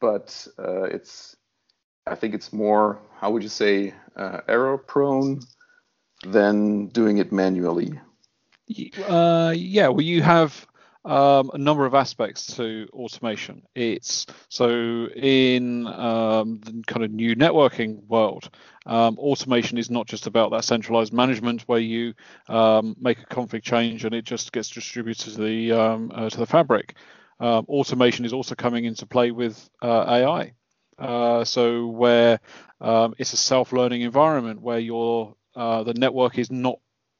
But 0.00 0.46
uh, 0.58 0.82
it's, 0.82 1.36
I 2.06 2.14
think 2.14 2.34
it's 2.34 2.52
more, 2.52 3.00
how 3.18 3.30
would 3.30 3.42
you 3.42 3.48
say, 3.48 3.94
uh, 4.16 4.40
error 4.48 4.76
prone 4.76 5.40
than 6.24 6.88
doing 6.88 7.18
it 7.18 7.32
manually. 7.32 7.98
Uh, 9.06 9.52
yeah, 9.56 9.88
well, 9.88 10.00
you 10.00 10.22
have 10.22 10.66
um, 11.04 11.50
a 11.52 11.58
number 11.58 11.84
of 11.84 11.94
aspects 11.94 12.56
to 12.56 12.88
automation. 12.92 13.62
It's 13.74 14.26
so 14.48 15.06
in 15.14 15.86
um, 15.86 16.60
the 16.64 16.82
kind 16.86 17.04
of 17.04 17.10
new 17.10 17.36
networking 17.36 18.06
world, 18.06 18.50
um, 18.86 19.18
automation 19.18 19.78
is 19.78 19.90
not 19.90 20.06
just 20.06 20.26
about 20.26 20.50
that 20.52 20.64
centralized 20.64 21.12
management 21.12 21.62
where 21.62 21.78
you 21.80 22.14
um, 22.48 22.96
make 23.00 23.20
a 23.20 23.26
config 23.26 23.62
change 23.62 24.04
and 24.04 24.14
it 24.14 24.24
just 24.24 24.52
gets 24.52 24.70
distributed 24.70 25.32
to 25.34 25.42
the 25.42 25.72
um, 25.72 26.10
uh, 26.14 26.30
to 26.30 26.38
the 26.38 26.46
fabric. 26.46 26.96
Um, 27.40 27.66
automation 27.68 28.24
is 28.24 28.32
also 28.32 28.54
coming 28.54 28.84
into 28.84 29.06
play 29.06 29.30
with 29.30 29.68
uh, 29.82 30.04
AI. 30.08 30.52
Uh, 30.98 31.44
so 31.44 31.88
where 31.88 32.38
it's 33.18 33.32
a 33.32 33.36
self-learning 33.36 34.02
environment 34.02 34.60
where 34.60 34.78
your 34.78 35.34
uh, 35.56 35.82
the 35.82 35.94
network 35.94 36.38
is 36.38 36.50
not 36.50 36.78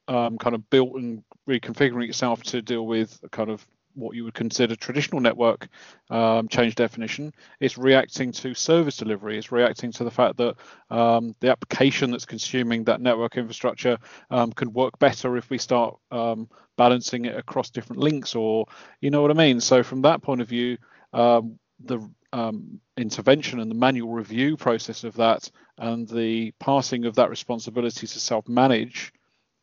um, 0.09 0.39
kind 0.39 0.55
of 0.55 0.69
built 0.71 0.95
and 0.95 1.23
reconfiguring 1.49 2.09
itself 2.09 2.43
to 2.45 2.63
deal 2.63 2.87
with 2.87 3.19
kind 3.31 3.51
of 3.51 3.67
what 3.95 4.17
you 4.17 4.25
would 4.25 4.35
consider 4.35 4.75
traditional 4.75 5.21
network 5.21 5.69
um, 6.11 6.49
change 6.49 6.75
definition. 6.75 7.33
It's 7.61 7.79
reacting 7.79 8.33
to 8.33 8.55
service 8.55 8.97
delivery. 8.97 9.39
It's 9.39 9.53
reacting 9.53 9.93
to 9.93 10.05
the 10.05 10.11
fact 10.11 10.37
that 10.39 10.57
um, 10.91 11.35
the 11.41 11.51
application 11.51 12.11
that's 12.11 12.25
consuming 12.25 12.85
that 12.85 13.01
network 13.01 13.37
infrastructure 13.37 13.99
um, 14.31 14.53
can 14.53 14.73
work 14.73 14.99
better 14.99 15.37
if 15.37 15.49
we 15.51 15.59
start 15.59 15.97
um, 16.11 16.49
balancing 16.77 17.25
it 17.25 17.37
across 17.37 17.71
different 17.71 18.03
links, 18.03 18.35
or 18.35 18.67
you 19.01 19.11
know 19.11 19.23
what 19.23 19.31
I 19.31 19.35
mean. 19.35 19.61
So 19.61 19.83
from 19.83 20.03
that 20.03 20.23
point 20.23 20.41
of 20.41 20.49
view, 20.49 20.77
um, 21.13 21.59
the 21.85 22.01
um, 22.33 22.81
intervention 22.97 23.61
and 23.61 23.71
the 23.71 23.77
manual 23.77 24.13
review 24.13 24.57
process 24.57 25.05
of 25.05 25.15
that 25.15 25.49
and 25.79 26.09
the 26.09 26.53
passing 26.59 27.05
of 27.05 27.15
that 27.15 27.31
responsibility 27.31 28.07
to 28.09 28.21
self-manage 28.21 29.13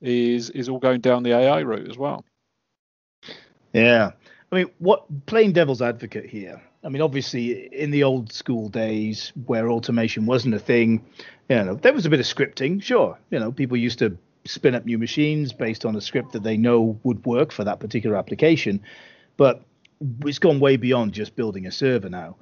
is 0.01 0.49
is 0.49 0.69
all 0.69 0.79
going 0.79 1.01
down 1.01 1.23
the 1.23 1.33
AI 1.33 1.61
route 1.61 1.89
as 1.89 1.97
well. 1.97 2.25
Yeah. 3.73 4.11
I 4.51 4.55
mean, 4.55 4.69
what 4.79 5.25
playing 5.27 5.53
devil's 5.53 5.81
advocate 5.81 6.29
here? 6.29 6.61
I 6.83 6.89
mean, 6.89 7.01
obviously, 7.01 7.67
in 7.73 7.91
the 7.91 8.03
old 8.03 8.33
school 8.33 8.67
days 8.67 9.31
where 9.45 9.69
automation 9.69 10.25
wasn't 10.25 10.55
a 10.55 10.59
thing, 10.59 11.05
you 11.47 11.63
know, 11.63 11.75
there 11.75 11.93
was 11.93 12.05
a 12.05 12.09
bit 12.09 12.19
of 12.19 12.25
scripting. 12.25 12.81
Sure, 12.81 13.17
you 13.29 13.39
know, 13.39 13.51
people 13.51 13.77
used 13.77 13.99
to 13.99 14.17
spin 14.45 14.73
up 14.73 14.85
new 14.85 14.97
machines 14.97 15.53
based 15.53 15.85
on 15.85 15.95
a 15.95 16.01
script 16.01 16.33
that 16.33 16.43
they 16.43 16.57
know 16.57 16.99
would 17.03 17.23
work 17.25 17.51
for 17.51 17.63
that 17.63 17.79
particular 17.79 18.15
application, 18.15 18.81
but 19.37 19.63
it's 20.25 20.39
gone 20.39 20.59
way 20.59 20.77
beyond 20.77 21.13
just 21.13 21.35
building 21.35 21.67
a 21.67 21.71
server 21.71 22.09
now. 22.09 22.35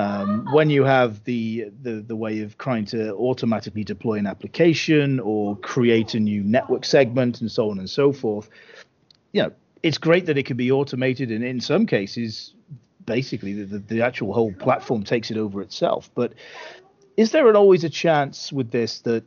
Um, 0.00 0.46
when 0.52 0.70
you 0.70 0.84
have 0.84 1.22
the, 1.24 1.66
the 1.82 1.94
the 2.00 2.16
way 2.16 2.40
of 2.40 2.56
trying 2.56 2.86
to 2.86 3.12
automatically 3.16 3.84
deploy 3.84 4.14
an 4.14 4.26
application 4.26 5.20
or 5.20 5.56
create 5.56 6.14
a 6.14 6.20
new 6.20 6.42
network 6.42 6.84
segment 6.84 7.40
and 7.42 7.50
so 7.52 7.70
on 7.70 7.78
and 7.78 7.90
so 7.90 8.12
forth, 8.12 8.48
you 9.32 9.42
know, 9.42 9.52
it's 9.82 9.98
great 9.98 10.24
that 10.26 10.38
it 10.38 10.46
can 10.46 10.56
be 10.56 10.70
automated, 10.70 11.30
and 11.30 11.44
in 11.44 11.60
some 11.60 11.84
cases, 11.86 12.54
basically 13.04 13.52
the, 13.64 13.78
the 13.78 14.00
actual 14.00 14.32
whole 14.32 14.52
platform 14.54 15.02
takes 15.02 15.30
it 15.30 15.36
over 15.36 15.60
itself. 15.60 16.10
But 16.14 16.32
is 17.16 17.32
there 17.32 17.54
always 17.54 17.84
a 17.84 17.90
chance 17.90 18.52
with 18.52 18.70
this 18.70 19.00
that 19.00 19.24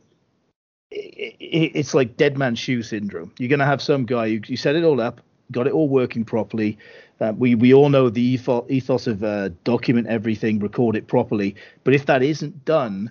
it's 0.90 1.94
like 1.94 2.16
dead 2.16 2.36
man's 2.36 2.58
shoe 2.58 2.82
syndrome? 2.82 3.32
You're 3.38 3.48
going 3.48 3.60
to 3.60 3.66
have 3.66 3.82
some 3.82 4.06
guy 4.06 4.28
who 4.30 4.40
you 4.46 4.56
set 4.56 4.74
it 4.74 4.84
all 4.84 5.00
up, 5.00 5.20
got 5.52 5.66
it 5.66 5.72
all 5.72 5.88
working 5.88 6.24
properly. 6.24 6.78
Uh, 7.24 7.32
we 7.32 7.54
we 7.54 7.72
all 7.72 7.88
know 7.88 8.10
the 8.10 8.20
ethos, 8.20 8.64
ethos 8.68 9.06
of 9.06 9.24
uh, 9.24 9.48
document 9.64 10.06
everything, 10.08 10.58
record 10.58 10.96
it 10.96 11.06
properly. 11.06 11.56
But 11.82 11.94
if 11.94 12.06
that 12.06 12.22
isn't 12.22 12.64
done, 12.64 13.10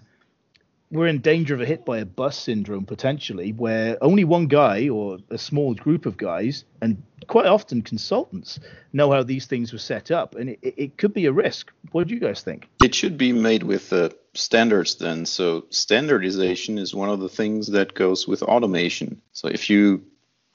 we're 0.91 1.07
in 1.07 1.19
danger 1.19 1.55
of 1.55 1.61
a 1.61 1.65
hit 1.65 1.83
by 1.85 1.97
a 1.99 2.05
bus 2.05 2.37
syndrome 2.37 2.85
potentially, 2.85 3.51
where 3.53 3.97
only 4.01 4.23
one 4.23 4.47
guy 4.47 4.89
or 4.89 5.17
a 5.31 5.37
small 5.37 5.73
group 5.73 6.05
of 6.05 6.17
guys, 6.17 6.65
and 6.81 7.01
quite 7.27 7.47
often 7.47 7.81
consultants, 7.81 8.59
know 8.91 9.11
how 9.11 9.23
these 9.23 9.47
things 9.47 9.73
were 9.73 9.79
set 9.79 10.11
up, 10.11 10.35
and 10.35 10.49
it, 10.49 10.59
it 10.61 10.97
could 10.97 11.13
be 11.13 11.25
a 11.25 11.31
risk. 11.31 11.71
What 11.91 12.07
do 12.07 12.13
you 12.13 12.19
guys 12.19 12.43
think? 12.43 12.69
It 12.83 12.93
should 12.93 13.17
be 13.17 13.31
made 13.31 13.63
with 13.63 13.91
uh, 13.91 14.09
standards 14.35 14.95
then. 14.95 15.25
So 15.25 15.65
standardization 15.71 16.77
is 16.77 16.93
one 16.93 17.09
of 17.09 17.19
the 17.19 17.29
things 17.29 17.67
that 17.67 17.95
goes 17.95 18.27
with 18.27 18.43
automation. 18.43 19.21
So 19.31 19.47
if 19.47 19.69
you 19.69 20.03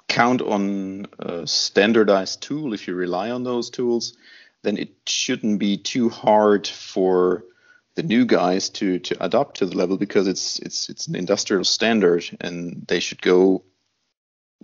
count 0.09 0.43
on 0.43 1.07
a 1.19 1.47
standardized 1.47 2.43
tool, 2.43 2.73
if 2.73 2.89
you 2.89 2.95
rely 2.95 3.31
on 3.31 3.45
those 3.45 3.71
tools, 3.71 4.15
then 4.63 4.77
it 4.77 4.91
shouldn't 5.07 5.59
be 5.59 5.77
too 5.77 6.09
hard 6.09 6.67
for 6.67 7.45
the 7.95 8.03
new 8.03 8.25
guys 8.25 8.71
to 8.71 8.99
to 9.01 9.25
adopt 9.25 9.57
to 9.57 9.67
the 9.67 9.77
level 9.77 9.97
because 9.97 10.29
it's 10.29 10.59
it's 10.61 10.89
it's 10.89 11.07
an 11.09 11.17
industrial 11.17 11.65
standard 11.65 12.25
and 12.41 12.85
they 12.87 13.01
should 13.01 13.21
go 13.21 13.65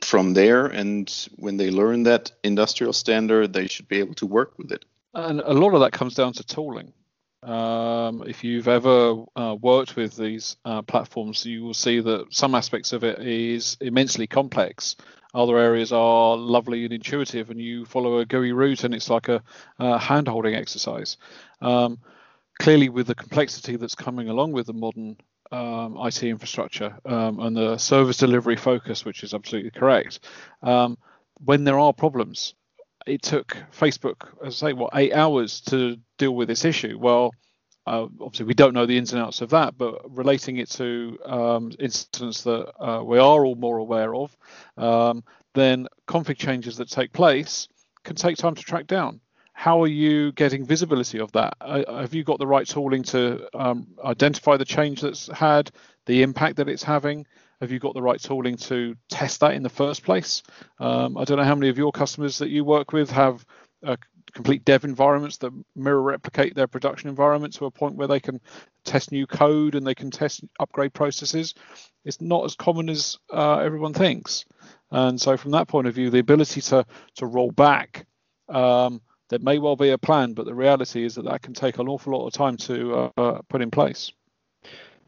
from 0.02 0.34
there. 0.34 0.66
And 0.66 1.10
when 1.36 1.56
they 1.56 1.70
learn 1.70 2.04
that 2.04 2.32
industrial 2.42 2.92
standard 2.92 3.52
they 3.52 3.66
should 3.66 3.88
be 3.88 3.98
able 3.98 4.14
to 4.14 4.26
work 4.26 4.58
with 4.58 4.72
it. 4.72 4.84
And 5.14 5.40
a 5.40 5.52
lot 5.52 5.74
of 5.74 5.80
that 5.80 5.92
comes 5.92 6.14
down 6.14 6.32
to 6.34 6.44
tooling 6.44 6.92
um, 7.44 8.22
if 8.26 8.42
you've 8.42 8.68
ever 8.68 9.24
uh, 9.36 9.56
worked 9.60 9.96
with 9.96 10.16
these 10.16 10.56
uh, 10.64 10.82
platforms 10.82 11.44
you 11.44 11.62
will 11.62 11.74
see 11.74 12.00
that 12.00 12.26
some 12.30 12.54
aspects 12.54 12.92
of 12.92 13.04
it 13.04 13.18
is 13.20 13.76
immensely 13.80 14.26
complex 14.26 14.96
other 15.34 15.58
areas 15.58 15.92
are 15.92 16.36
lovely 16.36 16.84
and 16.84 16.92
intuitive 16.92 17.50
and 17.50 17.60
you 17.60 17.84
follow 17.84 18.18
a 18.18 18.24
GUI 18.24 18.52
route 18.52 18.84
and 18.84 18.94
it's 18.94 19.10
like 19.10 19.28
a, 19.28 19.42
a 19.78 19.98
hand 19.98 20.28
holding 20.28 20.54
exercise 20.54 21.16
um, 21.60 21.98
clearly 22.60 22.88
with 22.88 23.06
the 23.06 23.14
complexity 23.14 23.76
that's 23.76 23.94
coming 23.94 24.28
along 24.28 24.52
with 24.52 24.66
the 24.66 24.72
modern 24.72 25.16
um, 25.52 25.96
IT 26.00 26.22
infrastructure 26.22 26.96
um, 27.04 27.40
and 27.40 27.56
the 27.56 27.78
service 27.78 28.16
delivery 28.16 28.56
focus, 28.56 29.04
which 29.04 29.22
is 29.22 29.34
absolutely 29.34 29.70
correct. 29.70 30.20
Um, 30.62 30.98
when 31.44 31.64
there 31.64 31.78
are 31.78 31.92
problems, 31.92 32.54
it 33.06 33.22
took 33.22 33.56
Facebook, 33.76 34.28
as 34.44 34.62
I 34.62 34.68
say, 34.68 34.72
what 34.72 34.90
eight 34.94 35.12
hours 35.12 35.60
to 35.62 35.96
deal 36.18 36.34
with 36.34 36.48
this 36.48 36.64
issue. 36.64 36.98
Well, 36.98 37.32
uh, 37.86 38.06
obviously 38.20 38.46
we 38.46 38.54
don't 38.54 38.74
know 38.74 38.86
the 38.86 38.96
ins 38.96 39.12
and 39.12 39.20
outs 39.20 39.40
of 39.42 39.50
that, 39.50 39.76
but 39.76 40.00
relating 40.14 40.56
it 40.56 40.70
to 40.70 41.18
um, 41.26 41.72
incidents 41.78 42.42
that 42.42 42.72
uh, 42.80 43.02
we 43.04 43.18
are 43.18 43.44
all 43.44 43.56
more 43.56 43.78
aware 43.78 44.14
of, 44.14 44.36
um, 44.78 45.22
then 45.54 45.86
config 46.08 46.38
changes 46.38 46.78
that 46.78 46.88
take 46.88 47.12
place 47.12 47.68
can 48.04 48.16
take 48.16 48.36
time 48.36 48.54
to 48.54 48.62
track 48.62 48.86
down 48.86 49.20
how 49.54 49.80
are 49.82 49.88
you 49.88 50.32
getting 50.32 50.66
visibility 50.66 51.20
of 51.20 51.30
that? 51.32 51.54
Uh, 51.60 52.00
have 52.00 52.12
you 52.12 52.24
got 52.24 52.38
the 52.38 52.46
right 52.46 52.66
tooling 52.66 53.04
to 53.04 53.48
um, 53.54 53.86
identify 54.04 54.56
the 54.56 54.64
change 54.64 55.00
that's 55.00 55.28
had, 55.28 55.70
the 56.06 56.22
impact 56.22 56.56
that 56.56 56.68
it's 56.68 56.82
having? 56.82 57.24
Have 57.60 57.70
you 57.70 57.78
got 57.78 57.94
the 57.94 58.02
right 58.02 58.20
tooling 58.20 58.56
to 58.56 58.96
test 59.08 59.40
that 59.40 59.54
in 59.54 59.62
the 59.62 59.68
first 59.68 60.02
place? 60.02 60.42
Um, 60.78 61.16
I 61.16 61.24
don't 61.24 61.38
know 61.38 61.44
how 61.44 61.54
many 61.54 61.68
of 61.68 61.78
your 61.78 61.92
customers 61.92 62.38
that 62.38 62.50
you 62.50 62.64
work 62.64 62.92
with 62.92 63.10
have 63.10 63.44
complete 64.32 64.64
dev 64.64 64.84
environments 64.84 65.36
that 65.38 65.52
mirror 65.76 66.02
replicate 66.02 66.54
their 66.54 66.66
production 66.66 67.08
environment 67.08 67.54
to 67.54 67.66
a 67.66 67.70
point 67.70 67.94
where 67.94 68.08
they 68.08 68.20
can 68.20 68.40
test 68.84 69.12
new 69.12 69.26
code 69.26 69.74
and 69.74 69.86
they 69.86 69.94
can 69.94 70.10
test 70.10 70.44
upgrade 70.58 70.92
processes. 70.92 71.54
It's 72.04 72.20
not 72.20 72.44
as 72.44 72.56
common 72.56 72.88
as 72.88 73.18
uh, 73.32 73.58
everyone 73.58 73.94
thinks. 73.94 74.44
And 74.90 75.20
so, 75.20 75.36
from 75.36 75.52
that 75.52 75.68
point 75.68 75.86
of 75.86 75.94
view, 75.94 76.10
the 76.10 76.18
ability 76.18 76.60
to 76.62 76.84
to 77.16 77.26
roll 77.26 77.50
back 77.50 78.06
um, 78.48 79.00
there 79.30 79.38
may 79.38 79.58
well 79.58 79.76
be 79.76 79.90
a 79.90 79.98
plan, 79.98 80.34
but 80.34 80.44
the 80.44 80.54
reality 80.54 81.04
is 81.04 81.14
that 81.14 81.24
that 81.24 81.42
can 81.42 81.54
take 81.54 81.78
an 81.78 81.88
awful 81.88 82.12
lot 82.12 82.26
of 82.26 82.32
time 82.32 82.56
to 82.58 83.10
uh, 83.16 83.40
put 83.48 83.62
in 83.62 83.70
place. 83.70 84.12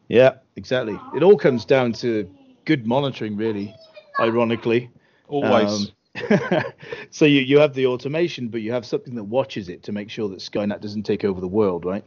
Yeah, 0.09 0.35
exactly. 0.55 0.99
It 1.15 1.23
all 1.23 1.37
comes 1.37 1.65
down 1.65 1.93
to 1.95 2.31
good 2.65 2.87
monitoring, 2.87 3.37
really. 3.37 3.75
Ironically, 4.21 4.91
always. 5.29 5.91
Um, 6.15 6.63
so 7.11 7.25
you 7.25 7.41
you 7.41 7.59
have 7.59 7.75
the 7.75 7.87
automation, 7.87 8.49
but 8.49 8.63
you 8.63 8.73
have 8.73 8.87
something 8.87 9.15
that 9.17 9.25
watches 9.25 9.69
it 9.69 9.83
to 9.85 9.93
make 9.93 10.09
sure 10.09 10.29
that 10.29 10.39
Skynet 10.39 10.81
doesn't 10.81 11.03
take 11.03 11.25
over 11.25 11.41
the 11.41 11.49
world, 11.49 11.85
right? 11.85 12.05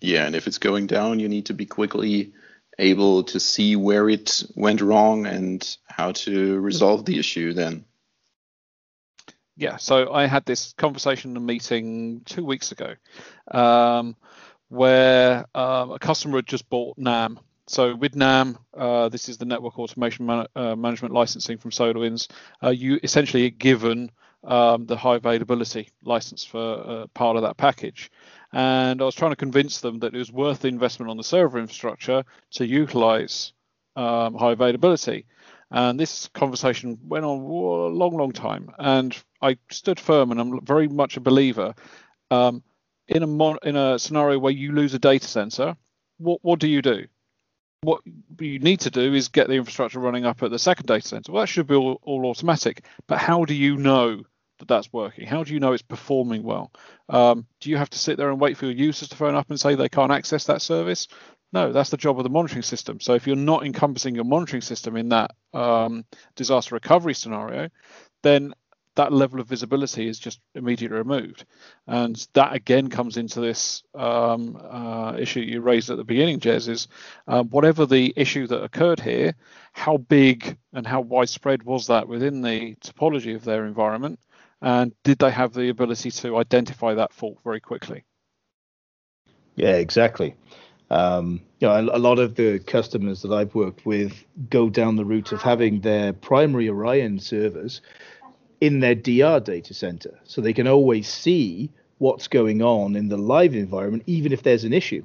Yeah, 0.00 0.26
and 0.26 0.36
if 0.36 0.46
it's 0.46 0.58
going 0.58 0.86
down, 0.86 1.18
you 1.18 1.28
need 1.28 1.46
to 1.46 1.54
be 1.54 1.66
quickly 1.66 2.32
able 2.78 3.24
to 3.24 3.40
see 3.40 3.74
where 3.74 4.08
it 4.08 4.44
went 4.54 4.80
wrong 4.80 5.26
and 5.26 5.76
how 5.86 6.12
to 6.12 6.60
resolve 6.60 7.04
the 7.04 7.18
issue 7.18 7.52
then 7.52 7.84
yeah, 9.58 9.76
so 9.76 10.12
I 10.12 10.26
had 10.26 10.46
this 10.46 10.72
conversation 10.74 11.36
and 11.36 11.44
meeting 11.44 12.22
two 12.24 12.44
weeks 12.44 12.70
ago, 12.70 12.94
um, 13.50 14.14
where 14.68 15.46
um, 15.54 15.92
a 15.92 15.98
customer 15.98 16.38
had 16.38 16.46
just 16.46 16.68
bought 16.68 16.98
NAM. 16.98 17.40
So 17.66 17.94
with 17.94 18.16
NAM, 18.16 18.58
uh, 18.74 19.08
this 19.08 19.28
is 19.28 19.38
the 19.38 19.44
network 19.44 19.78
automation 19.78 20.26
man- 20.26 20.46
uh, 20.56 20.74
management 20.74 21.12
licensing 21.12 21.58
from 21.58 21.70
SolarWinds. 21.70 22.30
Uh, 22.62 22.70
you 22.70 22.98
essentially 23.02 23.46
are 23.46 23.50
given 23.50 24.10
um, 24.44 24.86
the 24.86 24.96
high 24.96 25.16
availability 25.16 25.90
license 26.02 26.44
for 26.44 26.60
uh, 26.60 27.06
part 27.08 27.36
of 27.36 27.42
that 27.42 27.56
package. 27.56 28.10
And 28.52 29.02
I 29.02 29.04
was 29.04 29.14
trying 29.14 29.32
to 29.32 29.36
convince 29.36 29.80
them 29.80 29.98
that 29.98 30.14
it 30.14 30.18
was 30.18 30.32
worth 30.32 30.60
the 30.60 30.68
investment 30.68 31.10
on 31.10 31.16
the 31.16 31.24
server 31.24 31.58
infrastructure 31.58 32.24
to 32.52 32.66
utilize 32.66 33.52
um, 33.96 34.34
high 34.34 34.52
availability. 34.52 35.26
And 35.70 36.00
this 36.00 36.28
conversation 36.32 36.98
went 37.02 37.26
on 37.26 37.40
a 37.40 37.94
long, 37.94 38.16
long 38.16 38.32
time. 38.32 38.70
And 38.78 39.14
I 39.42 39.58
stood 39.70 40.00
firm, 40.00 40.30
and 40.30 40.40
I'm 40.40 40.64
very 40.64 40.88
much 40.88 41.18
a 41.18 41.20
believer. 41.20 41.74
Um, 42.30 42.62
in 43.08 43.22
a 43.22 43.26
mon- 43.26 43.58
in 43.62 43.76
a 43.76 43.98
scenario 43.98 44.38
where 44.38 44.52
you 44.52 44.72
lose 44.72 44.94
a 44.94 44.98
data 44.98 45.26
center, 45.26 45.76
what 46.18 46.40
what 46.42 46.60
do 46.60 46.68
you 46.68 46.82
do? 46.82 47.06
What 47.82 48.02
you 48.40 48.58
need 48.58 48.80
to 48.80 48.90
do 48.90 49.14
is 49.14 49.28
get 49.28 49.48
the 49.48 49.54
infrastructure 49.54 50.00
running 50.00 50.26
up 50.26 50.42
at 50.42 50.50
the 50.50 50.58
second 50.58 50.86
data 50.86 51.06
center. 51.06 51.32
Well, 51.32 51.42
that 51.42 51.46
should 51.46 51.68
be 51.68 51.76
all, 51.76 52.00
all 52.02 52.26
automatic. 52.26 52.84
But 53.06 53.18
how 53.18 53.44
do 53.44 53.54
you 53.54 53.76
know 53.76 54.24
that 54.58 54.68
that's 54.68 54.92
working? 54.92 55.26
How 55.26 55.44
do 55.44 55.54
you 55.54 55.60
know 55.60 55.72
it's 55.72 55.82
performing 55.82 56.42
well? 56.42 56.72
Um, 57.08 57.46
do 57.60 57.70
you 57.70 57.76
have 57.76 57.90
to 57.90 57.98
sit 57.98 58.16
there 58.16 58.30
and 58.30 58.40
wait 58.40 58.56
for 58.56 58.66
your 58.66 58.74
users 58.74 59.08
to 59.10 59.16
phone 59.16 59.36
up 59.36 59.48
and 59.48 59.60
say 59.60 59.74
they 59.74 59.88
can't 59.88 60.10
access 60.12 60.44
that 60.44 60.60
service? 60.60 61.06
No, 61.52 61.72
that's 61.72 61.90
the 61.90 61.96
job 61.96 62.18
of 62.18 62.24
the 62.24 62.30
monitoring 62.30 62.62
system. 62.62 63.00
So 63.00 63.14
if 63.14 63.26
you're 63.26 63.36
not 63.36 63.64
encompassing 63.64 64.14
your 64.14 64.24
monitoring 64.24 64.60
system 64.62 64.96
in 64.96 65.10
that 65.10 65.30
um, 65.54 66.04
disaster 66.34 66.74
recovery 66.74 67.14
scenario, 67.14 67.70
then 68.22 68.52
that 68.98 69.12
level 69.12 69.38
of 69.38 69.46
visibility 69.46 70.08
is 70.08 70.18
just 70.18 70.40
immediately 70.56 70.98
removed. 70.98 71.44
And 71.86 72.16
that 72.34 72.52
again 72.52 72.90
comes 72.90 73.16
into 73.16 73.40
this 73.40 73.84
um, 73.94 74.60
uh, 74.60 75.14
issue 75.16 75.38
you 75.38 75.60
raised 75.60 75.88
at 75.88 75.96
the 75.96 76.04
beginning, 76.04 76.40
Jez, 76.40 76.68
is 76.68 76.88
uh, 77.28 77.44
whatever 77.44 77.86
the 77.86 78.12
issue 78.16 78.48
that 78.48 78.64
occurred 78.64 78.98
here, 78.98 79.34
how 79.72 79.98
big 79.98 80.58
and 80.72 80.84
how 80.84 81.00
widespread 81.00 81.62
was 81.62 81.86
that 81.86 82.08
within 82.08 82.42
the 82.42 82.74
topology 82.84 83.36
of 83.36 83.44
their 83.44 83.66
environment? 83.66 84.18
And 84.60 84.92
did 85.04 85.20
they 85.20 85.30
have 85.30 85.52
the 85.52 85.68
ability 85.68 86.10
to 86.10 86.36
identify 86.36 86.94
that 86.94 87.12
fault 87.12 87.38
very 87.44 87.60
quickly? 87.60 88.02
Yeah, 89.54 89.76
exactly. 89.76 90.34
Um, 90.90 91.42
you 91.60 91.68
know, 91.68 91.78
a, 91.78 91.98
lot 91.98 92.18
of 92.18 92.34
the 92.34 92.58
customers 92.58 93.22
that 93.22 93.32
I've 93.32 93.54
worked 93.54 93.86
with 93.86 94.24
go 94.48 94.70
down 94.70 94.96
the 94.96 95.04
route 95.04 95.32
of 95.32 95.42
having 95.42 95.80
their 95.80 96.12
primary 96.12 96.68
Orion 96.68 97.20
servers 97.20 97.82
in 98.60 98.80
their 98.80 98.94
DR 98.94 99.40
data 99.40 99.74
center, 99.74 100.18
so 100.24 100.40
they 100.40 100.52
can 100.52 100.66
always 100.66 101.08
see 101.08 101.70
what's 101.98 102.28
going 102.28 102.62
on 102.62 102.96
in 102.96 103.08
the 103.08 103.16
live 103.16 103.54
environment, 103.54 104.02
even 104.06 104.32
if 104.32 104.42
there's 104.42 104.64
an 104.64 104.72
issue. 104.72 105.04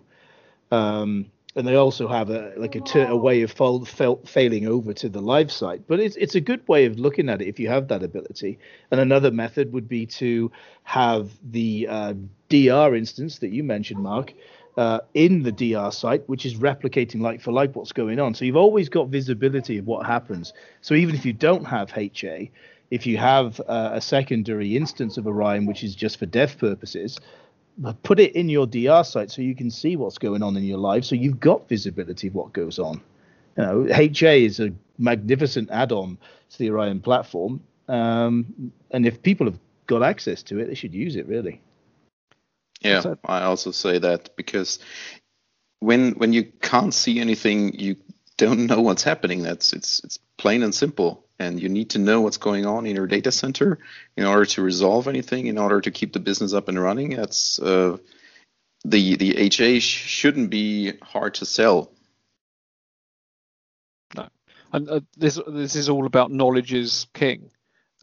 Um, 0.71 1.27
and 1.55 1.67
they 1.67 1.75
also 1.75 2.07
have 2.07 2.29
a 2.31 2.53
like 2.57 2.75
a, 2.75 3.07
a 3.07 3.15
way 3.15 3.43
of 3.43 3.51
fall, 3.51 3.85
failing 4.25 4.67
over 4.67 4.93
to 4.93 5.09
the 5.09 5.21
live 5.21 5.51
site. 5.51 5.87
But 5.87 5.99
it's 5.99 6.15
it's 6.15 6.35
a 6.35 6.41
good 6.41 6.67
way 6.67 6.85
of 6.85 6.97
looking 6.97 7.29
at 7.29 7.41
it 7.41 7.47
if 7.47 7.59
you 7.59 7.67
have 7.69 7.87
that 7.89 8.01
ability. 8.03 8.57
And 8.89 8.99
another 8.99 9.29
method 9.31 9.71
would 9.71 9.87
be 9.87 10.05
to 10.07 10.51
have 10.83 11.31
the 11.51 11.87
uh, 11.87 12.13
DR 12.49 12.95
instance 12.95 13.39
that 13.39 13.49
you 13.49 13.63
mentioned, 13.63 14.01
Mark, 14.01 14.33
uh, 14.77 14.99
in 15.13 15.43
the 15.43 15.51
DR 15.51 15.91
site, 15.91 16.27
which 16.27 16.45
is 16.45 16.55
replicating 16.55 17.21
like 17.21 17.41
for 17.41 17.51
like 17.51 17.75
what's 17.75 17.91
going 17.91 18.19
on. 18.19 18.33
So 18.33 18.45
you've 18.45 18.55
always 18.57 18.89
got 18.89 19.09
visibility 19.09 19.77
of 19.77 19.85
what 19.85 20.05
happens. 20.05 20.53
So 20.81 20.95
even 20.95 21.13
if 21.13 21.25
you 21.25 21.33
don't 21.33 21.65
have 21.65 21.91
HA, 21.95 22.49
if 22.93 23.07
you 23.07 23.17
have 23.17 23.59
uh, 23.61 23.89
a 23.93 23.99
secondary 23.99 24.77
instance 24.77 25.17
of 25.17 25.25
Orion, 25.25 25.65
which 25.65 25.83
is 25.83 25.95
just 25.95 26.17
for 26.19 26.27
dev 26.27 26.55
purposes, 26.59 27.19
put 28.03 28.19
it 28.19 28.35
in 28.35 28.49
your 28.49 28.67
DR 28.67 29.03
site 29.03 29.31
so 29.31 29.41
you 29.41 29.55
can 29.55 29.71
see 29.71 29.95
what's 29.95 30.19
going 30.19 30.43
on 30.43 30.55
in 30.55 30.63
your 30.63 30.77
live. 30.77 31.03
So 31.03 31.15
you've 31.15 31.39
got 31.39 31.67
visibility 31.67 32.27
of 32.27 32.35
what 32.35 32.53
goes 32.53 32.77
on. 32.77 33.01
You 33.57 33.63
know, 33.63 33.87
HA 33.91 34.45
is 34.45 34.59
a 34.59 34.71
magnificent 34.99 35.71
add-on 35.71 36.19
to 36.51 36.57
the 36.59 36.69
Orion 36.69 36.99
platform, 36.99 37.63
um, 37.87 38.71
and 38.91 39.07
if 39.07 39.23
people 39.23 39.47
have 39.47 39.59
got 39.87 40.03
access 40.03 40.43
to 40.43 40.59
it, 40.59 40.67
they 40.67 40.75
should 40.75 40.93
use 40.93 41.15
it 41.15 41.25
really. 41.25 41.61
Yeah, 42.81 43.01
I 43.25 43.41
also 43.41 43.71
say 43.71 43.97
that 43.97 44.35
because 44.35 44.77
when 45.79 46.11
when 46.11 46.31
you 46.31 46.43
can't 46.61 46.93
see 46.93 47.19
anything, 47.19 47.79
you 47.79 47.95
don't 48.37 48.67
know 48.67 48.81
what's 48.81 49.03
happening. 49.03 49.41
That's 49.41 49.73
it's 49.73 49.99
it's 50.03 50.19
plain 50.37 50.61
and 50.61 50.75
simple, 50.75 51.22
and 51.39 51.61
you 51.61 51.69
need 51.69 51.91
to 51.91 51.99
know 51.99 52.21
what's 52.21 52.37
going 52.37 52.65
on 52.65 52.85
in 52.85 52.95
your 52.95 53.07
data 53.07 53.31
center 53.31 53.79
in 54.15 54.25
order 54.25 54.45
to 54.45 54.61
resolve 54.61 55.07
anything 55.07 55.47
in 55.47 55.57
order 55.57 55.81
to 55.81 55.91
keep 55.91 56.13
the 56.13 56.19
business 56.19 56.53
up 56.53 56.67
and 56.67 56.79
running. 56.79 57.11
That's 57.11 57.59
uh, 57.59 57.97
the 58.85 59.15
the 59.15 59.37
HA 59.37 59.79
shouldn't 59.79 60.49
be 60.49 60.93
hard 61.01 61.35
to 61.35 61.45
sell. 61.45 61.91
No. 64.15 64.27
And 64.71 64.89
uh, 64.89 65.01
this 65.17 65.39
this 65.47 65.75
is 65.75 65.89
all 65.89 66.05
about 66.05 66.31
knowledge 66.31 66.73
is 66.73 67.07
king. 67.13 67.49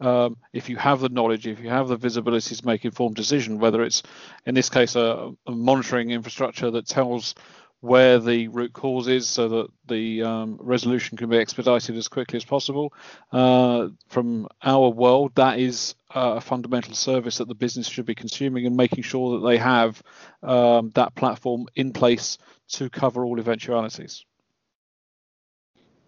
Um, 0.01 0.37
if 0.51 0.67
you 0.67 0.77
have 0.77 0.99
the 0.99 1.09
knowledge, 1.09 1.45
if 1.45 1.59
you 1.59 1.69
have 1.69 1.87
the 1.87 1.95
visibility 1.95 2.55
to 2.55 2.65
make 2.65 2.83
informed 2.85 3.15
decision, 3.15 3.59
whether 3.59 3.83
it's 3.83 4.01
in 4.47 4.55
this 4.55 4.69
case 4.69 4.95
a, 4.95 5.31
a 5.45 5.51
monitoring 5.51 6.09
infrastructure 6.09 6.71
that 6.71 6.87
tells 6.87 7.35
where 7.81 8.19
the 8.19 8.47
root 8.49 8.73
cause 8.73 9.07
is 9.07 9.27
so 9.27 9.47
that 9.49 9.67
the 9.87 10.21
um, 10.21 10.57
resolution 10.61 11.17
can 11.17 11.29
be 11.29 11.37
expedited 11.37 11.97
as 11.97 12.07
quickly 12.07 12.37
as 12.37 12.45
possible. 12.45 12.93
Uh, 13.31 13.89
from 14.07 14.47
our 14.63 14.89
world, 14.89 15.31
that 15.35 15.59
is 15.59 15.95
uh, 16.15 16.35
a 16.37 16.41
fundamental 16.41 16.93
service 16.93 17.39
that 17.39 17.47
the 17.47 17.55
business 17.55 17.87
should 17.87 18.05
be 18.05 18.15
consuming 18.15 18.67
and 18.67 18.77
making 18.77 19.03
sure 19.03 19.39
that 19.39 19.47
they 19.47 19.57
have 19.57 20.01
um, 20.43 20.91
that 20.93 21.13
platform 21.15 21.65
in 21.75 21.91
place 21.91 22.37
to 22.67 22.89
cover 22.89 23.25
all 23.25 23.39
eventualities. 23.39 24.25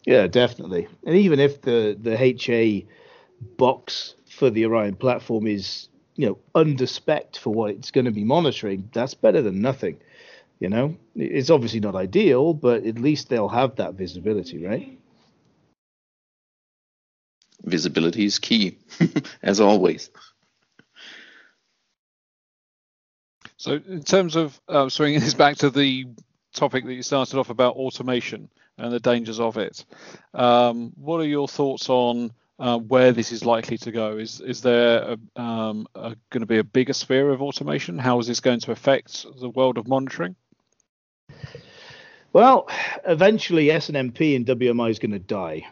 Yeah, 0.05 0.27
definitely. 0.27 0.87
And 1.05 1.15
even 1.15 1.39
if 1.39 1.61
the, 1.61 1.97
the 1.99 2.21
HA 2.21 2.85
box 3.57 4.15
for 4.29 4.49
the 4.49 4.65
Orion 4.65 4.95
platform 4.95 5.47
is, 5.47 5.89
you 6.15 6.27
know, 6.27 6.37
under 6.53 6.85
spec 6.85 7.35
for 7.35 7.51
what 7.51 7.71
it's 7.71 7.89
going 7.89 8.05
to 8.05 8.11
be 8.11 8.23
monitoring, 8.23 8.89
that's 8.93 9.15
better 9.15 9.41
than 9.41 9.61
nothing. 9.61 9.97
You 10.63 10.69
know, 10.69 10.95
it's 11.13 11.49
obviously 11.49 11.81
not 11.81 11.93
ideal, 11.93 12.53
but 12.53 12.85
at 12.85 12.97
least 12.97 13.27
they'll 13.27 13.49
have 13.49 13.75
that 13.75 13.95
visibility, 13.95 14.65
right? 14.65 14.97
Visibility 17.65 18.23
is 18.23 18.39
key, 18.39 18.77
as 19.43 19.59
always. 19.59 20.09
So, 23.57 23.73
in 23.73 24.03
terms 24.03 24.37
of 24.37 24.57
uh, 24.69 24.87
swinging 24.87 25.19
this 25.19 25.33
back 25.33 25.57
to 25.57 25.69
the 25.69 26.05
topic 26.53 26.85
that 26.85 26.93
you 26.93 27.03
started 27.03 27.37
off 27.37 27.49
about 27.49 27.75
automation 27.75 28.47
and 28.77 28.93
the 28.93 29.01
dangers 29.01 29.41
of 29.41 29.57
it, 29.57 29.83
um, 30.33 30.93
what 30.95 31.17
are 31.19 31.25
your 31.25 31.49
thoughts 31.49 31.89
on 31.89 32.31
uh, 32.57 32.77
where 32.77 33.11
this 33.11 33.33
is 33.33 33.43
likely 33.43 33.77
to 33.79 33.91
go? 33.91 34.17
Is 34.17 34.39
is 34.39 34.61
there 34.61 35.17
um, 35.35 35.87
going 35.93 36.39
to 36.39 36.45
be 36.45 36.59
a 36.59 36.63
bigger 36.63 36.93
sphere 36.93 37.31
of 37.31 37.41
automation? 37.41 37.97
How 37.97 38.19
is 38.19 38.27
this 38.27 38.39
going 38.39 38.61
to 38.61 38.71
affect 38.71 39.25
the 39.41 39.49
world 39.49 39.77
of 39.77 39.89
monitoring? 39.89 40.37
Well, 42.33 42.67
eventually 43.05 43.67
SNMP 43.67 44.35
and 44.35 44.43
WMI 44.47 44.89
is 44.89 44.97
going 44.97 45.11
to 45.11 45.19
die. 45.19 45.67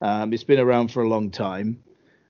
Um, 0.00 0.32
it's 0.32 0.42
been 0.42 0.58
around 0.58 0.90
for 0.90 1.02
a 1.02 1.08
long 1.08 1.30
time, 1.30 1.82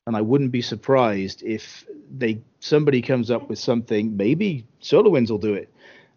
and 0.04 0.16
I 0.16 0.20
wouldn't 0.20 0.50
be 0.50 0.62
surprised 0.62 1.44
if 1.44 1.86
they 2.10 2.42
somebody 2.58 3.02
comes 3.02 3.30
up 3.30 3.48
with 3.48 3.60
something. 3.60 4.16
Maybe 4.16 4.66
SolarWinds 4.82 5.30
will 5.30 5.38
do 5.38 5.54
it, 5.54 5.72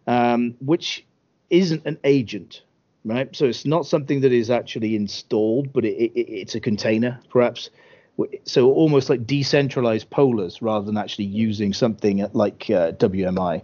um, 0.08 0.56
which 0.60 1.06
isn't 1.52 1.86
an 1.86 2.00
agent, 2.04 2.64
right? 3.04 3.34
So 3.36 3.46
it's 3.46 3.64
not 3.64 3.86
something 3.86 4.22
that 4.22 4.32
is 4.32 4.50
actually 4.50 4.96
installed, 4.96 5.72
but 5.72 5.86
it, 5.86 5.96
it, 5.98 6.20
it's 6.20 6.56
a 6.56 6.60
container, 6.60 7.20
perhaps. 7.30 7.70
So 8.46 8.74
almost 8.74 9.08
like 9.08 9.28
decentralized 9.28 10.10
pollers 10.10 10.64
rather 10.64 10.86
than 10.86 10.98
actually 10.98 11.26
using 11.26 11.74
something 11.74 12.28
like 12.34 12.72
uh, 12.72 12.94
WMI 12.94 13.62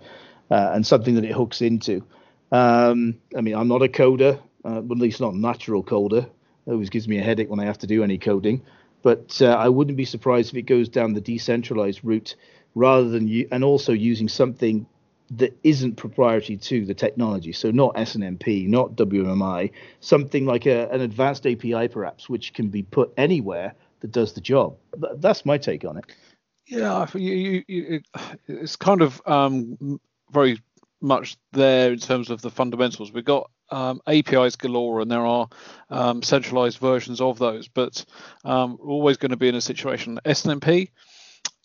uh, 0.51 0.71
and 0.73 0.85
something 0.85 1.15
that 1.15 1.25
it 1.25 1.31
hooks 1.31 1.63
into. 1.63 2.03
Um, 2.51 3.17
I 3.35 3.41
mean, 3.41 3.55
I'm 3.55 3.67
not 3.67 3.81
a 3.81 3.87
coder, 3.87 4.39
uh, 4.65 4.77
at 4.77 4.89
least 4.89 5.21
not 5.21 5.33
a 5.33 5.37
natural 5.37 5.83
coder. 5.83 6.25
It 6.67 6.71
always 6.71 6.89
gives 6.89 7.07
me 7.07 7.17
a 7.17 7.23
headache 7.23 7.49
when 7.49 7.59
I 7.59 7.65
have 7.65 7.79
to 7.79 7.87
do 7.87 8.03
any 8.03 8.17
coding. 8.17 8.61
But 9.03 9.41
uh, 9.41 9.47
I 9.47 9.69
wouldn't 9.69 9.97
be 9.97 10.05
surprised 10.05 10.51
if 10.51 10.57
it 10.57 10.63
goes 10.63 10.87
down 10.87 11.13
the 11.13 11.21
decentralized 11.21 12.01
route 12.03 12.35
rather 12.75 13.09
than 13.09 13.27
you, 13.27 13.47
and 13.51 13.63
also 13.63 13.93
using 13.93 14.27
something 14.27 14.85
that 15.31 15.57
isn't 15.63 15.95
proprietary 15.95 16.57
to 16.57 16.85
the 16.85 16.93
technology. 16.93 17.53
So 17.53 17.71
not 17.71 17.95
SNMP, 17.95 18.67
not 18.67 18.95
WMI, 18.95 19.71
something 20.01 20.45
like 20.45 20.65
a, 20.65 20.89
an 20.89 21.01
advanced 21.01 21.47
API 21.47 21.87
perhaps, 21.87 22.29
which 22.29 22.53
can 22.53 22.69
be 22.69 22.83
put 22.83 23.13
anywhere 23.17 23.73
that 24.01 24.11
does 24.11 24.33
the 24.33 24.41
job. 24.41 24.75
That's 25.15 25.45
my 25.45 25.57
take 25.57 25.85
on 25.85 25.97
it. 25.97 26.05
Yeah, 26.67 27.07
you, 27.13 27.63
you, 27.67 28.01
it's 28.47 28.75
kind 28.75 29.01
of 29.01 29.21
um, 29.25 29.99
very 30.31 30.57
much 31.01 31.37
there 31.51 31.91
in 31.91 31.99
terms 31.99 32.29
of 32.29 32.41
the 32.41 32.51
fundamentals. 32.51 33.11
We've 33.11 33.25
got 33.25 33.49
um, 33.69 34.01
APIs 34.07 34.55
galore, 34.55 35.01
and 35.01 35.09
there 35.09 35.25
are 35.25 35.47
um, 35.89 36.21
centralized 36.21 36.77
versions 36.77 37.21
of 37.21 37.39
those, 37.39 37.67
but 37.67 38.05
um, 38.45 38.77
we're 38.79 38.91
always 38.91 39.17
going 39.17 39.31
to 39.31 39.37
be 39.37 39.49
in 39.49 39.55
a 39.55 39.61
situation. 39.61 40.19
SNMP, 40.25 40.89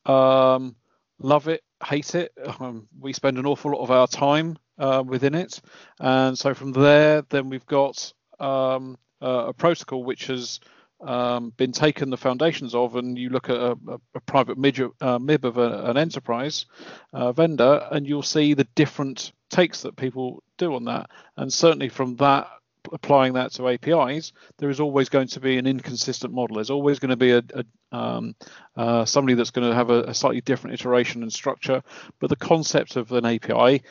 um, 0.07 0.77
love 1.19 1.49
it, 1.49 1.63
hate 1.85 2.15
it. 2.15 2.33
Um, 2.61 2.89
we 2.99 3.13
spend 3.13 3.39
an 3.39 3.47
awful 3.47 3.73
lot 3.73 3.83
of 3.83 3.91
our 3.91 4.07
time 4.07 4.57
uh, 4.79 5.03
within 5.07 5.35
it, 5.35 5.61
and 6.01 6.39
so 6.39 6.55
from 6.55 6.73
there, 6.73 7.23
then 7.23 7.51
we've 7.51 7.67
got 7.67 8.13
um, 8.41 8.97
a 9.21 9.53
protocol 9.53 10.05
which 10.05 10.27
has 10.27 10.61
um, 11.01 11.53
been 11.57 11.73
taken 11.73 12.11
the 12.11 12.17
foundations 12.17 12.75
of, 12.75 12.97
and 12.97 13.19
you 13.19 13.29
look 13.29 13.51
at 13.51 13.57
a, 13.57 13.77
a, 14.15 14.21
private 14.21 14.57
uh, 15.01 15.19
MIB 15.19 15.45
of 15.45 15.59
a, 15.59 15.85
an 15.91 15.97
enterprise 15.97 16.67
uh, 17.13 17.33
vendor, 17.33 17.87
and 17.91 18.07
you'll 18.07 18.23
see 18.23 18.55
the 18.55 18.67
different 18.75 19.33
takes 19.51 19.83
that 19.83 19.97
people 19.97 20.43
do 20.57 20.75
on 20.75 20.85
that. 20.85 21.11
And 21.37 21.53
certainly 21.53 21.89
from 21.89 22.17
that, 22.17 22.49
applying 22.93 23.35
that 23.35 23.53
to 23.53 23.69
APIs, 23.69 24.33
there 24.59 24.71
is 24.71 24.81
always 24.81 25.09
going 25.09 25.29
to 25.29 25.41
be 25.41 25.59
an 25.59 25.67
inconsistent 25.67 26.33
model. 26.33 26.57
There's 26.57 26.71
always 26.71 26.99
going 26.99 27.11
to 27.11 27.17
be 27.17 27.33
a, 27.33 27.43
a 27.55 27.65
um, 27.93 28.35
uh, 28.77 29.05
somebody 29.05 29.35
that's 29.35 29.51
going 29.51 29.69
to 29.69 29.75
have 29.75 29.91
a, 29.91 30.03
a 30.05 30.15
slightly 30.15 30.41
different 30.41 30.75
iteration 30.75 31.23
and 31.23 31.33
structure. 31.33 31.83
But 32.21 32.31
the 32.31 32.37
concept 32.37 32.97
of 32.97 33.13
an 33.13 33.27
API 33.27 33.83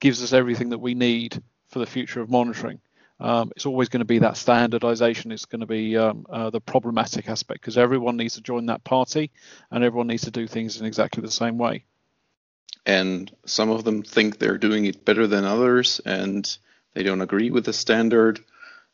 gives 0.00 0.22
us 0.22 0.32
everything 0.32 0.70
that 0.70 0.78
we 0.78 0.94
need 0.94 1.42
for 1.68 1.78
the 1.78 1.86
future 1.86 2.20
of 2.20 2.30
monitoring 2.30 2.80
um, 3.20 3.52
it's 3.54 3.66
always 3.66 3.88
going 3.88 4.00
to 4.00 4.04
be 4.04 4.18
that 4.20 4.36
standardization. 4.36 5.30
It's 5.30 5.44
going 5.44 5.60
to 5.60 5.66
be 5.66 5.96
um, 5.96 6.26
uh, 6.28 6.50
the 6.50 6.60
problematic 6.60 7.28
aspect 7.28 7.60
because 7.60 7.78
everyone 7.78 8.16
needs 8.16 8.34
to 8.34 8.40
join 8.40 8.66
that 8.66 8.82
party 8.84 9.30
and 9.70 9.84
everyone 9.84 10.08
needs 10.08 10.24
to 10.24 10.30
do 10.30 10.46
things 10.46 10.80
in 10.80 10.86
exactly 10.86 11.22
the 11.22 11.30
same 11.30 11.56
way. 11.56 11.84
And 12.86 13.30
some 13.46 13.70
of 13.70 13.84
them 13.84 14.02
think 14.02 14.38
they're 14.38 14.58
doing 14.58 14.84
it 14.84 15.04
better 15.04 15.26
than 15.26 15.44
others 15.44 16.00
and 16.04 16.56
they 16.92 17.02
don't 17.02 17.22
agree 17.22 17.50
with 17.50 17.64
the 17.64 17.72
standard. 17.72 18.40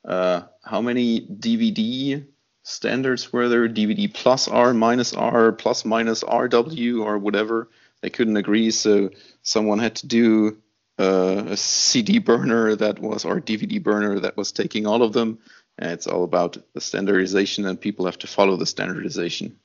Uh, 0.05 0.43
how 0.63 0.81
many 0.81 1.21
DVD 1.21 2.25
standards 2.63 3.33
were 3.33 3.49
there? 3.49 3.69
DVD 3.69 4.13
plus 4.13 4.49
R, 4.49 4.73
minus 4.75 5.15
R, 5.15 5.53
plus 5.53 5.85
minus 5.85 6.23
RW, 6.23 7.05
or 7.05 7.19
whatever. 7.19 7.69
They 8.01 8.11
couldn't 8.11 8.37
agree, 8.37 8.71
so 8.71 9.11
someone 9.43 9.79
had 9.79 9.97
to 9.97 10.07
do 10.07 10.59
uh, 11.01 11.45
a 11.49 11.57
CD 11.57 12.19
burner 12.19 12.77
that 12.77 12.99
was 12.99 13.25
or 13.25 13.41
DVD 13.41 13.83
burner 13.83 14.21
that 14.21 14.37
was 14.37 14.53
taking 14.53 14.87
all 14.87 15.03
of 15.03 15.13
them. 15.13 15.39
And 15.79 15.93
it's 15.93 16.07
all 16.07 16.25
about 16.25 16.59
the 16.75 16.81
standardization, 16.81 17.65
and 17.65 17.81
people 17.81 18.05
have 18.05 18.19
to 18.19 18.27
follow 18.27 18.57
the 18.57 18.67
standardization. 18.67 19.57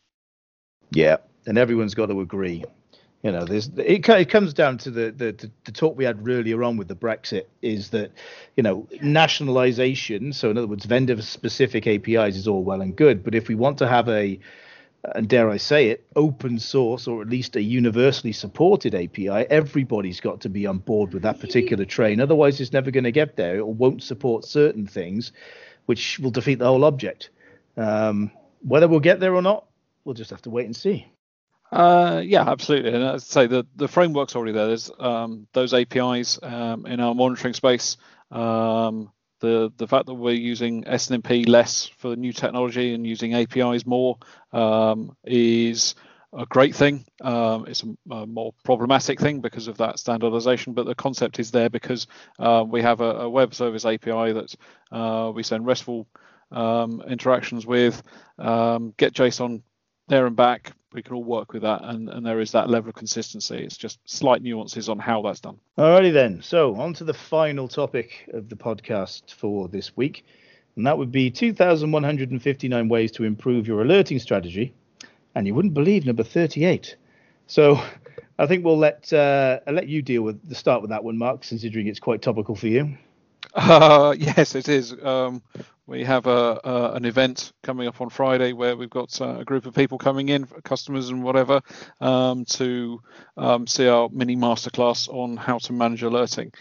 Yeah, 0.92 1.18
and 1.46 1.58
everyone's 1.58 1.94
got 1.94 2.06
to 2.06 2.22
agree. 2.22 2.64
You 3.22 3.32
know, 3.32 3.44
there's 3.44 3.68
it, 3.76 4.08
it 4.08 4.30
comes 4.30 4.54
down 4.54 4.78
to 4.80 4.92
the, 4.92 5.12
the 5.12 5.50
the 5.66 5.72
talk 5.72 5.98
we 5.98 6.06
had 6.06 6.26
earlier 6.26 6.64
on 6.64 6.78
with 6.78 6.88
the 6.88 6.96
Brexit 6.96 7.46
is 7.62 7.90
that, 7.90 8.12
you 8.56 8.64
know, 8.64 8.88
nationalization. 9.02 10.32
So 10.32 10.52
in 10.52 10.58
other 10.58 10.68
words, 10.68 10.86
vendor 10.86 11.20
specific 11.22 11.88
APIs 11.88 12.38
is 12.38 12.48
all 12.48 12.64
well 12.64 12.82
and 12.82 12.96
good, 12.96 13.24
but 13.24 13.36
if 13.36 13.48
we 13.48 13.56
want 13.56 13.80
to 13.80 13.88
have 13.88 14.08
a 14.08 14.40
and 15.14 15.28
dare 15.28 15.50
I 15.50 15.58
say 15.58 15.90
it, 15.90 16.06
open 16.16 16.60
source 16.60 17.08
or 17.08 17.22
at 17.22 17.30
least 17.30 17.56
a 17.56 17.62
universally 17.62 18.32
supported 18.32 18.96
API, 18.96 19.30
everybody's 19.30 20.20
got 20.20 20.42
to 20.42 20.50
be 20.50 20.66
on 20.66 20.80
board 20.80 21.14
with 21.14 21.24
that 21.24 21.40
particular 21.40 21.86
train. 21.86 22.20
Otherwise, 22.20 22.60
it's 22.60 22.74
never 22.74 22.92
going 22.92 23.04
to 23.04 23.12
get 23.12 23.36
there. 23.36 23.58
It 23.58 23.68
won't 23.68 24.04
support 24.04 24.46
certain 24.46 24.88
things, 24.88 25.32
which 25.86 26.20
will 26.20 26.32
defeat 26.32 26.60
the 26.60 26.66
whole 26.66 26.86
object. 26.86 27.30
Um, 27.78 28.32
whether 28.62 28.88
we'll 28.88 29.00
get 29.00 29.20
there 29.20 29.36
or 29.36 29.42
not, 29.42 29.66
we'll 30.04 30.16
just 30.16 30.32
have 30.32 30.42
to 30.44 30.50
wait 30.50 30.66
and 30.66 30.76
see. 30.76 31.08
Uh, 31.72 32.22
yeah, 32.24 32.48
absolutely. 32.48 32.94
And 32.94 33.04
I'd 33.04 33.22
say 33.22 33.48
the 33.48 33.66
the 33.76 33.88
framework's 33.88 34.36
already 34.36 34.54
there. 34.54 34.68
There's 34.68 34.92
um, 35.00 35.48
those 35.54 35.74
APIs 35.74 36.40
um, 36.42 36.86
in 36.86 37.00
our 37.00 37.14
monitoring 37.14 37.54
space. 37.54 37.98
Um, 38.32 39.12
the 39.40 39.72
the 39.78 39.88
fact 39.88 40.06
that 40.08 40.14
we're 40.14 40.34
using 40.34 40.84
SNMP 40.84 41.48
less 41.48 41.88
for 41.98 42.16
new 42.16 42.34
technology 42.34 42.94
and 42.94 43.06
using 43.06 43.34
APIs 43.34 43.86
more 43.86 44.18
um, 44.54 45.16
is 45.24 45.96
a 46.38 46.46
great 46.46 46.76
thing. 46.76 47.06
Um, 47.22 47.66
it's 47.68 47.84
a, 47.84 48.14
a, 48.14 48.28
more 48.28 48.54
problematic 48.64 49.20
thing 49.20 49.40
because 49.40 49.68
of 49.68 49.78
that 49.78 50.00
standardization, 50.00 50.74
but 50.74 50.86
the 50.86 50.96
concept 50.96 51.40
is 51.40 51.52
there 51.52 51.70
because 51.70 52.08
uh, 52.40 52.66
we 52.68 52.82
have 52.82 53.02
a, 53.02 53.22
a, 53.22 53.30
web 53.30 53.54
service 53.54 53.86
API 53.86 54.34
that 54.34 54.54
uh, 54.92 55.32
we 55.34 55.44
send 55.44 55.66
RESTful 55.66 56.08
um, 56.52 57.02
interactions 57.08 57.66
with, 57.66 58.02
um, 58.38 58.94
get 58.98 59.14
JSON 59.14 59.62
there 60.08 60.28
and 60.28 60.36
back, 60.36 60.74
we 60.96 61.04
can 61.04 61.14
all 61.14 61.24
work 61.24 61.54
with 61.54 61.62
that, 61.64 61.82
and, 61.84 62.10
and 62.10 62.26
there 62.26 62.40
is 62.40 62.52
that 62.54 62.70
level 62.70 62.90
of 62.90 62.96
consistency. 62.96 63.58
It's 63.58 63.78
just 63.78 64.00
slight 64.06 64.42
nuances 64.42 64.90
on 64.90 64.98
how 64.98 65.22
that's 65.22 65.42
done. 65.42 65.60
Alrighty 65.78 66.14
then. 66.14 66.42
So 66.42 66.76
on 66.76 66.94
to 66.96 67.04
the 67.04 67.14
final 67.14 67.68
topic 67.68 68.30
of 68.34 68.50
the 68.50 68.56
podcast 68.56 69.34
for 69.34 69.68
this 69.68 69.96
week, 69.96 70.26
and 70.76 70.88
that 70.88 70.98
would 70.98 71.12
be 71.12 71.30
2,159 71.30 72.90
ways 72.90 73.12
to 73.12 73.24
improve 73.24 73.68
your 73.68 73.82
alerting 73.82 74.20
strategy. 74.20 74.74
And 75.36 75.46
you 75.46 75.54
wouldn't 75.54 75.74
believe 75.74 76.06
number 76.06 76.24
38. 76.24 76.96
So 77.48 77.82
I 78.40 78.48
think 78.48 78.66
we'll 78.66 78.78
let 78.78 79.12
uh, 79.14 79.60
I'll 79.68 79.74
let 79.74 79.88
you 79.88 80.02
deal 80.02 80.22
with 80.22 80.48
the 80.48 80.56
start 80.56 80.82
with 80.82 80.90
that 80.90 81.04
one, 81.04 81.18
Mark, 81.18 81.42
considering 81.42 81.88
it's 81.88 82.00
quite 82.00 82.22
topical 82.22 82.56
for 82.56 82.68
you. 82.68 82.98
Uh, 83.54 84.16
yes, 84.20 84.56
it 84.56 84.70
is. 84.70 84.94
Um, 85.04 85.42
we 85.88 86.04
have 86.04 86.26
a, 86.28 86.60
a, 86.64 86.92
an 86.94 87.06
event 87.06 87.52
coming 87.64 87.88
up 87.88 88.02
on 88.02 88.10
Friday 88.10 88.54
where 88.54 88.76
we've 88.76 88.90
got 88.90 89.20
uh, 89.22 89.40
a 89.40 89.46
group 89.46 89.66
of 89.66 89.74
people 89.76 89.98
coming 89.98 90.30
in, 90.30 90.46
customers 90.64 91.10
and 91.10 91.24
whatever, 91.24 91.62
um, 92.00 92.46
to 92.46 93.02
um, 93.38 93.68
see 93.68 93.88
our 93.88 94.10
mini 94.10 94.36
masterclass 94.36 95.10
on 95.10 95.38
how 95.38 95.58
to 95.60 95.74
manage 95.74 96.04
alerting. 96.04 96.54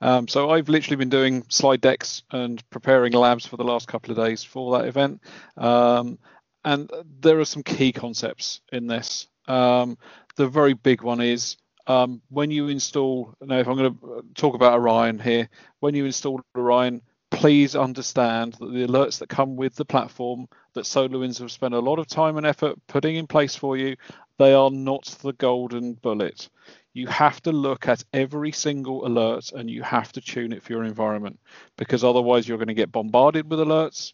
Um, 0.00 0.26
so 0.28 0.50
I've 0.50 0.68
literally 0.68 0.96
been 0.96 1.10
doing 1.10 1.44
slide 1.48 1.80
decks 1.80 2.22
and 2.30 2.62
preparing 2.70 3.12
labs 3.12 3.46
for 3.46 3.56
the 3.56 3.64
last 3.64 3.88
couple 3.88 4.10
of 4.10 4.16
days 4.16 4.42
for 4.42 4.78
that 4.78 4.86
event. 4.88 5.20
Um, 5.56 6.18
and 6.64 6.90
there 7.20 7.40
are 7.40 7.44
some 7.44 7.62
key 7.62 7.92
concepts 7.92 8.60
in 8.72 8.86
this. 8.86 9.26
Um, 9.48 9.98
the 10.36 10.48
very 10.48 10.74
big 10.74 11.02
one 11.02 11.20
is 11.20 11.56
um, 11.86 12.22
when 12.28 12.50
you 12.50 12.68
install, 12.68 13.34
now 13.40 13.58
if 13.58 13.66
I'm 13.66 13.76
going 13.76 13.94
to 13.94 14.24
talk 14.34 14.54
about 14.54 14.78
Orion 14.78 15.18
here, 15.18 15.48
when 15.80 15.94
you 15.94 16.04
install 16.04 16.40
Orion, 16.56 17.02
please 17.30 17.74
understand 17.74 18.54
that 18.54 18.72
the 18.72 18.86
alerts 18.86 19.18
that 19.18 19.28
come 19.28 19.56
with 19.56 19.74
the 19.74 19.84
platform 19.84 20.46
that 20.74 20.84
SolarWinds 20.84 21.38
have 21.40 21.50
spent 21.50 21.74
a 21.74 21.80
lot 21.80 21.98
of 21.98 22.06
time 22.06 22.36
and 22.36 22.46
effort 22.46 22.78
putting 22.86 23.16
in 23.16 23.26
place 23.26 23.56
for 23.56 23.76
you, 23.76 23.96
they 24.38 24.52
are 24.52 24.70
not 24.70 25.04
the 25.22 25.32
golden 25.32 25.94
bullet. 25.94 26.48
You 26.94 27.06
have 27.06 27.40
to 27.42 27.52
look 27.52 27.88
at 27.88 28.04
every 28.12 28.52
single 28.52 29.06
alert 29.06 29.50
and 29.52 29.70
you 29.70 29.82
have 29.82 30.12
to 30.12 30.20
tune 30.20 30.52
it 30.52 30.62
for 30.62 30.72
your 30.72 30.84
environment 30.84 31.40
because 31.78 32.04
otherwise 32.04 32.46
you're 32.46 32.58
going 32.58 32.68
to 32.68 32.74
get 32.74 32.92
bombarded 32.92 33.50
with 33.50 33.60
alerts 33.60 34.12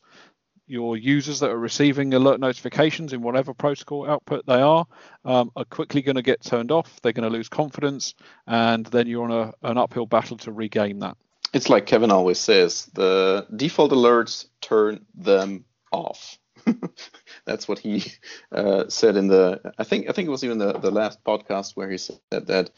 your 0.68 0.96
users 0.96 1.40
that 1.40 1.50
are 1.50 1.58
receiving 1.58 2.14
alert 2.14 2.40
notifications 2.40 3.12
in 3.12 3.22
whatever 3.22 3.54
protocol 3.54 4.08
output 4.08 4.46
they 4.46 4.60
are 4.60 4.86
um, 5.24 5.50
are 5.56 5.64
quickly 5.64 6.02
going 6.02 6.16
to 6.16 6.22
get 6.22 6.42
turned 6.42 6.70
off. 6.70 7.00
They're 7.00 7.12
going 7.12 7.30
to 7.30 7.36
lose 7.36 7.48
confidence, 7.48 8.14
and 8.46 8.86
then 8.86 9.06
you're 9.06 9.24
on 9.24 9.32
a, 9.32 9.68
an 9.68 9.78
uphill 9.78 10.06
battle 10.06 10.36
to 10.38 10.52
regain 10.52 11.00
that. 11.00 11.16
It's 11.54 11.68
like 11.68 11.86
Kevin 11.86 12.10
always 12.10 12.38
says: 12.38 12.90
the 12.94 13.46
default 13.54 13.92
alerts 13.92 14.46
turn 14.60 15.04
them 15.14 15.64
off. 15.92 16.38
That's 17.46 17.66
what 17.66 17.78
he 17.78 18.04
uh, 18.52 18.84
said 18.88 19.16
in 19.16 19.28
the. 19.28 19.72
I 19.78 19.84
think 19.84 20.08
I 20.08 20.12
think 20.12 20.28
it 20.28 20.32
was 20.32 20.44
even 20.44 20.58
the, 20.58 20.74
the 20.74 20.90
last 20.90 21.24
podcast 21.24 21.76
where 21.76 21.90
he 21.90 21.98
said 21.98 22.18
that 22.30 22.70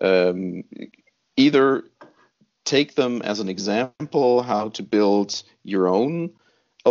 um, 0.00 0.64
either 1.36 1.84
take 2.64 2.94
them 2.94 3.22
as 3.22 3.40
an 3.40 3.48
example 3.48 4.42
how 4.42 4.68
to 4.68 4.82
build 4.82 5.42
your 5.64 5.88
own 5.88 6.30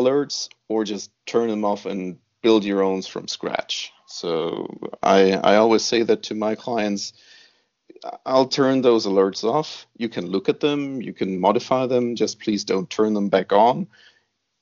alerts 0.02 0.50
or 0.68 0.84
just 0.84 1.12
turn 1.26 1.50
them 1.50 1.66
off 1.66 1.86
and 1.86 2.18
build 2.42 2.64
your 2.64 2.82
own 2.84 3.02
from 3.02 3.28
scratch. 3.28 3.92
So 4.08 4.68
I, 5.04 5.34
I 5.34 5.56
always 5.58 5.84
say 5.84 6.04
that 6.04 6.24
to 6.24 6.36
my 6.36 6.56
clients. 6.56 7.14
I'll 8.26 8.48
turn 8.48 8.82
those 8.82 9.06
alerts 9.06 9.44
off. 9.44 9.88
You 9.98 10.08
can 10.10 10.28
look 10.28 10.50
at 10.50 10.60
them, 10.60 11.02
you 11.02 11.14
can 11.14 11.40
modify 11.40 11.88
them, 11.88 12.16
just 12.16 12.40
please 12.40 12.64
don't 12.64 12.90
turn 12.90 13.14
them 13.14 13.30
back 13.30 13.52
on 13.52 13.88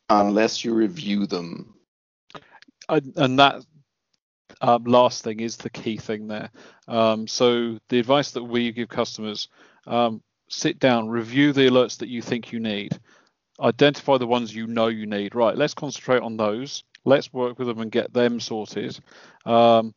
unless 0.10 0.64
you 0.64 0.74
review 0.74 1.28
them. 1.28 1.76
And 2.90 3.40
that 3.40 3.64
um, 4.62 4.84
last 4.86 5.24
thing 5.24 5.40
is 5.40 5.58
the 5.58 5.70
key 5.70 5.98
thing 5.98 6.28
there. 6.28 6.50
Um, 6.88 7.28
so 7.28 7.78
the 7.90 8.00
advice 8.00 8.32
that 8.32 8.44
we 8.44 8.72
give 8.72 8.90
customers: 8.90 9.50
um, 9.88 10.22
sit 10.50 10.80
down, 10.80 11.10
review 11.10 11.52
the 11.52 11.68
alerts 11.68 11.98
that 11.98 12.10
you 12.10 12.22
think 12.22 12.52
you 12.52 12.60
need 12.60 13.00
identify 13.60 14.18
the 14.18 14.28
ones 14.28 14.56
you 14.56 14.68
know 14.68 14.88
you 14.88 15.06
need. 15.06 15.36
Right, 15.36 15.56
let's 15.56 15.74
concentrate 15.74 16.22
on 16.22 16.38
those. 16.38 16.84
Let's 17.06 17.32
work 17.32 17.60
with 17.60 17.68
them 17.68 17.80
and 17.80 17.92
get 17.92 18.14
them 18.14 18.40
sorted. 18.40 19.00
Um, 19.46 19.94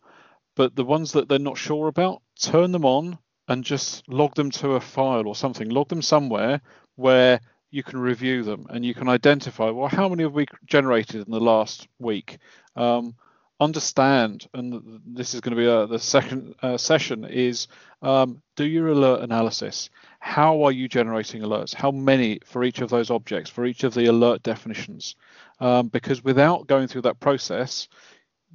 but 0.56 0.74
the 0.76 0.84
ones 0.84 1.12
that 1.12 1.28
they're 1.28 1.38
not 1.38 1.56
sure 1.56 1.88
about, 1.88 2.22
turn 2.38 2.72
them 2.72 2.84
on 2.84 3.18
and 3.48 3.64
just 3.64 4.06
log 4.08 4.34
them 4.34 4.50
to 4.50 4.72
a 4.72 4.80
file 4.80 5.26
or 5.26 5.34
something. 5.34 5.68
Log 5.70 5.88
them 5.88 6.02
somewhere 6.02 6.60
where 6.96 7.40
you 7.70 7.82
can 7.82 7.98
review 7.98 8.42
them 8.42 8.66
and 8.70 8.84
you 8.84 8.94
can 8.94 9.08
identify 9.08 9.70
well 9.70 9.88
how 9.88 10.08
many 10.08 10.22
have 10.22 10.32
we 10.32 10.46
generated 10.66 11.26
in 11.26 11.30
the 11.30 11.40
last 11.40 11.88
week 11.98 12.38
um, 12.76 13.14
understand 13.60 14.46
and 14.54 15.00
this 15.06 15.34
is 15.34 15.40
going 15.40 15.56
to 15.56 15.60
be 15.60 15.68
a, 15.68 15.86
the 15.86 15.98
second 15.98 16.54
uh, 16.62 16.76
session 16.76 17.24
is 17.24 17.68
um, 18.02 18.40
do 18.56 18.64
your 18.64 18.88
alert 18.88 19.22
analysis 19.22 19.90
how 20.20 20.62
are 20.64 20.72
you 20.72 20.88
generating 20.88 21.42
alerts? 21.42 21.74
How 21.74 21.90
many 21.90 22.40
for 22.44 22.64
each 22.64 22.80
of 22.80 22.90
those 22.90 23.10
objects, 23.10 23.50
for 23.50 23.64
each 23.64 23.84
of 23.84 23.94
the 23.94 24.06
alert 24.06 24.42
definitions? 24.42 25.14
Um, 25.60 25.88
because 25.88 26.24
without 26.24 26.66
going 26.66 26.88
through 26.88 27.02
that 27.02 27.20
process, 27.20 27.88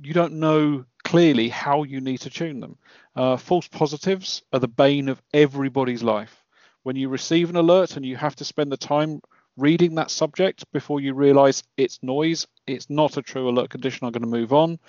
you 0.02 0.14
don't 0.14 0.34
know 0.34 0.86
clearly 1.04 1.50
how 1.50 1.84
you 1.84 2.02
need 2.02 2.20
to 2.22 2.30
tune 2.30 2.60
them. 2.60 2.78
Uh, 3.16 3.38
false 3.38 3.68
positives 3.68 4.44
are 4.52 4.60
the 4.60 4.68
bane 4.68 5.10
of 5.10 5.22
everybody's 5.34 6.04
life. 6.04 6.44
When 6.84 6.96
you 6.96 7.10
receive 7.10 7.50
an 7.50 7.56
alert 7.56 7.96
and 7.96 8.06
you 8.06 8.16
have 8.18 8.36
to 8.38 8.46
spend 8.46 8.72
the 8.72 8.78
time 8.78 9.22
reading 9.56 9.96
that 9.96 10.12
subject 10.12 10.66
before 10.72 11.00
you 11.00 11.14
realize 11.14 11.64
it's 11.78 12.02
noise, 12.02 12.48
it's 12.66 12.90
not 12.90 13.18
a 13.18 13.22
true 13.22 13.48
alert 13.50 13.70
condition, 13.70 14.06
I'm 14.06 14.12
going 14.12 14.24
to 14.24 14.28
move 14.28 14.52
on, 14.52 14.80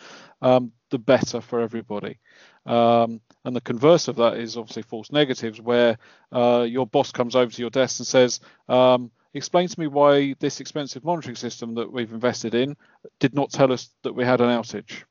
um, 0.41 0.73
the 0.95 0.99
better 0.99 1.41
for 1.41 1.61
everybody. 1.61 2.19
Um, 2.67 3.21
and 3.45 3.57
the 3.57 3.61
converse 3.61 4.07
of 4.07 4.15
that 4.17 4.37
is 4.37 4.57
obviously 4.57 4.85
false 4.85 5.11
negatives, 5.11 5.61
where 5.61 5.99
uh, 6.31 6.65
your 6.69 6.87
boss 6.87 7.11
comes 7.11 7.35
over 7.35 7.51
to 7.51 7.61
your 7.61 7.71
desk 7.71 7.99
and 7.99 8.07
says, 8.07 8.39
um, 8.69 9.11
Explain 9.35 9.67
to 9.67 9.81
me 9.81 9.89
why 9.89 10.37
this 10.39 10.61
expensive 10.61 11.03
monitoring 11.03 11.35
system 11.35 11.75
that 11.75 11.93
we've 11.93 12.13
invested 12.13 12.55
in 12.55 12.77
did 13.19 13.35
not 13.35 13.51
tell 13.51 13.73
us 13.73 13.91
that 14.05 14.13
we 14.13 14.25
had 14.25 14.41
an 14.41 14.47
outage. 14.47 15.03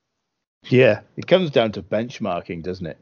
Yeah, 0.69 1.01
it 1.17 1.27
comes 1.27 1.51
down 1.51 1.73
to 1.73 1.83
benchmarking, 1.83 2.63
doesn't 2.63 2.85
it? 2.85 2.97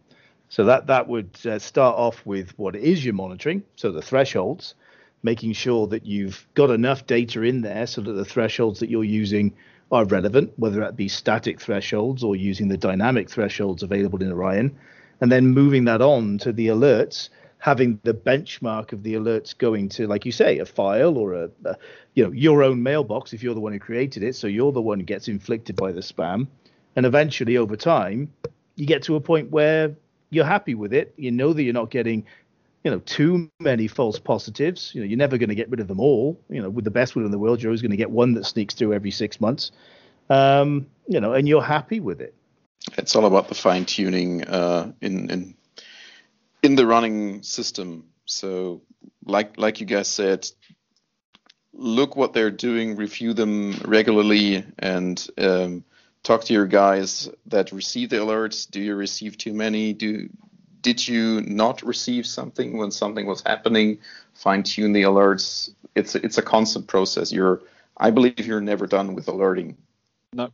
So 0.49 0.65
that 0.65 0.87
that 0.87 1.07
would 1.07 1.37
uh, 1.45 1.59
start 1.59 1.95
off 1.95 2.25
with 2.25 2.57
what 2.57 2.75
is 2.75 3.05
your 3.05 3.13
monitoring, 3.13 3.61
so 3.75 3.91
the 3.91 4.01
thresholds, 4.01 4.73
making 5.21 5.53
sure 5.53 5.85
that 5.87 6.07
you've 6.07 6.47
got 6.55 6.71
enough 6.71 7.05
data 7.05 7.43
in 7.43 7.61
there 7.61 7.85
so 7.85 8.01
that 8.01 8.13
the 8.13 8.25
thresholds 8.25 8.79
that 8.79 8.89
you're 8.89 9.03
using 9.03 9.53
are 9.91 10.05
relevant, 10.05 10.51
whether 10.57 10.79
that 10.79 10.95
be 10.95 11.07
static 11.07 11.59
thresholds 11.59 12.23
or 12.23 12.35
using 12.35 12.67
the 12.69 12.77
dynamic 12.77 13.29
thresholds 13.29 13.83
available 13.83 14.21
in 14.21 14.31
Orion, 14.31 14.75
and 15.19 15.31
then 15.31 15.47
moving 15.47 15.85
that 15.85 16.01
on 16.01 16.37
to 16.39 16.51
the 16.53 16.67
alerts, 16.67 17.29
having 17.57 17.99
the 18.03 18.13
benchmark 18.13 18.93
of 18.93 19.03
the 19.03 19.13
alerts 19.13 19.55
going 19.57 19.89
to, 19.89 20.07
like 20.07 20.25
you 20.25 20.31
say, 20.31 20.59
a 20.59 20.65
file 20.65 21.17
or 21.17 21.33
a, 21.33 21.49
a 21.65 21.75
you 22.15 22.23
know 22.23 22.31
your 22.31 22.63
own 22.63 22.81
mailbox 22.81 23.33
if 23.33 23.43
you're 23.43 23.53
the 23.53 23.59
one 23.59 23.73
who 23.73 23.79
created 23.79 24.23
it, 24.23 24.35
so 24.35 24.47
you're 24.47 24.71
the 24.71 24.81
one 24.81 24.99
who 24.99 25.05
gets 25.05 25.27
inflicted 25.27 25.75
by 25.75 25.91
the 25.91 26.01
spam, 26.01 26.47
and 26.95 27.05
eventually 27.05 27.57
over 27.57 27.75
time 27.75 28.31
you 28.75 28.85
get 28.85 29.03
to 29.03 29.15
a 29.15 29.21
point 29.21 29.51
where 29.51 29.93
you're 30.29 30.45
happy 30.45 30.73
with 30.75 30.93
it. 30.93 31.13
You 31.17 31.31
know 31.31 31.53
that 31.53 31.61
you're 31.61 31.73
not 31.73 31.91
getting 31.91 32.25
you 32.83 32.91
know 32.91 32.99
too 32.99 33.49
many 33.59 33.87
false 33.87 34.19
positives. 34.19 34.91
You 34.93 35.01
know 35.01 35.07
you're 35.07 35.17
never 35.17 35.37
going 35.37 35.49
to 35.49 35.55
get 35.55 35.69
rid 35.69 35.79
of 35.79 35.87
them 35.87 35.99
all. 35.99 36.39
You 36.49 36.61
know 36.61 36.69
with 36.69 36.85
the 36.85 36.91
best 36.91 37.15
will 37.15 37.25
in 37.25 37.31
the 37.31 37.39
world 37.39 37.61
you're 37.61 37.69
always 37.69 37.81
going 37.81 37.91
to 37.91 37.97
get 37.97 38.11
one 38.11 38.33
that 38.33 38.45
sneaks 38.45 38.73
through 38.73 38.93
every 38.93 39.11
six 39.11 39.39
months. 39.39 39.71
Um, 40.29 40.87
you 41.07 41.19
know 41.19 41.33
and 41.33 41.47
you're 41.47 41.63
happy 41.63 41.99
with 41.99 42.21
it. 42.21 42.35
It's 42.97 43.15
all 43.15 43.25
about 43.25 43.47
the 43.47 43.55
fine 43.55 43.85
tuning 43.85 44.43
uh, 44.43 44.91
in 45.01 45.29
in 45.29 45.55
in 46.63 46.75
the 46.75 46.85
running 46.85 47.43
system. 47.43 48.05
So 48.25 48.81
like 49.25 49.57
like 49.57 49.79
you 49.79 49.85
guys 49.85 50.07
said 50.07 50.49
look 51.73 52.15
what 52.15 52.33
they're 52.33 52.51
doing 52.51 52.95
review 52.95 53.33
them 53.33 53.73
regularly 53.85 54.65
and 54.79 55.27
um, 55.37 55.83
talk 56.23 56.43
to 56.45 56.53
your 56.53 56.67
guys 56.67 57.29
that 57.47 57.71
receive 57.71 58.09
the 58.09 58.17
alerts. 58.17 58.69
Do 58.69 58.81
you 58.81 58.95
receive 58.95 59.37
too 59.37 59.53
many? 59.53 59.93
Do 59.93 60.29
did 60.81 61.07
you 61.07 61.41
not 61.41 61.81
receive 61.83 62.25
something 62.25 62.77
when 62.77 62.91
something 62.91 63.25
was 63.25 63.41
happening? 63.41 63.99
Fine 64.33 64.63
tune 64.63 64.93
the 64.93 65.03
alerts. 65.03 65.69
It's 65.95 66.15
it's 66.15 66.37
a 66.37 66.41
constant 66.41 66.87
process. 66.87 67.31
You're 67.31 67.61
I 67.97 68.11
believe 68.11 68.39
you're 68.39 68.61
never 68.61 68.87
done 68.87 69.13
with 69.13 69.27
alerting. 69.27 69.77
No, 70.33 70.49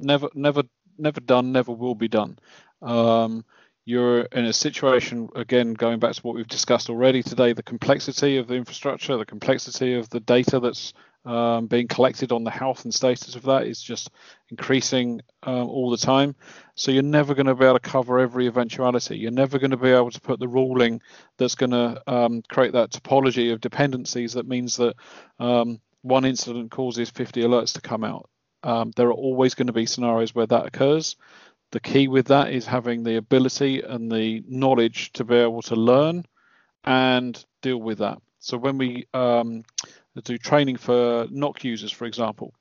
never, 0.00 0.28
never, 0.34 0.64
never 0.98 1.20
done. 1.20 1.52
Never 1.52 1.72
will 1.72 1.94
be 1.94 2.08
done. 2.08 2.38
Um, 2.82 3.44
you're 3.84 4.22
in 4.22 4.44
a 4.44 4.52
situation 4.52 5.28
again 5.34 5.74
going 5.74 5.98
back 5.98 6.14
to 6.14 6.22
what 6.22 6.36
we've 6.36 6.46
discussed 6.46 6.88
already 6.88 7.22
today 7.22 7.52
the 7.52 7.62
complexity 7.62 8.36
of 8.36 8.46
the 8.46 8.54
infrastructure 8.54 9.16
the 9.16 9.26
complexity 9.26 9.94
of 9.94 10.08
the 10.10 10.20
data 10.20 10.60
that's 10.60 10.92
um, 11.24 11.66
being 11.66 11.88
collected 11.88 12.32
on 12.32 12.44
the 12.44 12.50
health 12.50 12.84
and 12.84 12.92
status 12.92 13.36
of 13.36 13.42
that 13.44 13.66
is 13.66 13.80
just 13.80 14.10
increasing 14.50 15.20
um, 15.44 15.68
all 15.68 15.90
the 15.90 15.96
time. 15.96 16.34
So 16.74 16.90
you're 16.90 17.02
never 17.02 17.34
going 17.34 17.46
to 17.46 17.54
be 17.54 17.64
able 17.64 17.78
to 17.78 17.80
cover 17.80 18.18
every 18.18 18.46
eventuality. 18.46 19.18
You're 19.18 19.30
never 19.30 19.58
going 19.58 19.70
to 19.70 19.76
be 19.76 19.90
able 19.90 20.10
to 20.10 20.20
put 20.20 20.40
the 20.40 20.48
ruling 20.48 21.00
that's 21.38 21.54
going 21.54 21.70
to 21.70 22.02
um, 22.06 22.42
create 22.48 22.72
that 22.72 22.90
topology 22.90 23.52
of 23.52 23.60
dependencies 23.60 24.32
that 24.34 24.48
means 24.48 24.76
that 24.76 24.96
um, 25.38 25.80
one 26.02 26.24
incident 26.24 26.70
causes 26.70 27.10
50 27.10 27.42
alerts 27.42 27.74
to 27.74 27.80
come 27.80 28.04
out. 28.04 28.28
Um, 28.64 28.92
there 28.96 29.08
are 29.08 29.12
always 29.12 29.54
going 29.54 29.66
to 29.68 29.72
be 29.72 29.86
scenarios 29.86 30.34
where 30.34 30.46
that 30.46 30.66
occurs. 30.66 31.16
The 31.70 31.80
key 31.80 32.08
with 32.08 32.26
that 32.26 32.52
is 32.52 32.66
having 32.66 33.02
the 33.02 33.16
ability 33.16 33.80
and 33.80 34.10
the 34.10 34.42
knowledge 34.46 35.12
to 35.12 35.24
be 35.24 35.36
able 35.36 35.62
to 35.62 35.76
learn 35.76 36.24
and 36.84 37.42
deal 37.62 37.78
with 37.78 37.98
that. 37.98 38.18
So 38.40 38.58
when 38.58 38.76
we 38.76 39.06
um, 39.14 39.64
do 40.20 40.38
training 40.38 40.76
for 40.76 41.26
NOC 41.26 41.64
users, 41.64 41.92
for 41.92 42.04
example. 42.04 42.54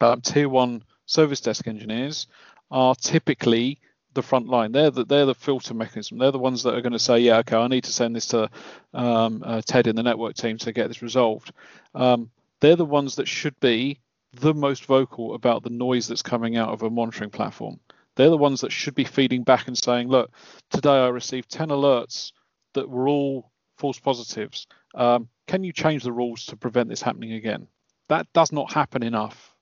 Um, 0.00 0.20
tier 0.20 0.48
one 0.48 0.82
service 1.06 1.40
desk 1.40 1.66
engineers 1.66 2.26
are 2.70 2.94
typically 2.94 3.78
the 4.14 4.22
front 4.22 4.48
line. 4.48 4.72
They're 4.72 4.90
the 4.90 5.04
they're 5.04 5.26
the 5.26 5.34
filter 5.34 5.74
mechanism. 5.74 6.18
They're 6.18 6.30
the 6.30 6.38
ones 6.38 6.62
that 6.64 6.74
are 6.74 6.80
going 6.80 6.92
to 6.92 6.98
say, 6.98 7.20
yeah, 7.20 7.38
okay, 7.38 7.56
I 7.56 7.68
need 7.68 7.84
to 7.84 7.92
send 7.92 8.14
this 8.14 8.26
to 8.28 8.50
um, 8.92 9.42
uh, 9.44 9.62
Ted 9.64 9.86
in 9.86 9.96
the 9.96 10.02
network 10.02 10.34
team 10.34 10.58
to 10.58 10.72
get 10.72 10.88
this 10.88 11.02
resolved. 11.02 11.52
Um, 11.94 12.30
they're 12.60 12.76
the 12.76 12.84
ones 12.84 13.16
that 13.16 13.28
should 13.28 13.58
be 13.60 14.00
the 14.34 14.54
most 14.54 14.86
vocal 14.86 15.34
about 15.34 15.62
the 15.62 15.70
noise 15.70 16.08
that's 16.08 16.22
coming 16.22 16.56
out 16.56 16.70
of 16.70 16.82
a 16.82 16.90
monitoring 16.90 17.30
platform. 17.30 17.80
They're 18.16 18.30
the 18.30 18.36
ones 18.36 18.60
that 18.60 18.72
should 18.72 18.94
be 18.94 19.04
feeding 19.04 19.42
back 19.42 19.68
and 19.68 19.76
saying, 19.76 20.08
look, 20.08 20.30
today 20.70 21.04
I 21.04 21.08
received 21.08 21.50
10 21.50 21.68
alerts 21.68 22.32
that 22.74 22.88
were 22.88 23.08
all 23.08 23.50
false 23.78 23.98
positives. 23.98 24.66
Um, 24.94 25.28
can 25.52 25.62
you 25.62 25.72
change 25.74 26.02
the 26.02 26.12
rules 26.12 26.46
to 26.46 26.56
prevent 26.56 26.88
this 26.88 27.02
happening 27.02 27.34
again? 27.34 27.66
That 28.08 28.26
does 28.32 28.52
not 28.52 28.72
happen 28.72 29.02
enough. 29.02 29.54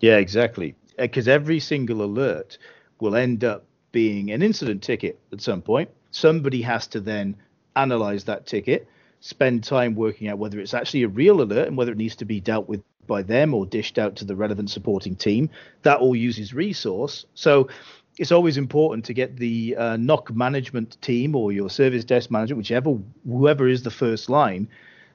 Yeah, 0.00 0.18
exactly. 0.18 0.74
Because 0.98 1.28
every 1.28 1.60
single 1.60 2.04
alert 2.04 2.58
will 3.00 3.16
end 3.16 3.42
up 3.42 3.64
being 3.90 4.30
an 4.32 4.42
incident 4.42 4.82
ticket 4.82 5.18
at 5.32 5.40
some 5.40 5.62
point. 5.62 5.88
Somebody 6.10 6.60
has 6.60 6.86
to 6.88 7.00
then 7.00 7.36
analyze 7.74 8.24
that 8.24 8.46
ticket, 8.46 8.86
spend 9.20 9.64
time 9.64 9.94
working 9.94 10.28
out 10.28 10.36
whether 10.36 10.60
it's 10.60 10.74
actually 10.74 11.04
a 11.04 11.08
real 11.08 11.40
alert 11.40 11.68
and 11.68 11.76
whether 11.78 11.92
it 11.92 11.96
needs 11.96 12.16
to 12.16 12.26
be 12.26 12.38
dealt 12.38 12.68
with 12.68 12.82
by 13.06 13.22
them 13.22 13.54
or 13.54 13.64
dished 13.64 13.96
out 13.96 14.14
to 14.16 14.26
the 14.26 14.36
relevant 14.36 14.68
supporting 14.68 15.16
team. 15.16 15.48
That 15.84 16.00
all 16.00 16.14
uses 16.14 16.52
resource. 16.52 17.24
So 17.32 17.70
it's 18.18 18.30
always 18.30 18.58
important 18.58 19.06
to 19.06 19.14
get 19.14 19.38
the 19.38 19.74
uh, 19.74 19.96
NOC 19.96 20.36
management 20.36 21.00
team 21.00 21.34
or 21.34 21.50
your 21.50 21.70
service 21.70 22.04
desk 22.04 22.30
manager, 22.30 22.56
whichever 22.56 22.98
whoever 23.26 23.68
is 23.68 23.84
the 23.84 23.90
first 23.90 24.28
line, 24.28 24.68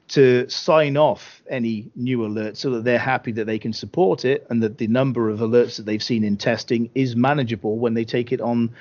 to 0.09 0.47
sign 0.49 0.97
off 0.97 1.41
any 1.49 1.89
new 1.95 2.19
alerts 2.19 2.57
so 2.57 2.69
that 2.71 2.83
they're 2.83 2.99
happy 2.99 3.31
that 3.31 3.45
they 3.45 3.57
can 3.57 3.71
support 3.71 4.25
it 4.25 4.45
and 4.49 4.61
that 4.61 4.77
the 4.77 4.87
number 4.87 5.29
of 5.29 5.39
alerts 5.39 5.77
that 5.77 5.85
they've 5.85 6.03
seen 6.03 6.23
in 6.23 6.37
testing 6.37 6.89
is 6.93 7.15
manageable 7.15 7.77
when 7.77 7.93
they 7.93 8.03
take 8.03 8.31
it 8.31 8.41
on 8.41 8.73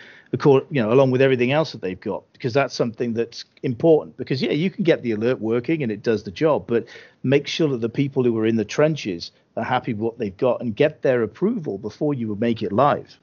you 0.45 0.65
know 0.71 0.93
along 0.93 1.11
with 1.11 1.21
everything 1.21 1.53
else 1.53 1.73
that 1.73 1.81
they've 1.81 2.01
got 2.01 2.25
because 2.33 2.55
that's 2.55 2.75
something 2.75 3.13
that's 3.13 3.45
important. 3.63 4.17
Because 4.17 4.43
yeah 4.43 4.53
you 4.53 4.71
can 4.71 4.83
get 4.83 5.03
the 5.03 5.13
alert 5.13 5.41
working 5.41 5.83
and 5.83 5.93
it 5.93 6.03
does 6.03 6.25
the 6.25 6.31
job 6.31 6.67
but 6.67 6.87
make 7.23 7.47
sure 7.47 7.69
that 7.69 7.81
the 7.81 7.89
people 7.89 8.25
who 8.25 8.37
are 8.39 8.47
in 8.47 8.57
the 8.57 8.65
trenches 8.65 9.31
are 9.57 9.65
happy 9.65 9.93
with 9.93 10.03
what 10.03 10.19
they've 10.19 10.37
got 10.37 10.61
and 10.61 10.75
get 10.75 11.03
their 11.03 11.23
approval 11.23 11.79
before 11.79 12.15
you 12.15 12.29
would 12.29 12.41
make 12.41 12.63
it 12.63 12.73
live. 12.73 13.19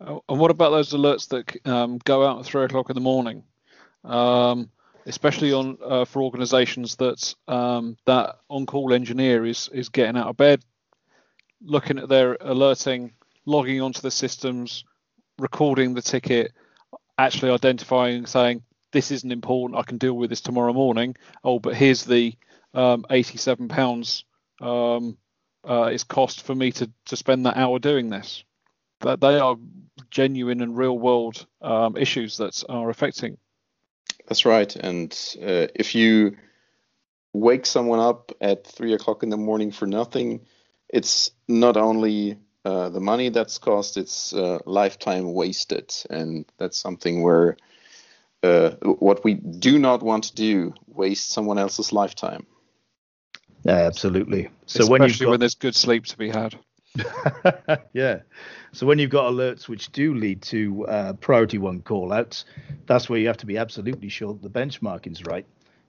Oh, 0.00 0.22
and 0.28 0.38
what 0.38 0.50
about 0.50 0.70
those 0.70 0.90
alerts 0.90 1.28
that 1.28 1.66
um, 1.66 1.98
go 2.04 2.26
out 2.26 2.40
at 2.40 2.44
three 2.44 2.64
o'clock 2.64 2.90
in 2.90 2.94
the 2.94 3.00
morning? 3.00 3.42
Um, 4.04 4.70
especially 5.06 5.52
on 5.52 5.78
uh, 5.82 6.04
for 6.04 6.22
organisations 6.22 6.96
that 6.96 7.34
um, 7.48 7.96
that 8.04 8.36
on-call 8.50 8.92
engineer 8.92 9.46
is 9.46 9.70
is 9.72 9.88
getting 9.88 10.16
out 10.16 10.26
of 10.28 10.36
bed, 10.36 10.62
looking 11.62 11.98
at 11.98 12.08
their 12.08 12.36
alerting, 12.40 13.12
logging 13.46 13.80
onto 13.80 14.00
the 14.00 14.10
systems, 14.10 14.84
recording 15.38 15.94
the 15.94 16.02
ticket, 16.02 16.52
actually 17.18 17.52
identifying, 17.52 18.26
saying 18.26 18.62
this 18.92 19.10
isn't 19.10 19.32
important, 19.32 19.78
I 19.78 19.82
can 19.82 19.98
deal 19.98 20.14
with 20.14 20.30
this 20.30 20.40
tomorrow 20.40 20.72
morning. 20.72 21.16
Oh, 21.44 21.58
but 21.58 21.74
here's 21.74 22.04
the 22.04 22.34
um, 22.74 23.04
87 23.10 23.68
pounds 23.68 24.24
um, 24.60 25.16
uh, 25.68 25.90
it's 25.92 26.04
cost 26.04 26.42
for 26.42 26.54
me 26.54 26.72
to 26.72 26.90
to 27.06 27.16
spend 27.16 27.46
that 27.46 27.56
hour 27.56 27.78
doing 27.78 28.10
this. 28.10 28.44
That 29.00 29.20
they 29.20 29.38
are 29.38 29.56
genuine 30.10 30.62
and 30.62 30.76
real 30.76 30.98
world 30.98 31.46
um, 31.60 31.96
issues 31.96 32.38
that 32.38 32.62
are 32.68 32.90
affecting 32.90 33.38
that's 34.26 34.44
right. 34.44 34.74
And 34.76 35.12
uh, 35.42 35.68
if 35.74 35.94
you 35.94 36.36
wake 37.32 37.66
someone 37.66 38.00
up 38.00 38.32
at 38.40 38.66
three 38.66 38.94
o'clock 38.94 39.22
in 39.22 39.30
the 39.30 39.36
morning 39.36 39.72
for 39.72 39.86
nothing, 39.86 40.46
it's 40.88 41.30
not 41.48 41.76
only 41.76 42.38
uh, 42.64 42.88
the 42.88 43.00
money 43.00 43.28
that's 43.28 43.58
cost, 43.58 43.96
it's 43.96 44.32
uh, 44.32 44.58
lifetime 44.66 45.32
wasted. 45.32 45.94
And 46.10 46.44
that's 46.58 46.78
something 46.78 47.22
where 47.22 47.56
uh, 48.42 48.70
what 48.82 49.24
we 49.24 49.34
do 49.34 49.78
not 49.78 50.02
want 50.02 50.24
to 50.24 50.34
do, 50.34 50.74
waste 50.86 51.30
someone 51.30 51.58
else's 51.58 51.92
lifetime. 51.92 52.46
Yeah, 53.64 53.78
absolutely. 53.86 54.48
So 54.66 54.80
Especially 54.80 54.90
when, 54.90 55.08
got... 55.08 55.30
when 55.30 55.40
there's 55.40 55.54
good 55.54 55.74
sleep 55.74 56.06
to 56.06 56.16
be 56.16 56.28
had. 56.28 56.58
yeah. 57.92 58.20
So 58.72 58.86
when 58.86 58.98
you've 58.98 59.10
got 59.10 59.32
alerts 59.32 59.68
which 59.68 59.90
do 59.92 60.14
lead 60.14 60.42
to 60.42 60.86
uh, 60.86 61.12
priority 61.14 61.58
one 61.58 61.80
callouts, 61.80 62.44
that's 62.86 63.08
where 63.08 63.18
you 63.18 63.26
have 63.26 63.38
to 63.38 63.46
be 63.46 63.58
absolutely 63.58 64.08
sure 64.08 64.32
that 64.32 64.42
the 64.42 64.50
benchmarking's 64.50 65.24
right. 65.24 65.46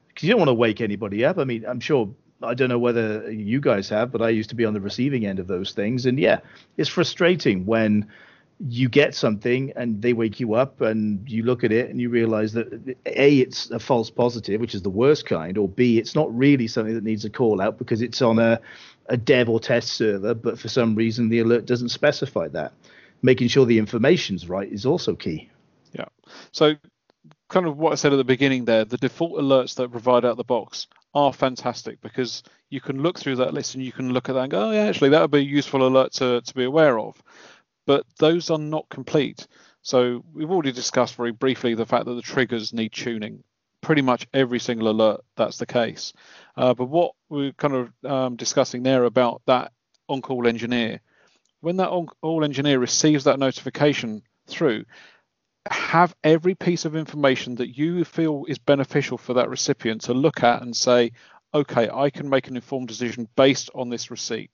Because 0.08 0.24
you 0.24 0.30
don't 0.32 0.40
want 0.40 0.50
to 0.50 0.54
wake 0.54 0.82
anybody 0.82 1.26
up. 1.26 1.38
I 1.38 1.44
mean, 1.44 1.66
I'm 1.66 1.80
sure 1.80 2.14
I 2.42 2.54
don't 2.54 2.70
know 2.70 2.80
whether 2.80 3.32
you 3.32 3.60
guys 3.60 3.90
have, 3.90 4.12
but 4.12 4.22
I 4.22 4.30
used 4.30 4.50
to 4.50 4.56
be 4.56 4.66
on 4.66 4.74
the 4.74 4.82
receiving 4.82 5.26
end 5.26 5.40
of 5.40 5.48
those 5.48 5.74
things, 5.74 6.06
and 6.06 6.20
yeah, 6.20 6.40
it's 6.78 6.90
frustrating 6.90 7.66
when 7.66 8.08
you 8.60 8.90
get 8.90 9.14
something 9.14 9.72
and 9.76 10.02
they 10.02 10.14
wake 10.14 10.40
you 10.40 10.56
up 10.56 10.82
and 10.82 11.30
you 11.30 11.44
look 11.44 11.64
at 11.64 11.72
it 11.72 11.90
and 11.92 12.02
you 12.02 12.10
realize 12.10 12.54
that 12.54 12.96
a 13.06 13.38
it's 13.38 13.70
a 13.70 13.78
false 13.78 14.10
positive 14.10 14.60
which 14.60 14.74
is 14.74 14.82
the 14.82 14.90
worst 14.90 15.28
kind 15.28 15.60
or 15.60 15.68
b 15.68 16.00
it's 16.00 16.16
not 16.16 16.36
really 16.36 16.68
something 16.68 16.96
that 16.96 17.04
needs 17.04 17.24
a 17.24 17.30
call 17.30 17.62
out 17.62 17.78
because 17.78 18.02
it's 18.02 18.20
on 18.20 18.40
a 18.40 18.60
a 19.10 19.18
dev 19.18 19.50
or 19.50 19.60
test 19.60 19.94
server, 19.94 20.34
but 20.34 20.60
for 20.60 20.68
some 20.68 20.96
reason 20.96 21.30
the 21.30 21.40
alert 21.40 21.66
doesn't 21.66 21.90
specify 21.90 22.48
that. 22.50 22.74
Making 23.22 23.48
sure 23.48 23.66
the 23.66 23.80
information's 23.80 24.48
right 24.48 24.72
is 24.72 24.86
also 24.86 25.16
key. 25.16 25.50
Yeah. 25.94 26.06
So, 26.52 26.76
kind 27.50 27.66
of 27.66 27.78
what 27.78 27.94
I 27.94 27.96
said 27.96 28.14
at 28.14 28.18
the 28.18 28.24
beginning 28.24 28.66
there, 28.66 28.86
the 28.86 28.98
default 28.98 29.40
alerts 29.40 29.76
that 29.76 29.92
provide 29.92 30.26
out 30.26 30.38
the 30.38 30.44
box 30.44 30.88
are 31.16 31.34
fantastic 31.34 32.00
because 32.02 32.44
you 32.70 32.80
can 32.80 33.02
look 33.02 33.18
through 33.18 33.38
that 33.38 33.54
list 33.54 33.74
and 33.74 33.84
you 33.84 33.92
can 33.92 34.14
look 34.14 34.30
at 34.30 34.34
that 34.34 34.42
and 34.42 34.52
go, 34.52 34.70
oh, 34.70 34.72
yeah, 34.72 34.84
actually, 34.84 35.10
that 35.10 35.22
would 35.22 35.32
be 35.32 35.40
a 35.40 35.42
useful 35.42 35.88
alert 35.88 36.12
to, 36.14 36.42
to 36.42 36.54
be 36.54 36.66
aware 36.66 37.00
of. 37.00 37.22
But 37.88 38.06
those 38.20 38.52
are 38.52 38.60
not 38.60 38.90
complete. 38.90 39.48
So, 39.82 40.24
we've 40.34 40.52
already 40.52 40.74
discussed 40.74 41.16
very 41.16 41.32
briefly 41.32 41.74
the 41.74 41.86
fact 41.86 42.06
that 42.06 42.14
the 42.14 42.22
triggers 42.22 42.74
need 42.74 42.92
tuning 42.92 43.44
pretty 43.88 44.02
much 44.02 44.28
every 44.34 44.60
single 44.60 44.90
alert 44.90 45.22
that's 45.38 45.60
the 45.60 45.66
case. 45.66 46.12
Uh, 46.58 46.74
but 46.74 46.90
what 46.90 47.14
we're 47.30 47.54
kind 47.54 47.74
of 47.74 47.94
um, 48.04 48.36
discussing 48.36 48.84
there 48.84 49.06
about 49.06 49.42
that 49.46 49.72
on-call 50.10 50.46
engineer, 50.46 51.00
when 51.62 51.78
that 51.78 51.88
on-call 51.88 52.44
engineer 52.44 52.80
receives 52.80 53.24
that 53.24 53.40
notification 53.40 54.22
through, 54.46 54.84
have 55.72 56.14
every 56.22 56.54
piece 56.54 56.84
of 56.84 56.98
information 56.98 57.56
that 57.56 57.78
you 57.78 58.04
feel 58.04 58.44
is 58.50 58.58
beneficial 58.58 59.18
for 59.18 59.36
that 59.36 59.50
recipient 59.50 60.02
to 60.02 60.14
look 60.14 60.44
at 60.44 60.62
and 60.62 60.76
say, 60.76 61.14
okay, 61.54 61.90
I 61.90 62.10
can 62.10 62.30
make 62.30 62.50
an 62.50 62.58
informed 62.58 62.90
decision 62.90 63.30
based 63.38 63.70
on 63.74 63.88
this 63.88 64.12
receipt. 64.12 64.52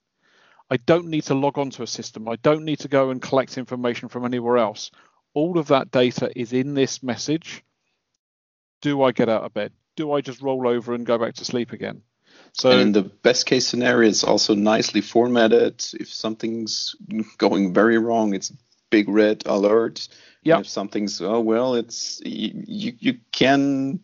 I 0.70 0.76
don't 0.76 1.08
need 1.08 1.24
to 1.24 1.34
log 1.34 1.58
onto 1.58 1.82
a 1.82 1.88
system. 1.88 2.28
I 2.28 2.36
don't 2.36 2.64
need 2.64 2.78
to 2.78 2.88
go 2.88 3.10
and 3.10 3.20
collect 3.20 3.58
information 3.58 4.08
from 4.08 4.24
anywhere 4.24 4.58
else. 4.58 4.92
All 5.34 5.58
of 5.58 5.66
that 5.66 5.90
data 5.90 6.30
is 6.38 6.52
in 6.52 6.74
this 6.74 7.02
message 7.02 7.64
do 8.84 9.02
I 9.02 9.12
get 9.12 9.30
out 9.30 9.44
of 9.44 9.54
bed? 9.54 9.72
Do 9.96 10.12
I 10.12 10.20
just 10.20 10.42
roll 10.42 10.68
over 10.68 10.92
and 10.92 11.06
go 11.06 11.16
back 11.16 11.34
to 11.36 11.44
sleep 11.44 11.72
again? 11.72 12.02
So 12.52 12.70
and 12.70 12.80
in 12.80 12.92
the 12.92 13.02
best 13.02 13.46
case 13.46 13.66
scenario, 13.66 14.10
it's 14.10 14.22
also 14.22 14.54
nicely 14.54 15.00
formatted. 15.00 15.82
If 15.98 16.12
something's 16.12 16.94
going 17.38 17.72
very 17.72 17.96
wrong, 17.96 18.34
it's 18.34 18.52
big 18.90 19.08
red 19.08 19.42
alert. 19.46 20.06
Yeah. 20.42 20.60
If 20.60 20.68
something's 20.68 21.22
oh 21.22 21.40
well, 21.40 21.74
it's 21.74 22.20
you 22.26 22.92
you 22.98 23.16
can 23.32 24.00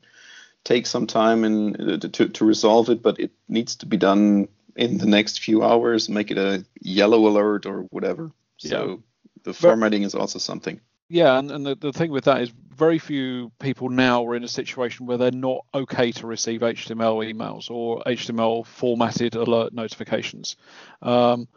take 0.64 0.86
some 0.86 1.06
time 1.06 1.44
and 1.44 2.04
uh, 2.04 2.08
to 2.08 2.28
to 2.28 2.44
resolve 2.46 2.88
it, 2.88 3.02
but 3.02 3.20
it 3.20 3.32
needs 3.48 3.76
to 3.76 3.86
be 3.86 3.98
done 3.98 4.48
in 4.76 4.96
the 4.96 5.06
next 5.06 5.40
few 5.40 5.62
hours. 5.62 6.08
Make 6.08 6.30
it 6.30 6.38
a 6.38 6.64
yellow 6.80 7.28
alert 7.28 7.66
or 7.66 7.82
whatever. 7.90 8.32
So 8.56 8.88
yeah. 8.88 8.96
the 9.42 9.52
formatting 9.52 10.02
but, 10.02 10.06
is 10.06 10.14
also 10.14 10.38
something. 10.38 10.80
Yeah, 11.12 11.40
and, 11.40 11.50
and 11.50 11.66
the, 11.66 11.74
the 11.74 11.92
thing 11.92 12.12
with 12.12 12.24
that 12.26 12.40
is 12.40 12.52
very 12.76 13.00
few 13.00 13.50
people 13.58 13.88
now 13.88 14.24
are 14.26 14.36
in 14.36 14.44
a 14.44 14.48
situation 14.48 15.06
where 15.06 15.18
they're 15.18 15.32
not 15.32 15.66
okay 15.74 16.12
to 16.12 16.26
receive 16.28 16.60
HTML 16.60 17.28
emails 17.28 17.68
or 17.68 18.00
HTML 18.06 18.64
formatted 18.64 19.34
alert 19.34 19.72
notifications. 19.74 20.56
Um, 21.02 21.48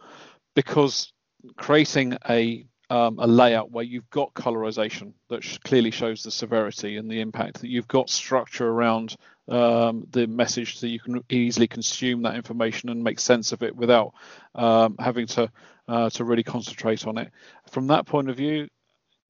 because 0.56 1.14
creating 1.56 2.18
a 2.28 2.66
um, 2.90 3.18
a 3.20 3.28
layout 3.28 3.72
where 3.72 3.84
you've 3.84 4.10
got 4.10 4.34
colorization 4.34 5.14
that 5.30 5.44
sh- 5.44 5.58
clearly 5.60 5.92
shows 5.92 6.24
the 6.24 6.32
severity 6.32 6.98
and 6.98 7.10
the 7.10 7.22
impact, 7.22 7.62
that 7.62 7.70
you've 7.70 7.88
got 7.88 8.10
structure 8.10 8.68
around 8.68 9.16
um, 9.48 10.06
the 10.12 10.28
message 10.28 10.78
so 10.78 10.88
you 10.88 11.00
can 11.00 11.24
easily 11.30 11.68
consume 11.68 12.24
that 12.24 12.36
information 12.36 12.90
and 12.90 13.04
make 13.04 13.20
sense 13.20 13.52
of 13.52 13.64
it 13.64 13.76
without 13.76 14.14
um, 14.56 14.96
having 15.00 15.28
to 15.28 15.50
uh, 15.88 16.10
to 16.10 16.24
really 16.24 16.44
concentrate 16.44 17.06
on 17.06 17.20
it. 17.20 17.32
From 17.70 17.88
that 17.88 18.06
point 18.06 18.30
of 18.30 18.38
view, 18.38 18.68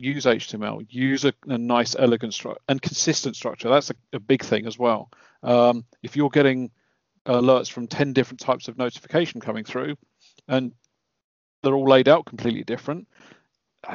use 0.03 0.25
HTML, 0.25 0.85
use 0.89 1.25
a, 1.25 1.33
a 1.47 1.57
nice, 1.57 1.95
elegant 1.97 2.33
structure 2.33 2.61
and 2.67 2.81
consistent 2.81 3.35
structure. 3.35 3.69
That's 3.69 3.91
a, 3.91 3.95
a 4.13 4.19
big 4.19 4.43
thing 4.43 4.65
as 4.65 4.77
well. 4.77 5.09
Um, 5.41 5.85
if 6.01 6.15
you're 6.15 6.29
getting 6.29 6.71
alerts 7.25 7.71
from 7.71 7.87
10 7.87 8.13
different 8.13 8.41
types 8.41 8.67
of 8.67 8.77
notification 8.77 9.39
coming 9.39 9.63
through 9.63 9.95
and 10.47 10.73
they're 11.61 11.73
all 11.73 11.87
laid 11.87 12.09
out 12.09 12.25
completely 12.25 12.63
different, 12.63 13.07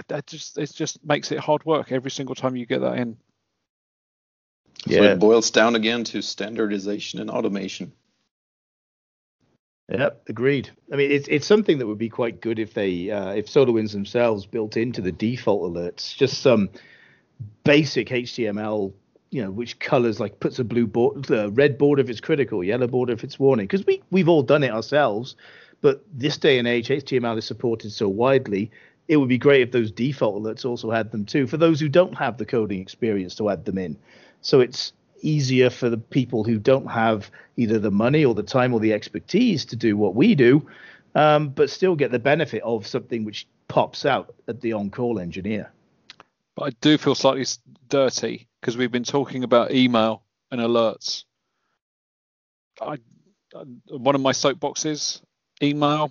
that 0.08 0.26
just 0.26 0.58
it 0.58 0.72
just 0.74 1.04
makes 1.04 1.32
it 1.32 1.38
hard 1.38 1.64
work 1.64 1.92
every 1.92 2.10
single 2.10 2.34
time 2.34 2.56
you 2.56 2.66
get 2.66 2.80
that 2.80 2.98
in. 2.98 3.16
Yeah. 4.86 4.98
So 4.98 5.04
it 5.04 5.18
boils 5.18 5.50
down 5.50 5.74
again 5.74 6.04
to 6.04 6.22
standardization 6.22 7.20
and 7.20 7.30
automation. 7.30 7.92
Yep, 9.88 10.24
agreed. 10.28 10.70
I 10.92 10.96
mean, 10.96 11.10
it's 11.10 11.26
it's 11.28 11.46
something 11.46 11.78
that 11.78 11.86
would 11.86 11.98
be 11.98 12.10
quite 12.10 12.42
good 12.42 12.58
if 12.58 12.74
they 12.74 13.10
uh, 13.10 13.32
if 13.32 13.46
SolarWinds 13.46 13.92
themselves 13.92 14.44
built 14.44 14.76
into 14.76 15.00
the 15.00 15.12
default 15.12 15.72
alerts 15.72 16.14
just 16.14 16.42
some 16.42 16.68
basic 17.64 18.08
HTML, 18.08 18.92
you 19.30 19.42
know, 19.42 19.50
which 19.50 19.78
colors 19.78 20.20
like 20.20 20.40
puts 20.40 20.58
a 20.58 20.64
blue 20.64 20.86
board, 20.86 21.24
the 21.24 21.50
red 21.50 21.78
border 21.78 22.02
if 22.02 22.10
it's 22.10 22.20
critical, 22.20 22.62
yellow 22.62 22.86
border 22.86 23.14
if 23.14 23.24
it's 23.24 23.38
warning. 23.38 23.64
Because 23.66 23.86
we 23.86 24.02
we've 24.10 24.28
all 24.28 24.42
done 24.42 24.62
it 24.62 24.72
ourselves, 24.72 25.36
but 25.80 26.04
this 26.12 26.36
day 26.36 26.58
and 26.58 26.68
age, 26.68 26.88
HTML 26.88 27.38
is 27.38 27.46
supported 27.46 27.90
so 27.90 28.08
widely. 28.08 28.70
It 29.06 29.16
would 29.16 29.30
be 29.30 29.38
great 29.38 29.62
if 29.62 29.72
those 29.72 29.90
default 29.90 30.42
alerts 30.42 30.66
also 30.66 30.90
had 30.90 31.12
them 31.12 31.24
too 31.24 31.46
for 31.46 31.56
those 31.56 31.80
who 31.80 31.88
don't 31.88 32.14
have 32.14 32.36
the 32.36 32.44
coding 32.44 32.82
experience 32.82 33.34
to 33.36 33.48
add 33.48 33.64
them 33.64 33.78
in. 33.78 33.96
So 34.42 34.60
it's 34.60 34.92
easier 35.20 35.70
for 35.70 35.90
the 35.90 35.98
people 35.98 36.44
who 36.44 36.58
don't 36.58 36.86
have 36.86 37.30
either 37.56 37.78
the 37.78 37.90
money 37.90 38.24
or 38.24 38.34
the 38.34 38.42
time 38.42 38.72
or 38.72 38.80
the 38.80 38.92
expertise 38.92 39.64
to 39.66 39.76
do 39.76 39.96
what 39.96 40.14
we 40.14 40.34
do, 40.34 40.66
um, 41.14 41.48
but 41.48 41.70
still 41.70 41.96
get 41.96 42.10
the 42.10 42.18
benefit 42.18 42.62
of 42.62 42.86
something 42.86 43.24
which 43.24 43.46
pops 43.68 44.06
out 44.06 44.34
at 44.46 44.60
the 44.60 44.72
on-call 44.72 45.18
engineer. 45.18 45.70
But 46.56 46.64
I 46.64 46.70
do 46.80 46.98
feel 46.98 47.14
slightly 47.14 47.44
dirty 47.88 48.48
because 48.60 48.76
we've 48.76 48.92
been 48.92 49.04
talking 49.04 49.44
about 49.44 49.72
email 49.72 50.22
and 50.50 50.60
alerts. 50.60 51.24
I, 52.80 52.98
one 53.88 54.14
of 54.14 54.20
my 54.20 54.32
soapboxes, 54.32 55.20
email, 55.62 56.10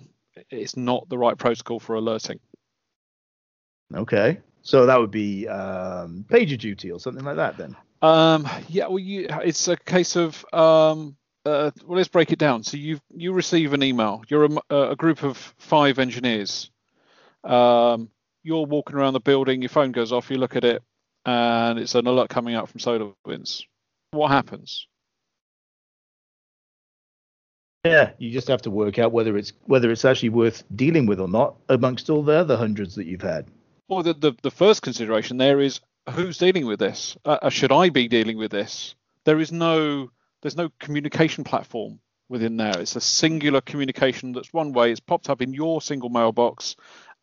is 0.50 0.76
not 0.76 1.08
the 1.08 1.18
right 1.18 1.36
protocol 1.36 1.80
for 1.80 1.94
alerting. 1.96 2.40
Okay, 3.94 4.40
so 4.62 4.86
that 4.86 4.98
would 5.00 5.10
be 5.10 5.48
um, 5.48 6.24
PagerDuty 6.28 6.94
or 6.94 7.00
something 7.00 7.24
like 7.24 7.36
that 7.36 7.56
then. 7.56 7.74
Um, 8.00 8.48
yeah, 8.68 8.86
well, 8.86 8.98
you, 8.98 9.26
it's 9.42 9.66
a 9.68 9.76
case 9.76 10.16
of 10.16 10.44
um, 10.52 11.16
uh, 11.44 11.70
well, 11.84 11.96
let's 11.96 12.08
break 12.08 12.32
it 12.32 12.38
down. 12.38 12.62
So 12.62 12.76
you 12.76 13.00
you 13.10 13.32
receive 13.32 13.72
an 13.72 13.82
email. 13.82 14.22
You're 14.28 14.48
a, 14.70 14.90
a 14.90 14.96
group 14.96 15.22
of 15.22 15.36
five 15.58 15.98
engineers. 15.98 16.70
Um, 17.44 18.10
you're 18.42 18.66
walking 18.66 18.96
around 18.96 19.14
the 19.14 19.20
building. 19.20 19.62
Your 19.62 19.68
phone 19.68 19.92
goes 19.92 20.12
off. 20.12 20.30
You 20.30 20.38
look 20.38 20.56
at 20.56 20.64
it, 20.64 20.82
and 21.24 21.78
it's 21.78 21.94
an 21.94 22.06
alert 22.06 22.28
coming 22.28 22.54
out 22.54 22.68
from 22.68 22.80
SolarWinds. 22.80 23.64
What 24.12 24.28
happens? 24.28 24.86
Yeah, 27.84 28.10
you 28.18 28.30
just 28.30 28.48
have 28.48 28.62
to 28.62 28.70
work 28.70 28.98
out 28.98 29.12
whether 29.12 29.36
it's 29.36 29.52
whether 29.64 29.90
it's 29.90 30.04
actually 30.04 30.30
worth 30.30 30.64
dealing 30.74 31.06
with 31.06 31.20
or 31.20 31.28
not 31.28 31.56
amongst 31.68 32.10
all 32.10 32.22
the 32.22 32.34
other 32.34 32.56
hundreds 32.56 32.94
that 32.96 33.06
you've 33.06 33.22
had. 33.22 33.46
Well, 33.88 34.02
the 34.02 34.14
the, 34.14 34.32
the 34.42 34.50
first 34.50 34.82
consideration 34.82 35.38
there 35.38 35.60
is 35.60 35.80
who's 36.10 36.38
dealing 36.38 36.66
with 36.66 36.78
this? 36.78 37.16
Uh, 37.24 37.38
uh, 37.42 37.50
should 37.50 37.72
I 37.72 37.88
be 37.90 38.08
dealing 38.08 38.38
with 38.38 38.50
this? 38.50 38.94
There 39.24 39.40
is 39.40 39.52
no 39.52 40.10
there's 40.40 40.56
no 40.56 40.70
communication 40.78 41.44
platform 41.44 41.98
within 42.28 42.56
there. 42.56 42.78
It's 42.78 42.96
a 42.96 43.00
singular 43.00 43.60
communication 43.60 44.32
that's 44.32 44.52
one 44.52 44.72
way. 44.72 44.90
It's 44.90 45.00
popped 45.00 45.28
up 45.30 45.42
in 45.42 45.52
your 45.52 45.80
single 45.80 46.08
mailbox, 46.08 46.76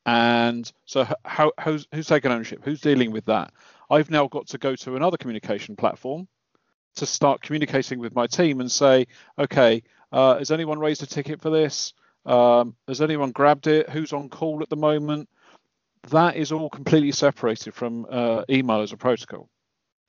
and 0.06 0.72
so 0.86 1.08
how 1.24 1.52
who's 1.64 1.88
who's 1.94 2.08
taking 2.08 2.32
ownership? 2.32 2.62
Who's 2.64 2.82
dealing 2.82 3.12
with 3.12 3.26
that? 3.26 3.54
I've 3.90 4.10
now 4.10 4.28
got 4.28 4.48
to 4.48 4.58
go 4.58 4.76
to 4.76 4.96
another 4.96 5.18
communication 5.18 5.76
platform 5.76 6.28
to 6.96 7.06
start 7.06 7.42
communicating 7.42 8.00
with 8.00 8.16
my 8.16 8.28
team 8.28 8.62
and 8.62 8.72
say, 8.72 9.08
okay, 9.38 9.84
uh, 10.12 10.38
has 10.38 10.52
anyone 10.52 10.80
raised 10.80 11.04
a 11.04 11.06
ticket 11.06 11.42
for 11.42 11.50
this? 11.50 11.94
Um, 12.26 12.76
has 12.88 13.02
anyone 13.02 13.32
grabbed 13.32 13.68
it? 13.68 13.90
Who's 13.90 14.14
on 14.14 14.30
call 14.30 14.62
at 14.64 14.70
the 14.70 14.78
moment? 14.78 15.30
That 16.10 16.36
is 16.36 16.52
all 16.52 16.70
completely 16.70 17.12
separated 17.12 17.74
from 17.74 18.06
uh, 18.10 18.44
email 18.50 18.82
as 18.82 18.92
a 18.92 18.98
protocol. 18.98 19.50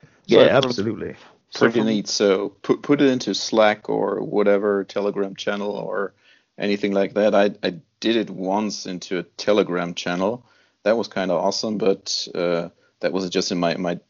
So 0.03 0.09
yeah, 0.27 0.57
absolutely. 0.57 1.17
Pretty 1.55 1.81
so 1.81 1.87
neat. 1.87 2.09
So 2.09 2.49
put 2.63 2.83
put 2.83 3.01
it 3.01 3.09
into 3.09 3.35
Slack 3.35 3.89
or 3.89 4.21
whatever 4.21 4.85
Telegram 4.85 5.35
channel 5.37 5.71
or 5.71 6.15
anything 6.59 6.93
like 6.93 7.15
that. 7.15 7.35
I 7.35 7.55
I 7.63 7.81
did 8.01 8.17
it 8.17 8.31
once 8.31 8.87
into 8.87 9.19
a 9.19 9.23
Telegram 9.23 9.95
channel. 9.95 10.45
That 10.83 10.97
was 10.97 11.09
kind 11.09 11.31
of 11.31 11.43
awesome, 11.43 11.79
but 11.79 12.29
uh, 12.35 12.69
that 13.01 13.13
was 13.13 13.31
just 13.31 13.53
in 13.53 13.59
my 13.59 13.77
my 13.77 14.01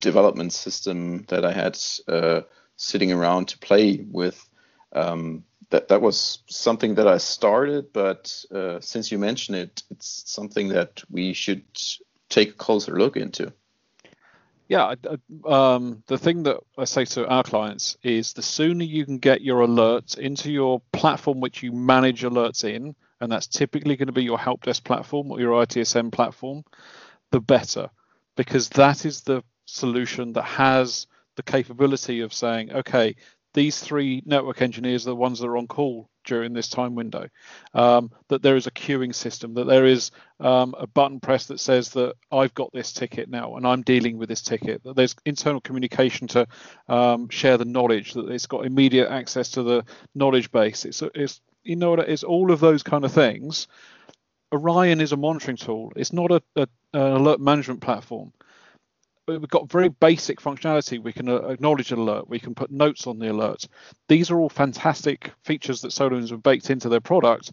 development 0.00 0.52
system 0.52 1.24
that 1.28 1.44
I 1.44 1.52
had 1.52 1.78
uh, 2.08 2.42
sitting 2.76 3.12
around 3.12 3.48
to 3.48 3.58
play 3.58 4.04
with. 4.10 4.48
Um, 4.92 5.44
that 5.70 5.88
that 5.88 6.00
was 6.00 6.38
something 6.46 6.94
that 6.94 7.08
I 7.08 7.18
started, 7.18 7.92
but 7.92 8.44
uh, 8.54 8.80
since 8.80 9.10
you 9.10 9.18
mentioned 9.18 9.58
it, 9.58 9.82
it's 9.90 10.22
something 10.26 10.68
that 10.68 11.02
we 11.10 11.32
should 11.32 11.64
take 12.28 12.50
a 12.50 12.54
closer 12.54 12.96
look 12.96 13.16
into. 13.16 13.52
Yeah, 14.68 14.94
um, 15.44 16.02
the 16.08 16.18
thing 16.18 16.42
that 16.44 16.56
I 16.76 16.84
say 16.84 17.04
to 17.04 17.28
our 17.28 17.44
clients 17.44 17.96
is 18.02 18.32
the 18.32 18.42
sooner 18.42 18.82
you 18.82 19.04
can 19.04 19.18
get 19.18 19.40
your 19.40 19.64
alerts 19.64 20.18
into 20.18 20.50
your 20.50 20.82
platform 20.92 21.40
which 21.40 21.62
you 21.62 21.70
manage 21.70 22.22
alerts 22.22 22.64
in, 22.64 22.96
and 23.20 23.30
that's 23.30 23.46
typically 23.46 23.96
going 23.96 24.08
to 24.08 24.12
be 24.12 24.24
your 24.24 24.38
help 24.38 24.64
desk 24.64 24.82
platform 24.82 25.30
or 25.30 25.40
your 25.40 25.64
ITSM 25.64 26.10
platform, 26.10 26.64
the 27.30 27.40
better, 27.40 27.90
because 28.36 28.68
that 28.70 29.04
is 29.04 29.20
the 29.20 29.42
solution 29.66 30.32
that 30.32 30.42
has 30.42 31.06
the 31.36 31.44
capability 31.44 32.20
of 32.20 32.34
saying, 32.34 32.72
okay, 32.72 33.14
these 33.56 33.80
three 33.80 34.22
network 34.26 34.60
engineers 34.60 35.06
are 35.06 35.10
the 35.10 35.16
ones 35.16 35.40
that 35.40 35.48
are 35.48 35.56
on 35.56 35.66
call 35.66 36.10
during 36.26 36.52
this 36.52 36.68
time 36.68 36.94
window. 36.94 37.26
Um, 37.72 38.12
that 38.28 38.42
there 38.42 38.54
is 38.54 38.66
a 38.66 38.70
queuing 38.70 39.14
system, 39.14 39.54
that 39.54 39.66
there 39.66 39.86
is 39.86 40.10
um, 40.40 40.74
a 40.78 40.86
button 40.86 41.20
press 41.20 41.46
that 41.46 41.58
says 41.58 41.88
that 41.90 42.14
I've 42.30 42.52
got 42.52 42.70
this 42.72 42.92
ticket 42.92 43.30
now 43.30 43.56
and 43.56 43.66
I'm 43.66 43.80
dealing 43.80 44.18
with 44.18 44.28
this 44.28 44.42
ticket. 44.42 44.84
That 44.84 44.94
there's 44.94 45.16
internal 45.24 45.62
communication 45.62 46.28
to 46.28 46.46
um, 46.88 47.30
share 47.30 47.56
the 47.56 47.64
knowledge. 47.64 48.12
That 48.12 48.28
it's 48.28 48.46
got 48.46 48.66
immediate 48.66 49.08
access 49.08 49.50
to 49.52 49.62
the 49.62 49.84
knowledge 50.14 50.52
base. 50.52 50.84
It's, 50.84 51.02
it's 51.14 51.40
you 51.64 51.76
know 51.76 51.94
it's 51.94 52.24
all 52.24 52.52
of 52.52 52.60
those 52.60 52.82
kind 52.82 53.06
of 53.06 53.12
things. 53.12 53.68
Orion 54.52 55.00
is 55.00 55.12
a 55.12 55.16
monitoring 55.16 55.56
tool. 55.56 55.92
It's 55.96 56.12
not 56.12 56.30
a, 56.30 56.42
a 56.56 56.68
an 56.92 57.12
alert 57.12 57.40
management 57.40 57.80
platform 57.80 58.32
we've 59.26 59.48
got 59.48 59.70
very 59.70 59.88
basic 59.88 60.40
functionality. 60.40 61.02
We 61.02 61.12
can 61.12 61.28
uh, 61.28 61.48
acknowledge 61.48 61.92
an 61.92 61.98
alert. 61.98 62.28
We 62.28 62.38
can 62.38 62.54
put 62.54 62.70
notes 62.70 63.06
on 63.06 63.18
the 63.18 63.30
alert. 63.30 63.66
These 64.08 64.30
are 64.30 64.38
all 64.38 64.48
fantastic 64.48 65.32
features 65.44 65.80
that 65.80 65.92
SolarWinds 65.92 66.30
have 66.30 66.42
baked 66.42 66.70
into 66.70 66.88
their 66.88 67.00
product 67.00 67.52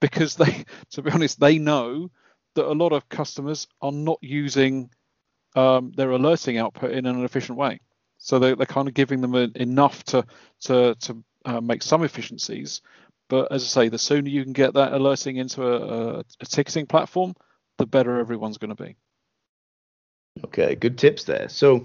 because 0.00 0.36
they, 0.36 0.64
to 0.90 1.02
be 1.02 1.10
honest, 1.10 1.40
they 1.40 1.58
know 1.58 2.10
that 2.54 2.66
a 2.66 2.72
lot 2.72 2.92
of 2.92 3.08
customers 3.08 3.68
are 3.80 3.92
not 3.92 4.18
using 4.22 4.90
um, 5.54 5.92
their 5.96 6.10
alerting 6.10 6.58
output 6.58 6.92
in 6.92 7.06
an 7.06 7.24
efficient 7.24 7.58
way. 7.58 7.80
So 8.18 8.38
they're, 8.38 8.56
they're 8.56 8.66
kind 8.66 8.88
of 8.88 8.94
giving 8.94 9.20
them 9.20 9.34
a, 9.34 9.48
enough 9.54 10.02
to 10.04 10.24
to 10.62 10.94
to 10.94 11.24
uh, 11.44 11.60
make 11.60 11.82
some 11.82 12.02
efficiencies. 12.02 12.80
But 13.28 13.52
as 13.52 13.62
I 13.62 13.66
say, 13.66 13.88
the 13.88 13.98
sooner 13.98 14.28
you 14.28 14.42
can 14.42 14.52
get 14.52 14.74
that 14.74 14.92
alerting 14.92 15.36
into 15.36 15.62
a, 15.62 16.18
a, 16.18 16.24
a 16.40 16.46
ticketing 16.46 16.86
platform, 16.86 17.34
the 17.78 17.86
better 17.86 18.18
everyone's 18.18 18.58
going 18.58 18.74
to 18.74 18.82
be. 18.82 18.96
Okay, 20.44 20.74
good 20.74 20.98
tips 20.98 21.24
there. 21.24 21.48
So, 21.48 21.84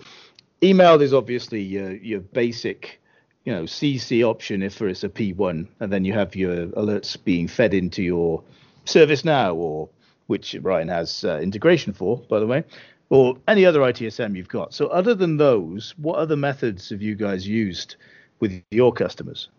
email 0.63 1.01
is 1.01 1.13
obviously 1.13 1.61
your 1.61 1.95
your 1.95 2.19
basic, 2.19 3.01
you 3.45 3.53
know, 3.53 3.63
CC 3.63 4.23
option 4.23 4.61
if 4.61 4.81
it's 4.81 5.03
a 5.03 5.09
P1, 5.09 5.67
and 5.79 5.91
then 5.91 6.05
you 6.05 6.13
have 6.13 6.35
your 6.35 6.67
alerts 6.67 7.21
being 7.23 7.47
fed 7.47 7.73
into 7.73 8.03
your 8.03 8.43
ServiceNow 8.85 9.55
or 9.55 9.89
which 10.27 10.55
Orion 10.55 10.87
has 10.87 11.23
uh, 11.23 11.39
integration 11.39 11.93
for, 11.93 12.17
by 12.29 12.39
the 12.39 12.47
way, 12.47 12.63
or 13.09 13.35
any 13.47 13.65
other 13.65 13.81
ITSM 13.81 14.35
you've 14.35 14.47
got. 14.47 14.73
So, 14.73 14.87
other 14.87 15.15
than 15.15 15.37
those, 15.37 15.93
what 15.97 16.17
other 16.17 16.37
methods 16.37 16.89
have 16.89 17.01
you 17.01 17.15
guys 17.15 17.47
used 17.47 17.95
with 18.39 18.61
your 18.71 18.91
customers? 18.91 19.49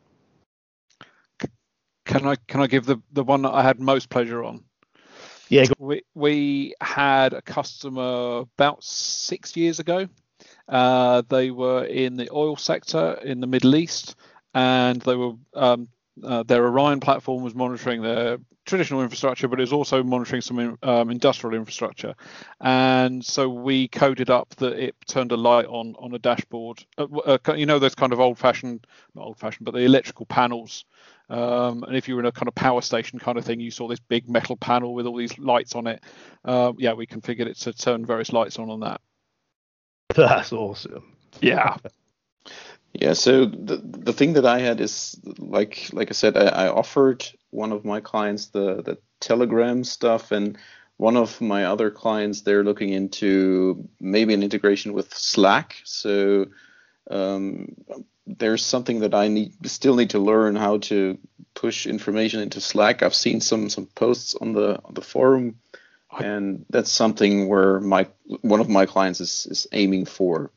Can 2.04 2.26
I 2.26 2.34
can 2.48 2.60
I 2.60 2.66
give 2.66 2.84
the 2.84 3.00
the 3.12 3.24
one 3.24 3.42
that 3.42 3.54
I 3.54 3.62
had 3.62 3.80
most 3.80 4.10
pleasure 4.10 4.44
on? 4.44 4.64
Yeah. 5.52 5.66
We, 5.78 6.02
we 6.14 6.74
had 6.80 7.34
a 7.34 7.42
customer 7.42 8.38
about 8.56 8.82
six 8.82 9.54
years 9.54 9.80
ago. 9.80 10.08
Uh, 10.66 11.22
they 11.28 11.50
were 11.50 11.84
in 11.84 12.16
the 12.16 12.30
oil 12.32 12.56
sector 12.56 13.18
in 13.22 13.40
the 13.40 13.46
Middle 13.46 13.76
East, 13.76 14.16
and 14.54 15.02
they 15.02 15.14
were 15.14 15.32
um, 15.52 15.88
uh, 16.24 16.42
their 16.44 16.66
Orion 16.66 17.00
platform 17.00 17.42
was 17.42 17.54
monitoring 17.54 18.00
their 18.00 18.38
traditional 18.64 19.02
infrastructure, 19.02 19.46
but 19.46 19.58
it 19.58 19.62
was 19.62 19.74
also 19.74 20.02
monitoring 20.02 20.40
some 20.40 20.78
um, 20.82 21.10
industrial 21.10 21.54
infrastructure. 21.54 22.14
And 22.62 23.22
so 23.22 23.50
we 23.50 23.88
coded 23.88 24.30
up 24.30 24.54
that 24.56 24.72
it 24.72 24.94
turned 25.06 25.32
a 25.32 25.36
light 25.36 25.66
on 25.66 25.94
on 25.98 26.14
a 26.14 26.18
dashboard. 26.18 26.82
Uh, 26.96 27.08
uh, 27.26 27.54
you 27.54 27.66
know, 27.66 27.78
those 27.78 27.94
kind 27.94 28.14
of 28.14 28.20
old-fashioned, 28.20 28.86
not 29.14 29.26
old-fashioned, 29.26 29.66
but 29.66 29.74
the 29.74 29.80
electrical 29.80 30.24
panels 30.24 30.86
um, 31.28 31.84
and 31.84 31.96
if 31.96 32.08
you 32.08 32.14
were 32.14 32.20
in 32.20 32.26
a 32.26 32.32
kind 32.32 32.48
of 32.48 32.54
power 32.54 32.82
station 32.82 33.18
kind 33.18 33.38
of 33.38 33.44
thing, 33.44 33.60
you 33.60 33.70
saw 33.70 33.88
this 33.88 34.00
big 34.00 34.28
metal 34.28 34.56
panel 34.56 34.94
with 34.94 35.06
all 35.06 35.16
these 35.16 35.38
lights 35.38 35.74
on 35.74 35.86
it. 35.86 36.02
Uh, 36.44 36.72
yeah, 36.78 36.92
we 36.92 37.06
configured 37.06 37.46
it 37.46 37.56
to 37.58 37.72
turn 37.72 38.04
various 38.04 38.32
lights 38.32 38.58
on 38.58 38.70
on 38.70 38.80
that. 38.80 39.00
That's 40.14 40.52
awesome. 40.52 41.14
Yeah. 41.40 41.76
Yeah, 42.94 43.14
so 43.14 43.46
the 43.46 43.78
the 43.82 44.12
thing 44.12 44.34
that 44.34 44.44
I 44.44 44.58
had 44.58 44.78
is 44.80 45.18
like 45.38 45.88
like 45.94 46.10
I 46.10 46.12
said, 46.12 46.36
I, 46.36 46.66
I 46.66 46.68
offered 46.68 47.26
one 47.48 47.72
of 47.72 47.86
my 47.86 48.00
clients 48.00 48.48
the 48.48 48.82
the 48.82 48.98
Telegram 49.18 49.82
stuff, 49.82 50.30
and 50.30 50.58
one 50.98 51.16
of 51.16 51.40
my 51.40 51.64
other 51.64 51.90
clients 51.90 52.42
they're 52.42 52.62
looking 52.62 52.90
into 52.90 53.88
maybe 53.98 54.34
an 54.34 54.42
integration 54.42 54.92
with 54.92 55.14
Slack. 55.16 55.80
So 55.84 56.48
Um, 57.10 57.76
there's 58.26 58.64
something 58.64 59.00
that 59.00 59.14
I 59.14 59.28
need 59.28 59.52
still 59.68 59.96
need 59.96 60.10
to 60.10 60.18
learn 60.18 60.56
how 60.56 60.78
to 60.78 61.18
push 61.54 61.86
information 61.86 62.40
into 62.40 62.60
Slack. 62.60 63.02
I've 63.02 63.14
seen 63.14 63.40
some 63.40 63.68
some 63.68 63.86
posts 63.86 64.34
on 64.34 64.52
the 64.52 64.80
on 64.84 64.94
the 64.94 65.02
forum, 65.02 65.56
and 66.18 66.64
that's 66.70 66.90
something 66.90 67.48
where 67.48 67.80
my 67.80 68.06
one 68.42 68.60
of 68.60 68.68
my 68.68 68.86
clients 68.86 69.20
is 69.20 69.46
is 69.50 69.66
aiming 69.72 70.06
for. 70.06 70.50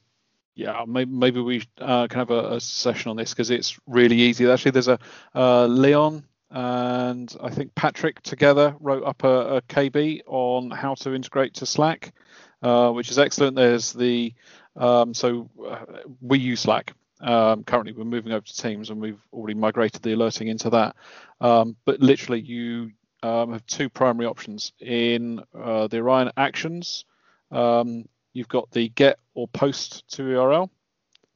Yeah, 0.57 0.85
maybe, 0.87 1.41
we 1.41 1.63
uh, 1.81 2.07
can 2.07 2.17
have 2.17 2.31
a, 2.31 2.53
a, 2.53 2.61
session 2.61 3.11
on 3.11 3.17
this 3.17 3.31
because 3.31 3.49
it's 3.49 3.77
really 3.87 4.15
easy. 4.15 4.49
Actually, 4.49 4.71
there's 4.71 4.87
a 4.87 4.97
uh, 5.35 5.65
Leon 5.65 6.23
and 6.55 7.35
I 7.43 7.49
think 7.49 7.75
Patrick 7.75 8.21
together 8.21 8.75
wrote 8.79 9.03
up 9.03 9.23
a, 9.23 9.57
a 9.57 9.61
KB 9.63 10.21
on 10.25 10.71
how 10.71 10.95
to 10.95 11.13
integrate 11.13 11.55
to 11.55 11.65
Slack, 11.65 12.13
uh, 12.61 12.91
which 12.91 13.09
is 13.09 13.19
excellent. 13.19 13.57
There's 13.57 13.91
the 13.91 14.33
um, 14.75 15.13
so 15.13 15.49
uh, 15.67 15.85
we 16.21 16.39
use 16.39 16.61
Slack 16.61 16.93
um, 17.21 17.63
currently, 17.63 17.93
we're 17.93 18.03
moving 18.03 18.33
over 18.33 18.45
to 18.45 18.55
Teams, 18.55 18.89
and 18.89 18.99
we've 18.99 19.21
already 19.31 19.53
migrated 19.53 20.01
the 20.01 20.13
alerting 20.13 20.47
into 20.47 20.69
that. 20.71 20.95
Um, 21.39 21.75
but 21.85 21.99
literally, 21.99 22.41
you 22.41 22.91
um, 23.23 23.53
have 23.53 23.65
two 23.65 23.89
primary 23.89 24.25
options 24.25 24.73
in 24.79 25.41
uh, 25.57 25.87
the 25.87 25.97
Orion 25.97 26.31
Actions. 26.37 27.05
Um, 27.51 28.07
you've 28.33 28.49
got 28.49 28.69
the 28.71 28.89
get 28.89 29.19
or 29.33 29.47
post 29.47 30.07
to 30.15 30.23
URL. 30.23 30.69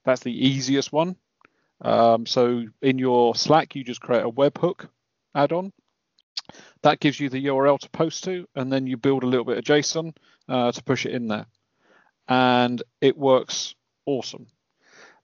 That's 0.04 0.22
the 0.22 0.48
easiest 0.48 0.92
one. 0.92 1.16
Um, 1.82 2.26
so 2.26 2.66
in 2.82 2.98
your 2.98 3.36
Slack, 3.36 3.76
you 3.76 3.84
just 3.84 4.02
create 4.02 4.24
a 4.24 4.30
webhook 4.30 4.90
add-on. 5.34 5.72
That 6.82 7.00
gives 7.00 7.20
you 7.20 7.30
the 7.30 7.46
URL 7.46 7.80
to 7.80 7.90
post 7.90 8.24
to, 8.26 8.48
and 8.56 8.72
then 8.72 8.86
you 8.86 8.98
build 8.98 9.24
a 9.24 9.28
little 9.28 9.46
bit 9.46 9.58
of 9.58 9.64
JSON 9.64 10.16
uh, 10.50 10.72
to 10.72 10.84
push 10.84 11.06
it 11.06 11.14
in 11.14 11.28
there, 11.28 11.46
and 12.30 12.82
it 13.02 13.18
works 13.18 13.76
awesome. 14.06 14.48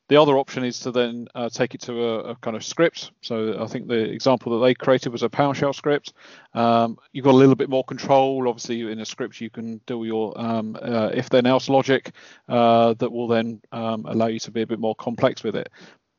The 0.07 0.17
other 0.17 0.37
option 0.37 0.63
is 0.63 0.79
to 0.81 0.91
then 0.91 1.27
uh, 1.33 1.49
take 1.49 1.73
it 1.73 1.81
to 1.81 2.03
a, 2.03 2.19
a, 2.19 2.35
kind 2.35 2.55
of 2.55 2.63
script. 2.63 3.11
So 3.21 3.59
I 3.59 3.65
think 3.65 3.87
the 3.87 4.03
example 4.11 4.53
that 4.53 4.65
they 4.65 4.75
created 4.75 5.11
was 5.11 5.23
a 5.23 5.29
PowerShell 5.29 5.73
script. 5.73 6.13
Um, 6.53 6.99
you've 7.11 7.25
got 7.25 7.31
a 7.31 7.37
little 7.37 7.55
bit 7.55 7.69
more 7.69 7.83
control. 7.83 8.47
Obviously, 8.47 8.81
in 8.91 8.99
a 8.99 9.05
script, 9.05 9.41
you 9.41 9.49
can 9.49 9.81
do 9.87 10.03
your 10.03 10.39
um, 10.39 10.77
uh, 10.79 11.09
if 11.11 11.29
then 11.29 11.47
else 11.47 11.69
logic 11.69 12.11
uh, 12.47 12.93
that 12.95 13.11
will 13.11 13.27
then 13.27 13.61
um, 13.71 14.05
allow 14.05 14.27
you 14.27 14.39
to 14.39 14.51
be 14.51 14.61
a 14.61 14.67
bit 14.67 14.79
more 14.79 14.95
complex 14.95 15.43
with 15.43 15.55
it. 15.55 15.69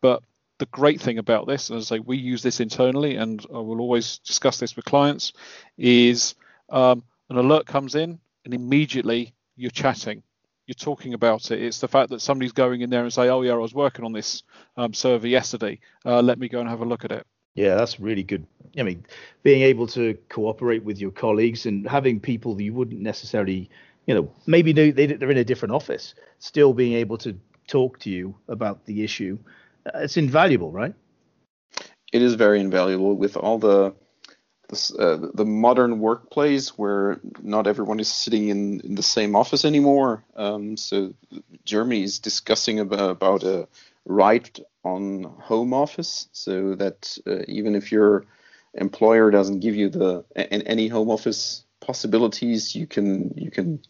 But 0.03 0.25
the 0.59 0.67
great 0.67 1.01
thing 1.01 1.19
about 1.19 1.47
this, 1.47 1.71
as 1.71 1.93
I 1.93 1.97
say, 1.97 2.01
we 2.01 2.17
use 2.17 2.43
this 2.43 2.59
internally, 2.59 3.17
and 3.17 3.45
I 3.55 3.59
will 3.59 3.81
always 3.81 4.19
discuss 4.19 4.59
this 4.59 4.75
with 4.75 4.85
clients, 4.85 5.33
is 5.79 6.35
um, 6.71 7.05
an 7.31 7.37
alert 7.37 7.67
comes 7.67 7.95
in, 7.95 8.19
and 8.45 8.53
immediately 8.53 9.33
you're 9.55 9.71
chatting 9.71 10.25
you're 10.67 10.75
talking 10.75 11.15
about 11.15 11.51
it. 11.51 11.63
It's 11.63 11.81
the 11.81 11.89
fact 11.89 12.11
that 12.11 12.21
somebody's 12.21 12.53
going 12.53 12.81
in 12.81 12.91
there 12.91 13.03
and 13.03 13.13
say, 13.13 13.29
"Oh 13.29 13.43
yeah, 13.43 13.53
I 13.53 13.57
was 13.57 13.75
working 13.75 14.05
on 14.05 14.13
this 14.13 14.43
um, 14.77 14.93
server 14.93 15.29
yesterday. 15.29 15.81
Uh, 16.05 16.21
let 16.23 16.39
me 16.39 16.49
go 16.49 16.61
and 16.61 16.69
have 16.69 16.81
a 16.81 16.85
look 16.85 17.05
at 17.05 17.13
it." 17.13 17.27
Yeah, 17.55 17.75
that's 17.75 17.99
really 17.99 18.23
good. 18.23 18.47
I 18.79 18.83
mean, 18.83 19.05
being 19.43 19.63
able 19.63 19.87
to 19.89 20.19
cooperate 20.29 20.85
with 20.85 20.99
your 20.99 21.11
colleagues 21.11 21.65
and 21.65 21.89
having 21.89 22.21
people 22.21 22.55
that 22.55 22.63
you 22.63 22.75
wouldn't 22.75 23.01
necessarily, 23.01 23.71
you 24.07 24.15
know, 24.15 24.31
maybe 24.47 24.73
they, 24.73 24.91
they're 24.91 25.31
in 25.31 25.39
a 25.39 25.45
different 25.45 25.75
office, 25.75 26.15
still 26.39 26.75
being 26.75 26.93
able 26.93 27.17
to 27.19 27.35
talk 27.67 27.99
to 28.01 28.11
you 28.11 28.37
about 28.49 28.85
the 28.85 29.03
issue, 29.03 29.39
uh, 29.87 30.01
it's 30.01 30.17
invaluable, 30.17 30.71
right? 30.71 30.95
It 32.13 32.23
is 32.23 32.35
very 32.35 32.61
invaluable 32.61 33.15
with 33.17 33.37
all 33.37 33.59
the 33.59 33.95
uh, 34.73 35.29
the 35.35 35.45
modern 35.45 36.01
workplace 36.01 36.71
where 36.71 37.21
not 37.43 37.67
everyone 37.67 38.01
is 38.01 38.09
sitting 38.09 38.49
in, 38.49 38.81
in 38.81 38.95
the 38.95 39.03
same 39.03 39.37
office 39.37 39.65
anymore. 39.65 40.25
Um, 40.35 40.77
so 40.77 41.15
Germany 41.65 42.03
is 42.03 42.19
discussing 42.19 42.81
about, 42.81 43.11
about 43.11 43.43
a 43.45 43.69
right 44.05 44.59
on 44.85 45.25
home 45.41 45.73
office, 45.73 46.29
so 46.33 46.75
that 46.77 47.19
uh, 47.27 47.43
even 47.49 47.75
if 47.75 47.93
your 47.93 48.25
employer 48.75 49.31
doesn't 49.31 49.61
give 49.61 49.75
you 49.75 49.89
the 49.89 50.25
any 50.37 50.89
home 50.89 51.11
office 51.11 51.65
possibilities, 51.81 52.75
you 52.75 52.87
can 52.87 53.33
you 53.37 53.51
can 53.51 53.81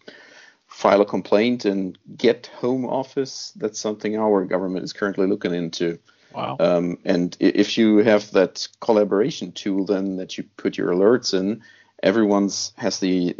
file 0.68 1.01
a 1.01 1.07
complaint 1.07 1.64
and 1.64 1.99
get 2.16 2.51
home 2.59 2.85
office. 2.85 3.53
That's 3.57 3.79
something 3.79 4.16
our 4.16 4.45
government 4.45 4.85
is 4.85 4.93
currently 4.93 5.27
looking 5.27 5.55
into. 5.55 5.99
Wow. 6.33 6.57
Um, 6.61 6.99
and 7.05 7.37
if 7.41 7.79
you 7.79 7.99
have 7.99 8.31
that 8.33 8.66
collaboration 8.81 9.53
tool, 9.53 9.87
then 9.87 10.16
that 10.16 10.37
you 10.37 10.45
put 10.57 10.77
your 10.77 10.93
alerts 10.93 11.33
in, 11.35 11.62
everyone's 12.03 12.72
has 12.77 13.01
the 13.01 13.37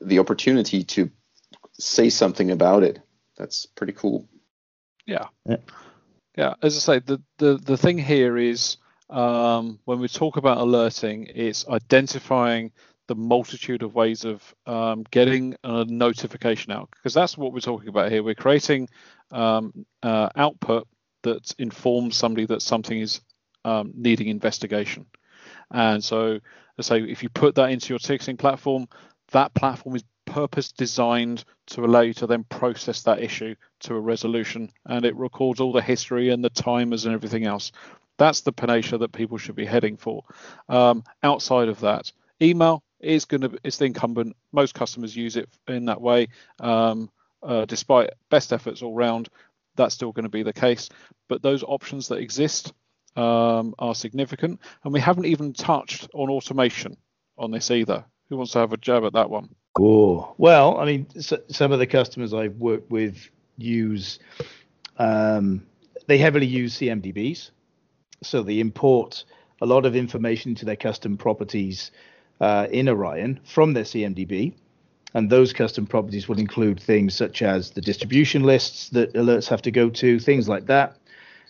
the 0.00 0.18
opportunity 0.18 0.84
to 0.84 1.10
say 1.72 2.10
something 2.10 2.50
about 2.50 2.82
it. 2.82 3.00
That's 3.36 3.66
pretty 3.66 3.92
cool. 3.92 4.28
Yeah. 5.06 5.26
Yeah. 5.44 5.56
yeah. 6.36 6.54
As 6.62 6.76
I 6.76 6.80
say, 6.80 6.98
the 7.00 7.22
the 7.38 7.56
the 7.56 7.76
thing 7.76 7.98
here 7.98 8.36
is 8.36 8.76
um, 9.10 9.78
when 9.84 10.00
we 10.00 10.08
talk 10.08 10.36
about 10.36 10.58
alerting, 10.58 11.28
it's 11.34 11.66
identifying 11.68 12.72
the 13.06 13.14
multitude 13.14 13.82
of 13.82 13.94
ways 13.94 14.24
of 14.24 14.54
um, 14.66 15.04
getting 15.10 15.54
a 15.62 15.84
notification 15.84 16.72
out 16.72 16.88
because 16.90 17.14
that's 17.14 17.38
what 17.38 17.52
we're 17.52 17.60
talking 17.60 17.88
about 17.88 18.10
here. 18.10 18.22
We're 18.22 18.34
creating 18.34 18.88
um, 19.30 19.86
uh, 20.02 20.30
output 20.34 20.88
that 21.26 21.54
informs 21.58 22.16
somebody 22.16 22.46
that 22.46 22.62
something 22.62 22.98
is 22.98 23.20
um, 23.64 23.92
needing 23.94 24.28
investigation. 24.28 25.06
And 25.70 26.02
so, 26.02 26.40
say 26.80 27.02
if 27.02 27.22
you 27.22 27.28
put 27.28 27.56
that 27.56 27.70
into 27.70 27.92
your 27.92 27.98
ticketing 27.98 28.36
platform, 28.36 28.88
that 29.32 29.54
platform 29.54 29.96
is 29.96 30.04
purpose 30.24 30.72
designed 30.72 31.44
to 31.66 31.84
allow 31.84 32.00
you 32.00 32.12
to 32.14 32.26
then 32.26 32.44
process 32.44 33.02
that 33.02 33.22
issue 33.22 33.54
to 33.80 33.94
a 33.94 34.00
resolution 34.00 34.70
and 34.84 35.04
it 35.04 35.16
records 35.16 35.60
all 35.60 35.72
the 35.72 35.80
history 35.80 36.30
and 36.30 36.44
the 36.44 36.50
timers 36.50 37.06
and 37.06 37.14
everything 37.14 37.44
else. 37.44 37.72
That's 38.18 38.40
the 38.40 38.52
panacea 38.52 38.98
that 38.98 39.12
people 39.12 39.38
should 39.38 39.54
be 39.54 39.66
heading 39.66 39.96
for. 39.96 40.24
Um, 40.68 41.04
outside 41.22 41.68
of 41.68 41.80
that, 41.80 42.12
email 42.40 42.82
is 43.00 43.24
going 43.24 43.42
to 43.42 43.58
it's 43.62 43.78
the 43.78 43.84
incumbent. 43.86 44.36
Most 44.52 44.74
customers 44.74 45.16
use 45.16 45.36
it 45.36 45.48
in 45.68 45.86
that 45.86 46.00
way. 46.00 46.28
Um, 46.60 47.10
uh, 47.42 47.64
despite 47.64 48.10
best 48.30 48.52
efforts 48.52 48.82
all 48.82 48.94
round, 48.94 49.28
that's 49.76 49.94
still 49.94 50.12
going 50.12 50.24
to 50.24 50.30
be 50.30 50.42
the 50.42 50.52
case. 50.52 50.88
But 51.28 51.42
those 51.42 51.62
options 51.62 52.08
that 52.08 52.16
exist 52.16 52.72
um, 53.16 53.74
are 53.78 53.94
significant. 53.94 54.60
And 54.84 54.92
we 54.92 55.00
haven't 55.00 55.26
even 55.26 55.52
touched 55.52 56.08
on 56.14 56.30
automation 56.30 56.96
on 57.38 57.50
this 57.50 57.70
either. 57.70 58.04
Who 58.28 58.36
wants 58.36 58.52
to 58.52 58.58
have 58.58 58.72
a 58.72 58.76
jab 58.76 59.04
at 59.04 59.12
that 59.14 59.30
one? 59.30 59.54
Oh, 59.78 60.34
well, 60.38 60.78
I 60.78 60.84
mean, 60.84 61.06
so, 61.20 61.38
some 61.48 61.72
of 61.72 61.78
the 61.78 61.86
customers 61.86 62.32
I've 62.32 62.56
worked 62.56 62.90
with 62.90 63.28
use, 63.58 64.18
um, 64.98 65.66
they 66.06 66.18
heavily 66.18 66.46
use 66.46 66.78
CMDBs. 66.78 67.50
So 68.22 68.42
they 68.42 68.60
import 68.60 69.24
a 69.60 69.66
lot 69.66 69.84
of 69.86 69.94
information 69.94 70.54
to 70.56 70.64
their 70.64 70.76
custom 70.76 71.16
properties 71.16 71.90
uh, 72.40 72.66
in 72.70 72.88
Orion 72.88 73.40
from 73.44 73.72
their 73.72 73.84
CMDB. 73.84 74.54
And 75.16 75.30
those 75.30 75.54
custom 75.54 75.86
properties 75.86 76.28
will 76.28 76.38
include 76.38 76.78
things 76.78 77.14
such 77.14 77.40
as 77.40 77.70
the 77.70 77.80
distribution 77.80 78.42
lists 78.42 78.90
that 78.90 79.14
alerts 79.14 79.48
have 79.48 79.62
to 79.62 79.70
go 79.70 79.88
to, 79.88 80.18
things 80.18 80.46
like 80.46 80.66
that. 80.66 80.98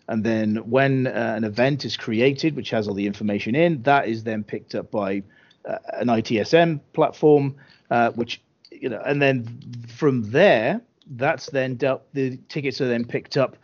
And 0.07 0.23
then 0.23 0.59
when 0.71 1.09
uh, 1.09 1.35
an 1.37 1.43
event 1.43 1.85
is 1.85 1.97
created, 1.97 2.55
which 2.55 2.71
has 2.71 2.87
all 2.87 2.95
the 2.95 3.09
information 3.09 3.57
in, 3.57 3.83
that 3.83 4.07
is 4.07 4.23
then 4.23 4.45
picked 4.45 4.77
up 4.77 4.93
by 4.93 5.25
uh, 5.65 5.79
an 5.95 6.07
ITSM 6.07 6.79
platform, 6.93 7.57
uh, 7.91 8.13
which 8.13 8.41
you 8.71 8.89
know, 8.89 9.03
and 9.05 9.21
then 9.21 9.59
from 9.89 10.31
there, 10.31 10.81
that's 11.17 11.51
then 11.51 11.75
dealt. 11.75 12.03
The 12.13 12.37
tickets 12.49 12.81
are 12.81 12.87
then 12.87 13.05
picked 13.05 13.37
up, 13.37 13.57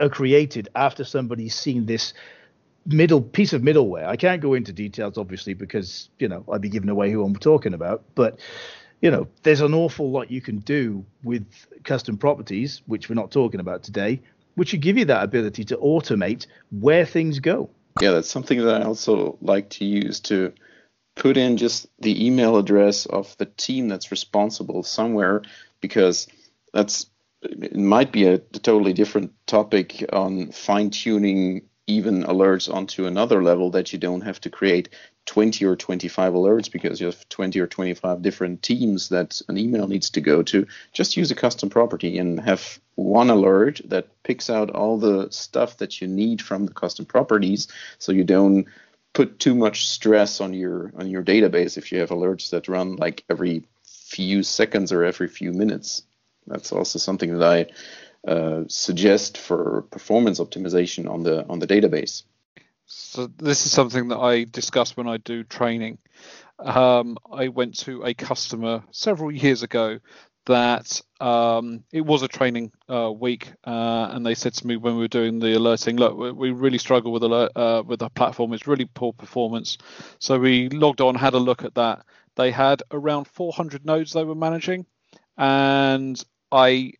are 0.00 0.10
created 0.10 0.68
after 0.76 1.02
somebody's 1.02 1.54
seen 1.54 1.86
this 1.86 2.12
middle 2.84 3.22
piece 3.22 3.54
of 3.54 3.62
middleware. 3.62 4.06
I 4.06 4.16
can't 4.16 4.42
go 4.42 4.52
into 4.52 4.74
details, 4.74 5.16
obviously, 5.16 5.54
because 5.54 6.10
you 6.18 6.28
know 6.28 6.44
I'd 6.52 6.60
be 6.60 6.68
giving 6.68 6.90
away 6.90 7.10
who 7.10 7.24
I'm 7.24 7.36
talking 7.36 7.72
about, 7.72 8.04
but 8.14 8.38
you 9.00 9.10
know, 9.10 9.28
there's 9.42 9.60
an 9.60 9.74
awful 9.74 10.10
lot 10.10 10.30
you 10.30 10.40
can 10.40 10.58
do 10.58 11.04
with 11.22 11.46
custom 11.84 12.16
properties, 12.16 12.82
which 12.86 13.08
we're 13.08 13.14
not 13.14 13.30
talking 13.30 13.60
about 13.60 13.82
today, 13.82 14.20
which 14.54 14.70
should 14.70 14.80
give 14.80 14.96
you 14.96 15.04
that 15.06 15.22
ability 15.22 15.64
to 15.64 15.76
automate 15.76 16.46
where 16.70 17.04
things 17.04 17.38
go. 17.38 17.70
Yeah, 18.00 18.12
that's 18.12 18.30
something 18.30 18.60
that 18.60 18.82
I 18.82 18.84
also 18.84 19.38
like 19.40 19.70
to 19.70 19.84
use 19.84 20.20
to 20.20 20.52
put 21.14 21.36
in 21.36 21.56
just 21.56 21.86
the 21.98 22.26
email 22.26 22.56
address 22.56 23.06
of 23.06 23.36
the 23.38 23.46
team 23.46 23.88
that's 23.88 24.10
responsible 24.10 24.82
somewhere 24.82 25.42
because 25.80 26.26
that's 26.72 27.06
it 27.42 27.76
might 27.76 28.12
be 28.12 28.26
a 28.26 28.38
totally 28.38 28.92
different 28.92 29.32
topic 29.46 30.04
on 30.12 30.50
fine 30.52 30.90
tuning 30.90 31.68
even 31.86 32.24
alerts 32.24 32.72
onto 32.72 33.06
another 33.06 33.42
level 33.42 33.70
that 33.70 33.92
you 33.92 33.98
don't 33.98 34.22
have 34.22 34.40
to 34.40 34.50
create 34.50 34.88
20 35.26 35.64
or 35.64 35.76
25 35.76 36.32
alerts 36.32 36.70
because 36.70 37.00
you 37.00 37.06
have 37.06 37.28
20 37.28 37.60
or 37.60 37.66
25 37.66 38.22
different 38.22 38.62
teams 38.62 39.08
that 39.08 39.40
an 39.48 39.56
email 39.56 39.86
needs 39.86 40.10
to 40.10 40.20
go 40.20 40.42
to. 40.42 40.66
Just 40.92 41.16
use 41.16 41.30
a 41.30 41.34
custom 41.34 41.68
property 41.68 42.18
and 42.18 42.40
have 42.40 42.80
one 42.94 43.30
alert 43.30 43.80
that 43.84 44.08
picks 44.22 44.50
out 44.50 44.70
all 44.70 44.98
the 44.98 45.28
stuff 45.30 45.76
that 45.78 46.00
you 46.00 46.08
need 46.08 46.40
from 46.42 46.66
the 46.66 46.74
custom 46.74 47.04
properties 47.04 47.68
so 47.98 48.12
you 48.12 48.24
don't 48.24 48.66
put 49.12 49.38
too 49.38 49.54
much 49.54 49.88
stress 49.88 50.40
on 50.40 50.52
your 50.52 50.92
on 50.96 51.08
your 51.08 51.22
database 51.22 51.78
if 51.78 51.90
you 51.90 52.00
have 52.00 52.10
alerts 52.10 52.50
that 52.50 52.68
run 52.68 52.96
like 52.96 53.24
every 53.30 53.64
few 53.84 54.42
seconds 54.42 54.92
or 54.92 55.04
every 55.04 55.28
few 55.28 55.52
minutes. 55.52 56.02
That's 56.46 56.70
also 56.72 56.98
something 56.98 57.38
that 57.38 57.42
I 57.42 57.66
uh, 58.26 58.64
suggest 58.68 59.38
for 59.38 59.82
performance 59.82 60.40
optimization 60.40 61.08
on 61.08 61.22
the 61.22 61.46
on 61.48 61.58
the 61.58 61.66
database. 61.66 62.24
So 62.86 63.26
this 63.26 63.66
is 63.66 63.72
something 63.72 64.08
that 64.08 64.18
I 64.18 64.44
discuss 64.44 64.96
when 64.96 65.08
I 65.08 65.16
do 65.16 65.44
training. 65.44 65.98
Um, 66.58 67.18
I 67.30 67.48
went 67.48 67.78
to 67.80 68.04
a 68.04 68.14
customer 68.14 68.82
several 68.90 69.30
years 69.30 69.62
ago 69.62 69.98
that 70.46 71.00
um, 71.20 71.84
it 71.92 72.00
was 72.00 72.22
a 72.22 72.28
training 72.28 72.72
uh, 72.88 73.10
week, 73.12 73.52
uh, 73.64 74.08
and 74.12 74.24
they 74.24 74.34
said 74.34 74.54
to 74.54 74.66
me 74.66 74.76
when 74.76 74.94
we 74.94 75.02
were 75.02 75.08
doing 75.08 75.40
the 75.40 75.56
alerting, 75.56 75.96
look, 75.96 76.16
we 76.16 76.52
really 76.52 76.78
struggle 76.78 77.12
with 77.12 77.24
alert 77.24 77.52
uh, 77.56 77.82
with 77.84 77.98
the 77.98 78.08
platform. 78.08 78.52
It's 78.52 78.66
really 78.66 78.86
poor 78.86 79.12
performance. 79.12 79.76
So 80.20 80.38
we 80.38 80.68
logged 80.68 81.00
on, 81.00 81.16
had 81.16 81.34
a 81.34 81.38
look 81.38 81.64
at 81.64 81.74
that. 81.74 82.06
They 82.36 82.52
had 82.52 82.82
around 82.92 83.26
400 83.26 83.84
nodes 83.84 84.12
they 84.12 84.24
were 84.24 84.34
managing, 84.34 84.86
and 85.36 86.22
I 86.52 86.92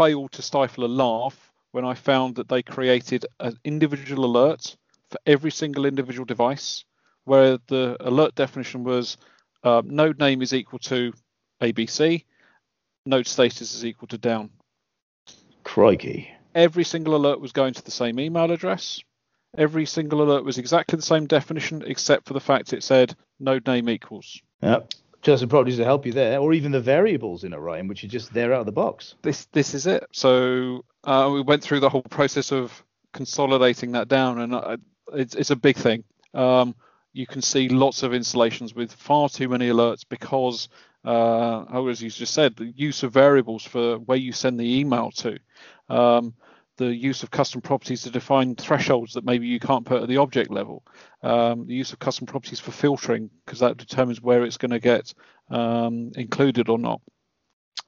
failed 0.00 0.32
to 0.32 0.42
stifle 0.42 0.84
a 0.84 0.86
laugh 0.86 1.52
when 1.72 1.84
I 1.84 1.94
found 1.94 2.36
that 2.36 2.48
they 2.48 2.62
created 2.62 3.26
an 3.38 3.58
individual 3.64 4.24
alert 4.24 4.76
for 5.10 5.18
every 5.26 5.50
single 5.50 5.84
individual 5.84 6.24
device, 6.24 6.84
where 7.24 7.58
the 7.66 7.96
alert 8.00 8.34
definition 8.34 8.82
was 8.82 9.18
uh, 9.62 9.82
node 9.84 10.18
name 10.18 10.40
is 10.40 10.54
equal 10.54 10.78
to 10.78 11.12
ABC 11.60 12.24
node 13.06 13.26
status 13.26 13.74
is 13.74 13.84
equal 13.84 14.08
to 14.08 14.18
down. 14.18 14.50
Crikey. 15.64 16.30
Every 16.54 16.84
single 16.84 17.16
alert 17.16 17.40
was 17.40 17.52
going 17.52 17.74
to 17.74 17.84
the 17.84 17.90
same 17.90 18.18
email 18.18 18.50
address. 18.50 19.02
Every 19.56 19.84
single 19.84 20.22
alert 20.22 20.44
was 20.44 20.58
exactly 20.58 20.96
the 20.96 21.02
same 21.02 21.26
definition, 21.26 21.82
except 21.86 22.26
for 22.26 22.34
the 22.34 22.40
fact 22.40 22.72
it 22.72 22.82
said 22.82 23.14
node 23.38 23.66
name 23.66 23.88
equals. 23.88 24.40
Yep. 24.62 24.94
Just 25.22 25.46
properties 25.48 25.76
to 25.76 25.84
help 25.84 26.06
you 26.06 26.12
there, 26.12 26.38
or 26.38 26.54
even 26.54 26.72
the 26.72 26.80
variables 26.80 27.44
in 27.44 27.52
Orion, 27.52 27.88
which 27.88 28.04
are 28.04 28.08
just 28.08 28.32
there 28.32 28.54
out 28.54 28.60
of 28.60 28.66
the 28.66 28.72
box. 28.72 29.16
This 29.22 29.44
this 29.52 29.74
is 29.74 29.86
it. 29.86 30.04
So 30.12 30.84
uh, 31.04 31.30
we 31.32 31.42
went 31.42 31.62
through 31.62 31.80
the 31.80 31.90
whole 31.90 32.02
process 32.02 32.52
of 32.52 32.72
consolidating 33.12 33.92
that 33.92 34.08
down, 34.08 34.40
and 34.40 34.54
uh, 34.54 34.76
it's 35.12 35.34
it's 35.34 35.50
a 35.50 35.56
big 35.56 35.76
thing. 35.76 36.04
Um, 36.32 36.74
you 37.12 37.26
can 37.26 37.42
see 37.42 37.68
lots 37.68 38.02
of 38.02 38.14
installations 38.14 38.74
with 38.74 38.92
far 38.92 39.28
too 39.28 39.48
many 39.48 39.68
alerts 39.68 40.04
because 40.08 40.68
uh, 41.04 41.64
as 41.88 42.02
you 42.02 42.10
just 42.10 42.34
said, 42.34 42.56
the 42.56 42.66
use 42.66 43.02
of 43.02 43.12
variables 43.12 43.64
for 43.64 43.98
where 43.98 44.18
you 44.18 44.32
send 44.32 44.60
the 44.60 44.78
email 44.80 45.10
to, 45.10 45.38
um, 45.88 46.34
the 46.80 46.94
use 46.94 47.22
of 47.22 47.30
custom 47.30 47.60
properties 47.60 48.02
to 48.02 48.10
define 48.10 48.56
thresholds 48.56 49.12
that 49.12 49.24
maybe 49.24 49.46
you 49.46 49.60
can't 49.60 49.84
put 49.84 50.02
at 50.02 50.08
the 50.08 50.16
object 50.16 50.50
level, 50.50 50.82
um, 51.22 51.66
the 51.66 51.74
use 51.74 51.92
of 51.92 51.98
custom 51.98 52.26
properties 52.26 52.58
for 52.58 52.72
filtering 52.72 53.28
because 53.44 53.58
that 53.58 53.76
determines 53.76 54.22
where 54.22 54.44
it's 54.44 54.56
going 54.56 54.70
to 54.70 54.80
get 54.80 55.12
um, 55.50 56.10
included 56.16 56.70
or 56.70 56.78
not. 56.78 57.02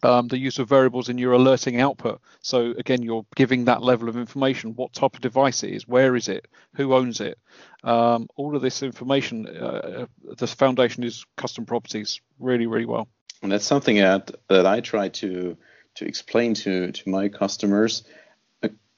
Um, 0.03 0.29
the 0.29 0.37
use 0.37 0.59
of 0.59 0.69
variables 0.69 1.09
in 1.09 1.17
your 1.17 1.33
alerting 1.33 1.81
output. 1.81 2.21
So 2.43 2.75
again, 2.77 3.03
you're 3.03 3.25
giving 3.35 3.65
that 3.65 3.83
level 3.83 4.11
of 4.11 4.19
information, 4.19 4.75
what 4.75 4.93
type 4.93 5.15
of 5.15 5.23
device 5.23 5.63
it 5.63 5.71
is, 5.71 5.89
where 5.89 6.15
is 6.15 6.29
it, 6.29 6.47
who 6.75 6.93
owns 6.93 7.21
it. 7.21 7.39
Um, 7.85 8.29
all 8.37 8.55
of 8.55 8.61
this 8.61 8.83
information, 8.83 9.47
uh, 9.47 10.07
the 10.37 10.47
foundation 10.47 11.03
is 11.03 11.25
custom 11.39 11.65
properties 11.65 12.21
really, 12.39 12.67
really 12.67 12.85
well. 12.85 13.09
And 13.43 13.51
that's 13.51 13.65
something 13.65 13.97
that, 13.97 14.33
that 14.49 14.67
I 14.67 14.81
try 14.81 15.09
to 15.09 15.57
to 15.95 16.07
explain 16.07 16.55
to, 16.55 16.93
to 16.93 17.09
my 17.09 17.29
customers. 17.29 18.05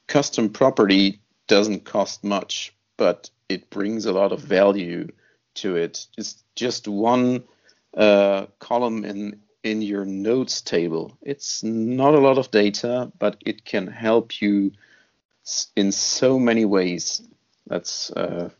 Custom 0.06 0.48
property 0.50 1.20
doesn't 1.46 1.84
cost 1.84 2.24
much, 2.24 2.74
but 2.96 3.30
it 3.48 3.70
brings 3.70 4.06
a 4.06 4.12
lot 4.12 4.32
of 4.32 4.40
value 4.40 5.08
to 5.54 5.76
it. 5.76 6.06
It's 6.16 6.42
just 6.56 6.88
one 6.88 7.44
uh, 7.96 8.46
column 8.58 9.04
in 9.04 9.40
in 9.62 9.80
your 9.80 10.04
nodes 10.04 10.60
table. 10.60 11.16
It's 11.22 11.62
not 11.62 12.14
a 12.14 12.20
lot 12.20 12.36
of 12.38 12.50
data, 12.50 13.10
but 13.18 13.42
it 13.46 13.64
can 13.64 13.86
help 13.86 14.42
you 14.42 14.72
in 15.74 15.90
so 15.90 16.38
many 16.38 16.64
ways. 16.64 17.22
That's 17.66 18.10
uh, 18.10 18.50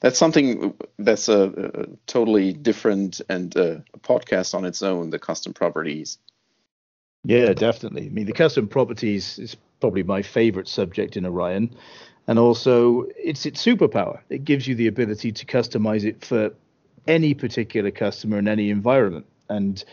that's 0.00 0.18
something 0.18 0.74
that's 0.98 1.28
a, 1.28 1.42
a 1.42 1.86
totally 2.06 2.52
different 2.52 3.20
and 3.28 3.56
uh, 3.56 3.76
a 3.94 3.98
podcast 3.98 4.54
on 4.54 4.64
its 4.64 4.82
own. 4.82 5.10
The 5.10 5.18
custom 5.18 5.52
properties. 5.54 6.18
Yeah, 7.24 7.54
definitely. 7.54 8.06
I 8.06 8.10
mean, 8.10 8.26
the 8.26 8.32
custom 8.32 8.68
properties 8.68 9.38
is 9.38 9.56
probably 9.84 10.02
my 10.02 10.22
favorite 10.22 10.66
subject 10.66 11.14
in 11.14 11.26
Orion, 11.26 11.68
and 12.26 12.38
also 12.38 13.04
it's 13.18 13.44
its 13.44 13.62
superpower. 13.62 14.18
It 14.30 14.42
gives 14.42 14.66
you 14.66 14.74
the 14.74 14.86
ability 14.86 15.30
to 15.32 15.44
customize 15.44 16.04
it 16.04 16.24
for 16.24 16.54
any 17.06 17.34
particular 17.34 17.90
customer 17.90 18.38
in 18.38 18.48
any 18.48 18.70
environment 18.70 19.26
and 19.50 19.84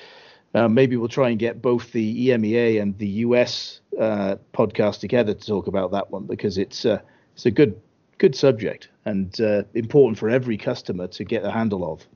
uh, 0.54 0.70
maybe 0.70 0.96
we'll 0.96 1.10
try 1.10 1.30
and 1.30 1.38
get 1.38 1.62
both 1.62 1.92
the 1.92 2.30
EMEA 2.30 2.82
and 2.82 2.98
the 3.00 3.08
US 3.26 3.82
uh, 4.00 4.38
podcast 4.54 5.02
together 5.02 5.34
to 5.34 5.46
talk 5.46 5.68
about 5.68 5.92
that 5.92 6.10
one 6.10 6.24
because 6.24 6.58
it's 6.58 6.86
uh, 6.86 7.02
it's 7.34 7.46
a 7.46 7.52
good 7.52 7.82
good 8.18 8.34
subject 8.34 8.88
and 9.04 9.42
uh, 9.42 9.64
important 9.74 10.18
for 10.18 10.30
every 10.30 10.58
customer 10.58 11.08
to 11.08 11.26
get 11.26 11.44
a 11.44 11.52
handle 11.52 11.84
of. 11.92 12.08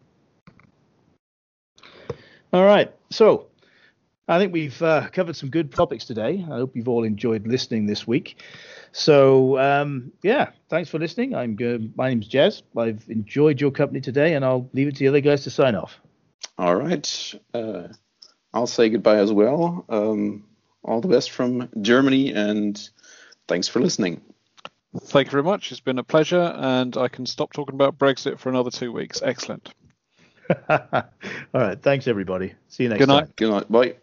All 2.54 2.64
right, 2.64 2.90
so 3.10 3.48
I 4.28 4.40
think 4.40 4.54
we've 4.54 4.82
uh, 4.82 5.08
covered 5.10 5.36
some 5.36 5.50
good 5.50 5.72
topics 5.72 6.06
today. 6.06 6.44
I 6.44 6.56
hope 6.56 6.76
you've 6.76 6.88
all 6.88 7.04
enjoyed 7.04 7.46
listening 7.46 7.86
this 7.86 8.08
week. 8.08 8.42
So 8.92 9.60
um, 9.60 10.12
yeah, 10.24 10.52
thanks 10.70 10.90
for 10.90 10.98
listening. 11.00 11.36
I'm 11.36 11.56
good. 11.56 11.96
My 11.96 12.10
name's 12.10 12.28
Jez. 12.28 12.64
I've 12.76 13.04
enjoyed 13.10 13.62
your 13.62 13.72
company 13.72 14.02
today, 14.02 14.34
and 14.34 14.44
I'll 14.44 14.70
leave 14.74 14.88
it 14.88 14.96
to 14.96 15.00
the 15.00 15.08
other 15.10 15.22
guys 15.22 15.44
to 15.44 15.52
sign 15.52 15.76
off. 15.76 16.00
All 16.58 16.76
right. 16.76 17.34
Uh, 17.54 17.90
I'll 18.54 18.68
say 18.68 18.90
goodbye 18.90 19.18
as 19.18 19.32
well. 19.32 19.86
Um, 19.90 20.46
all 20.84 21.02
the 21.02 21.08
best 21.08 21.32
from 21.32 21.70
Germany, 21.82 22.32
and 22.32 22.90
thanks 23.48 23.68
for 23.68 23.80
listening. 23.80 24.22
Thank 24.98 25.28
you 25.28 25.32
very 25.32 25.44
much. 25.44 25.72
It's 25.72 25.82
been 25.82 26.00
a 26.00 26.04
pleasure, 26.04 26.54
and 26.56 26.96
I 26.96 27.10
can 27.10 27.26
stop 27.26 27.52
talking 27.54 27.76
about 27.76 27.98
Brexit 27.98 28.40
for 28.40 28.50
another 28.50 28.72
two 28.72 28.94
weeks. 28.94 29.22
Excellent. 29.22 29.74
all 30.70 31.04
right. 31.54 31.82
Thanks, 31.82 32.08
everybody. 32.08 32.54
See 32.70 32.84
you 32.84 32.90
next 32.90 33.06
time. 33.06 33.08
Good 33.08 33.14
night. 33.14 33.20
time. 33.20 33.34
Good 33.36 33.52
night. 33.52 33.72
Bye. 33.72 33.96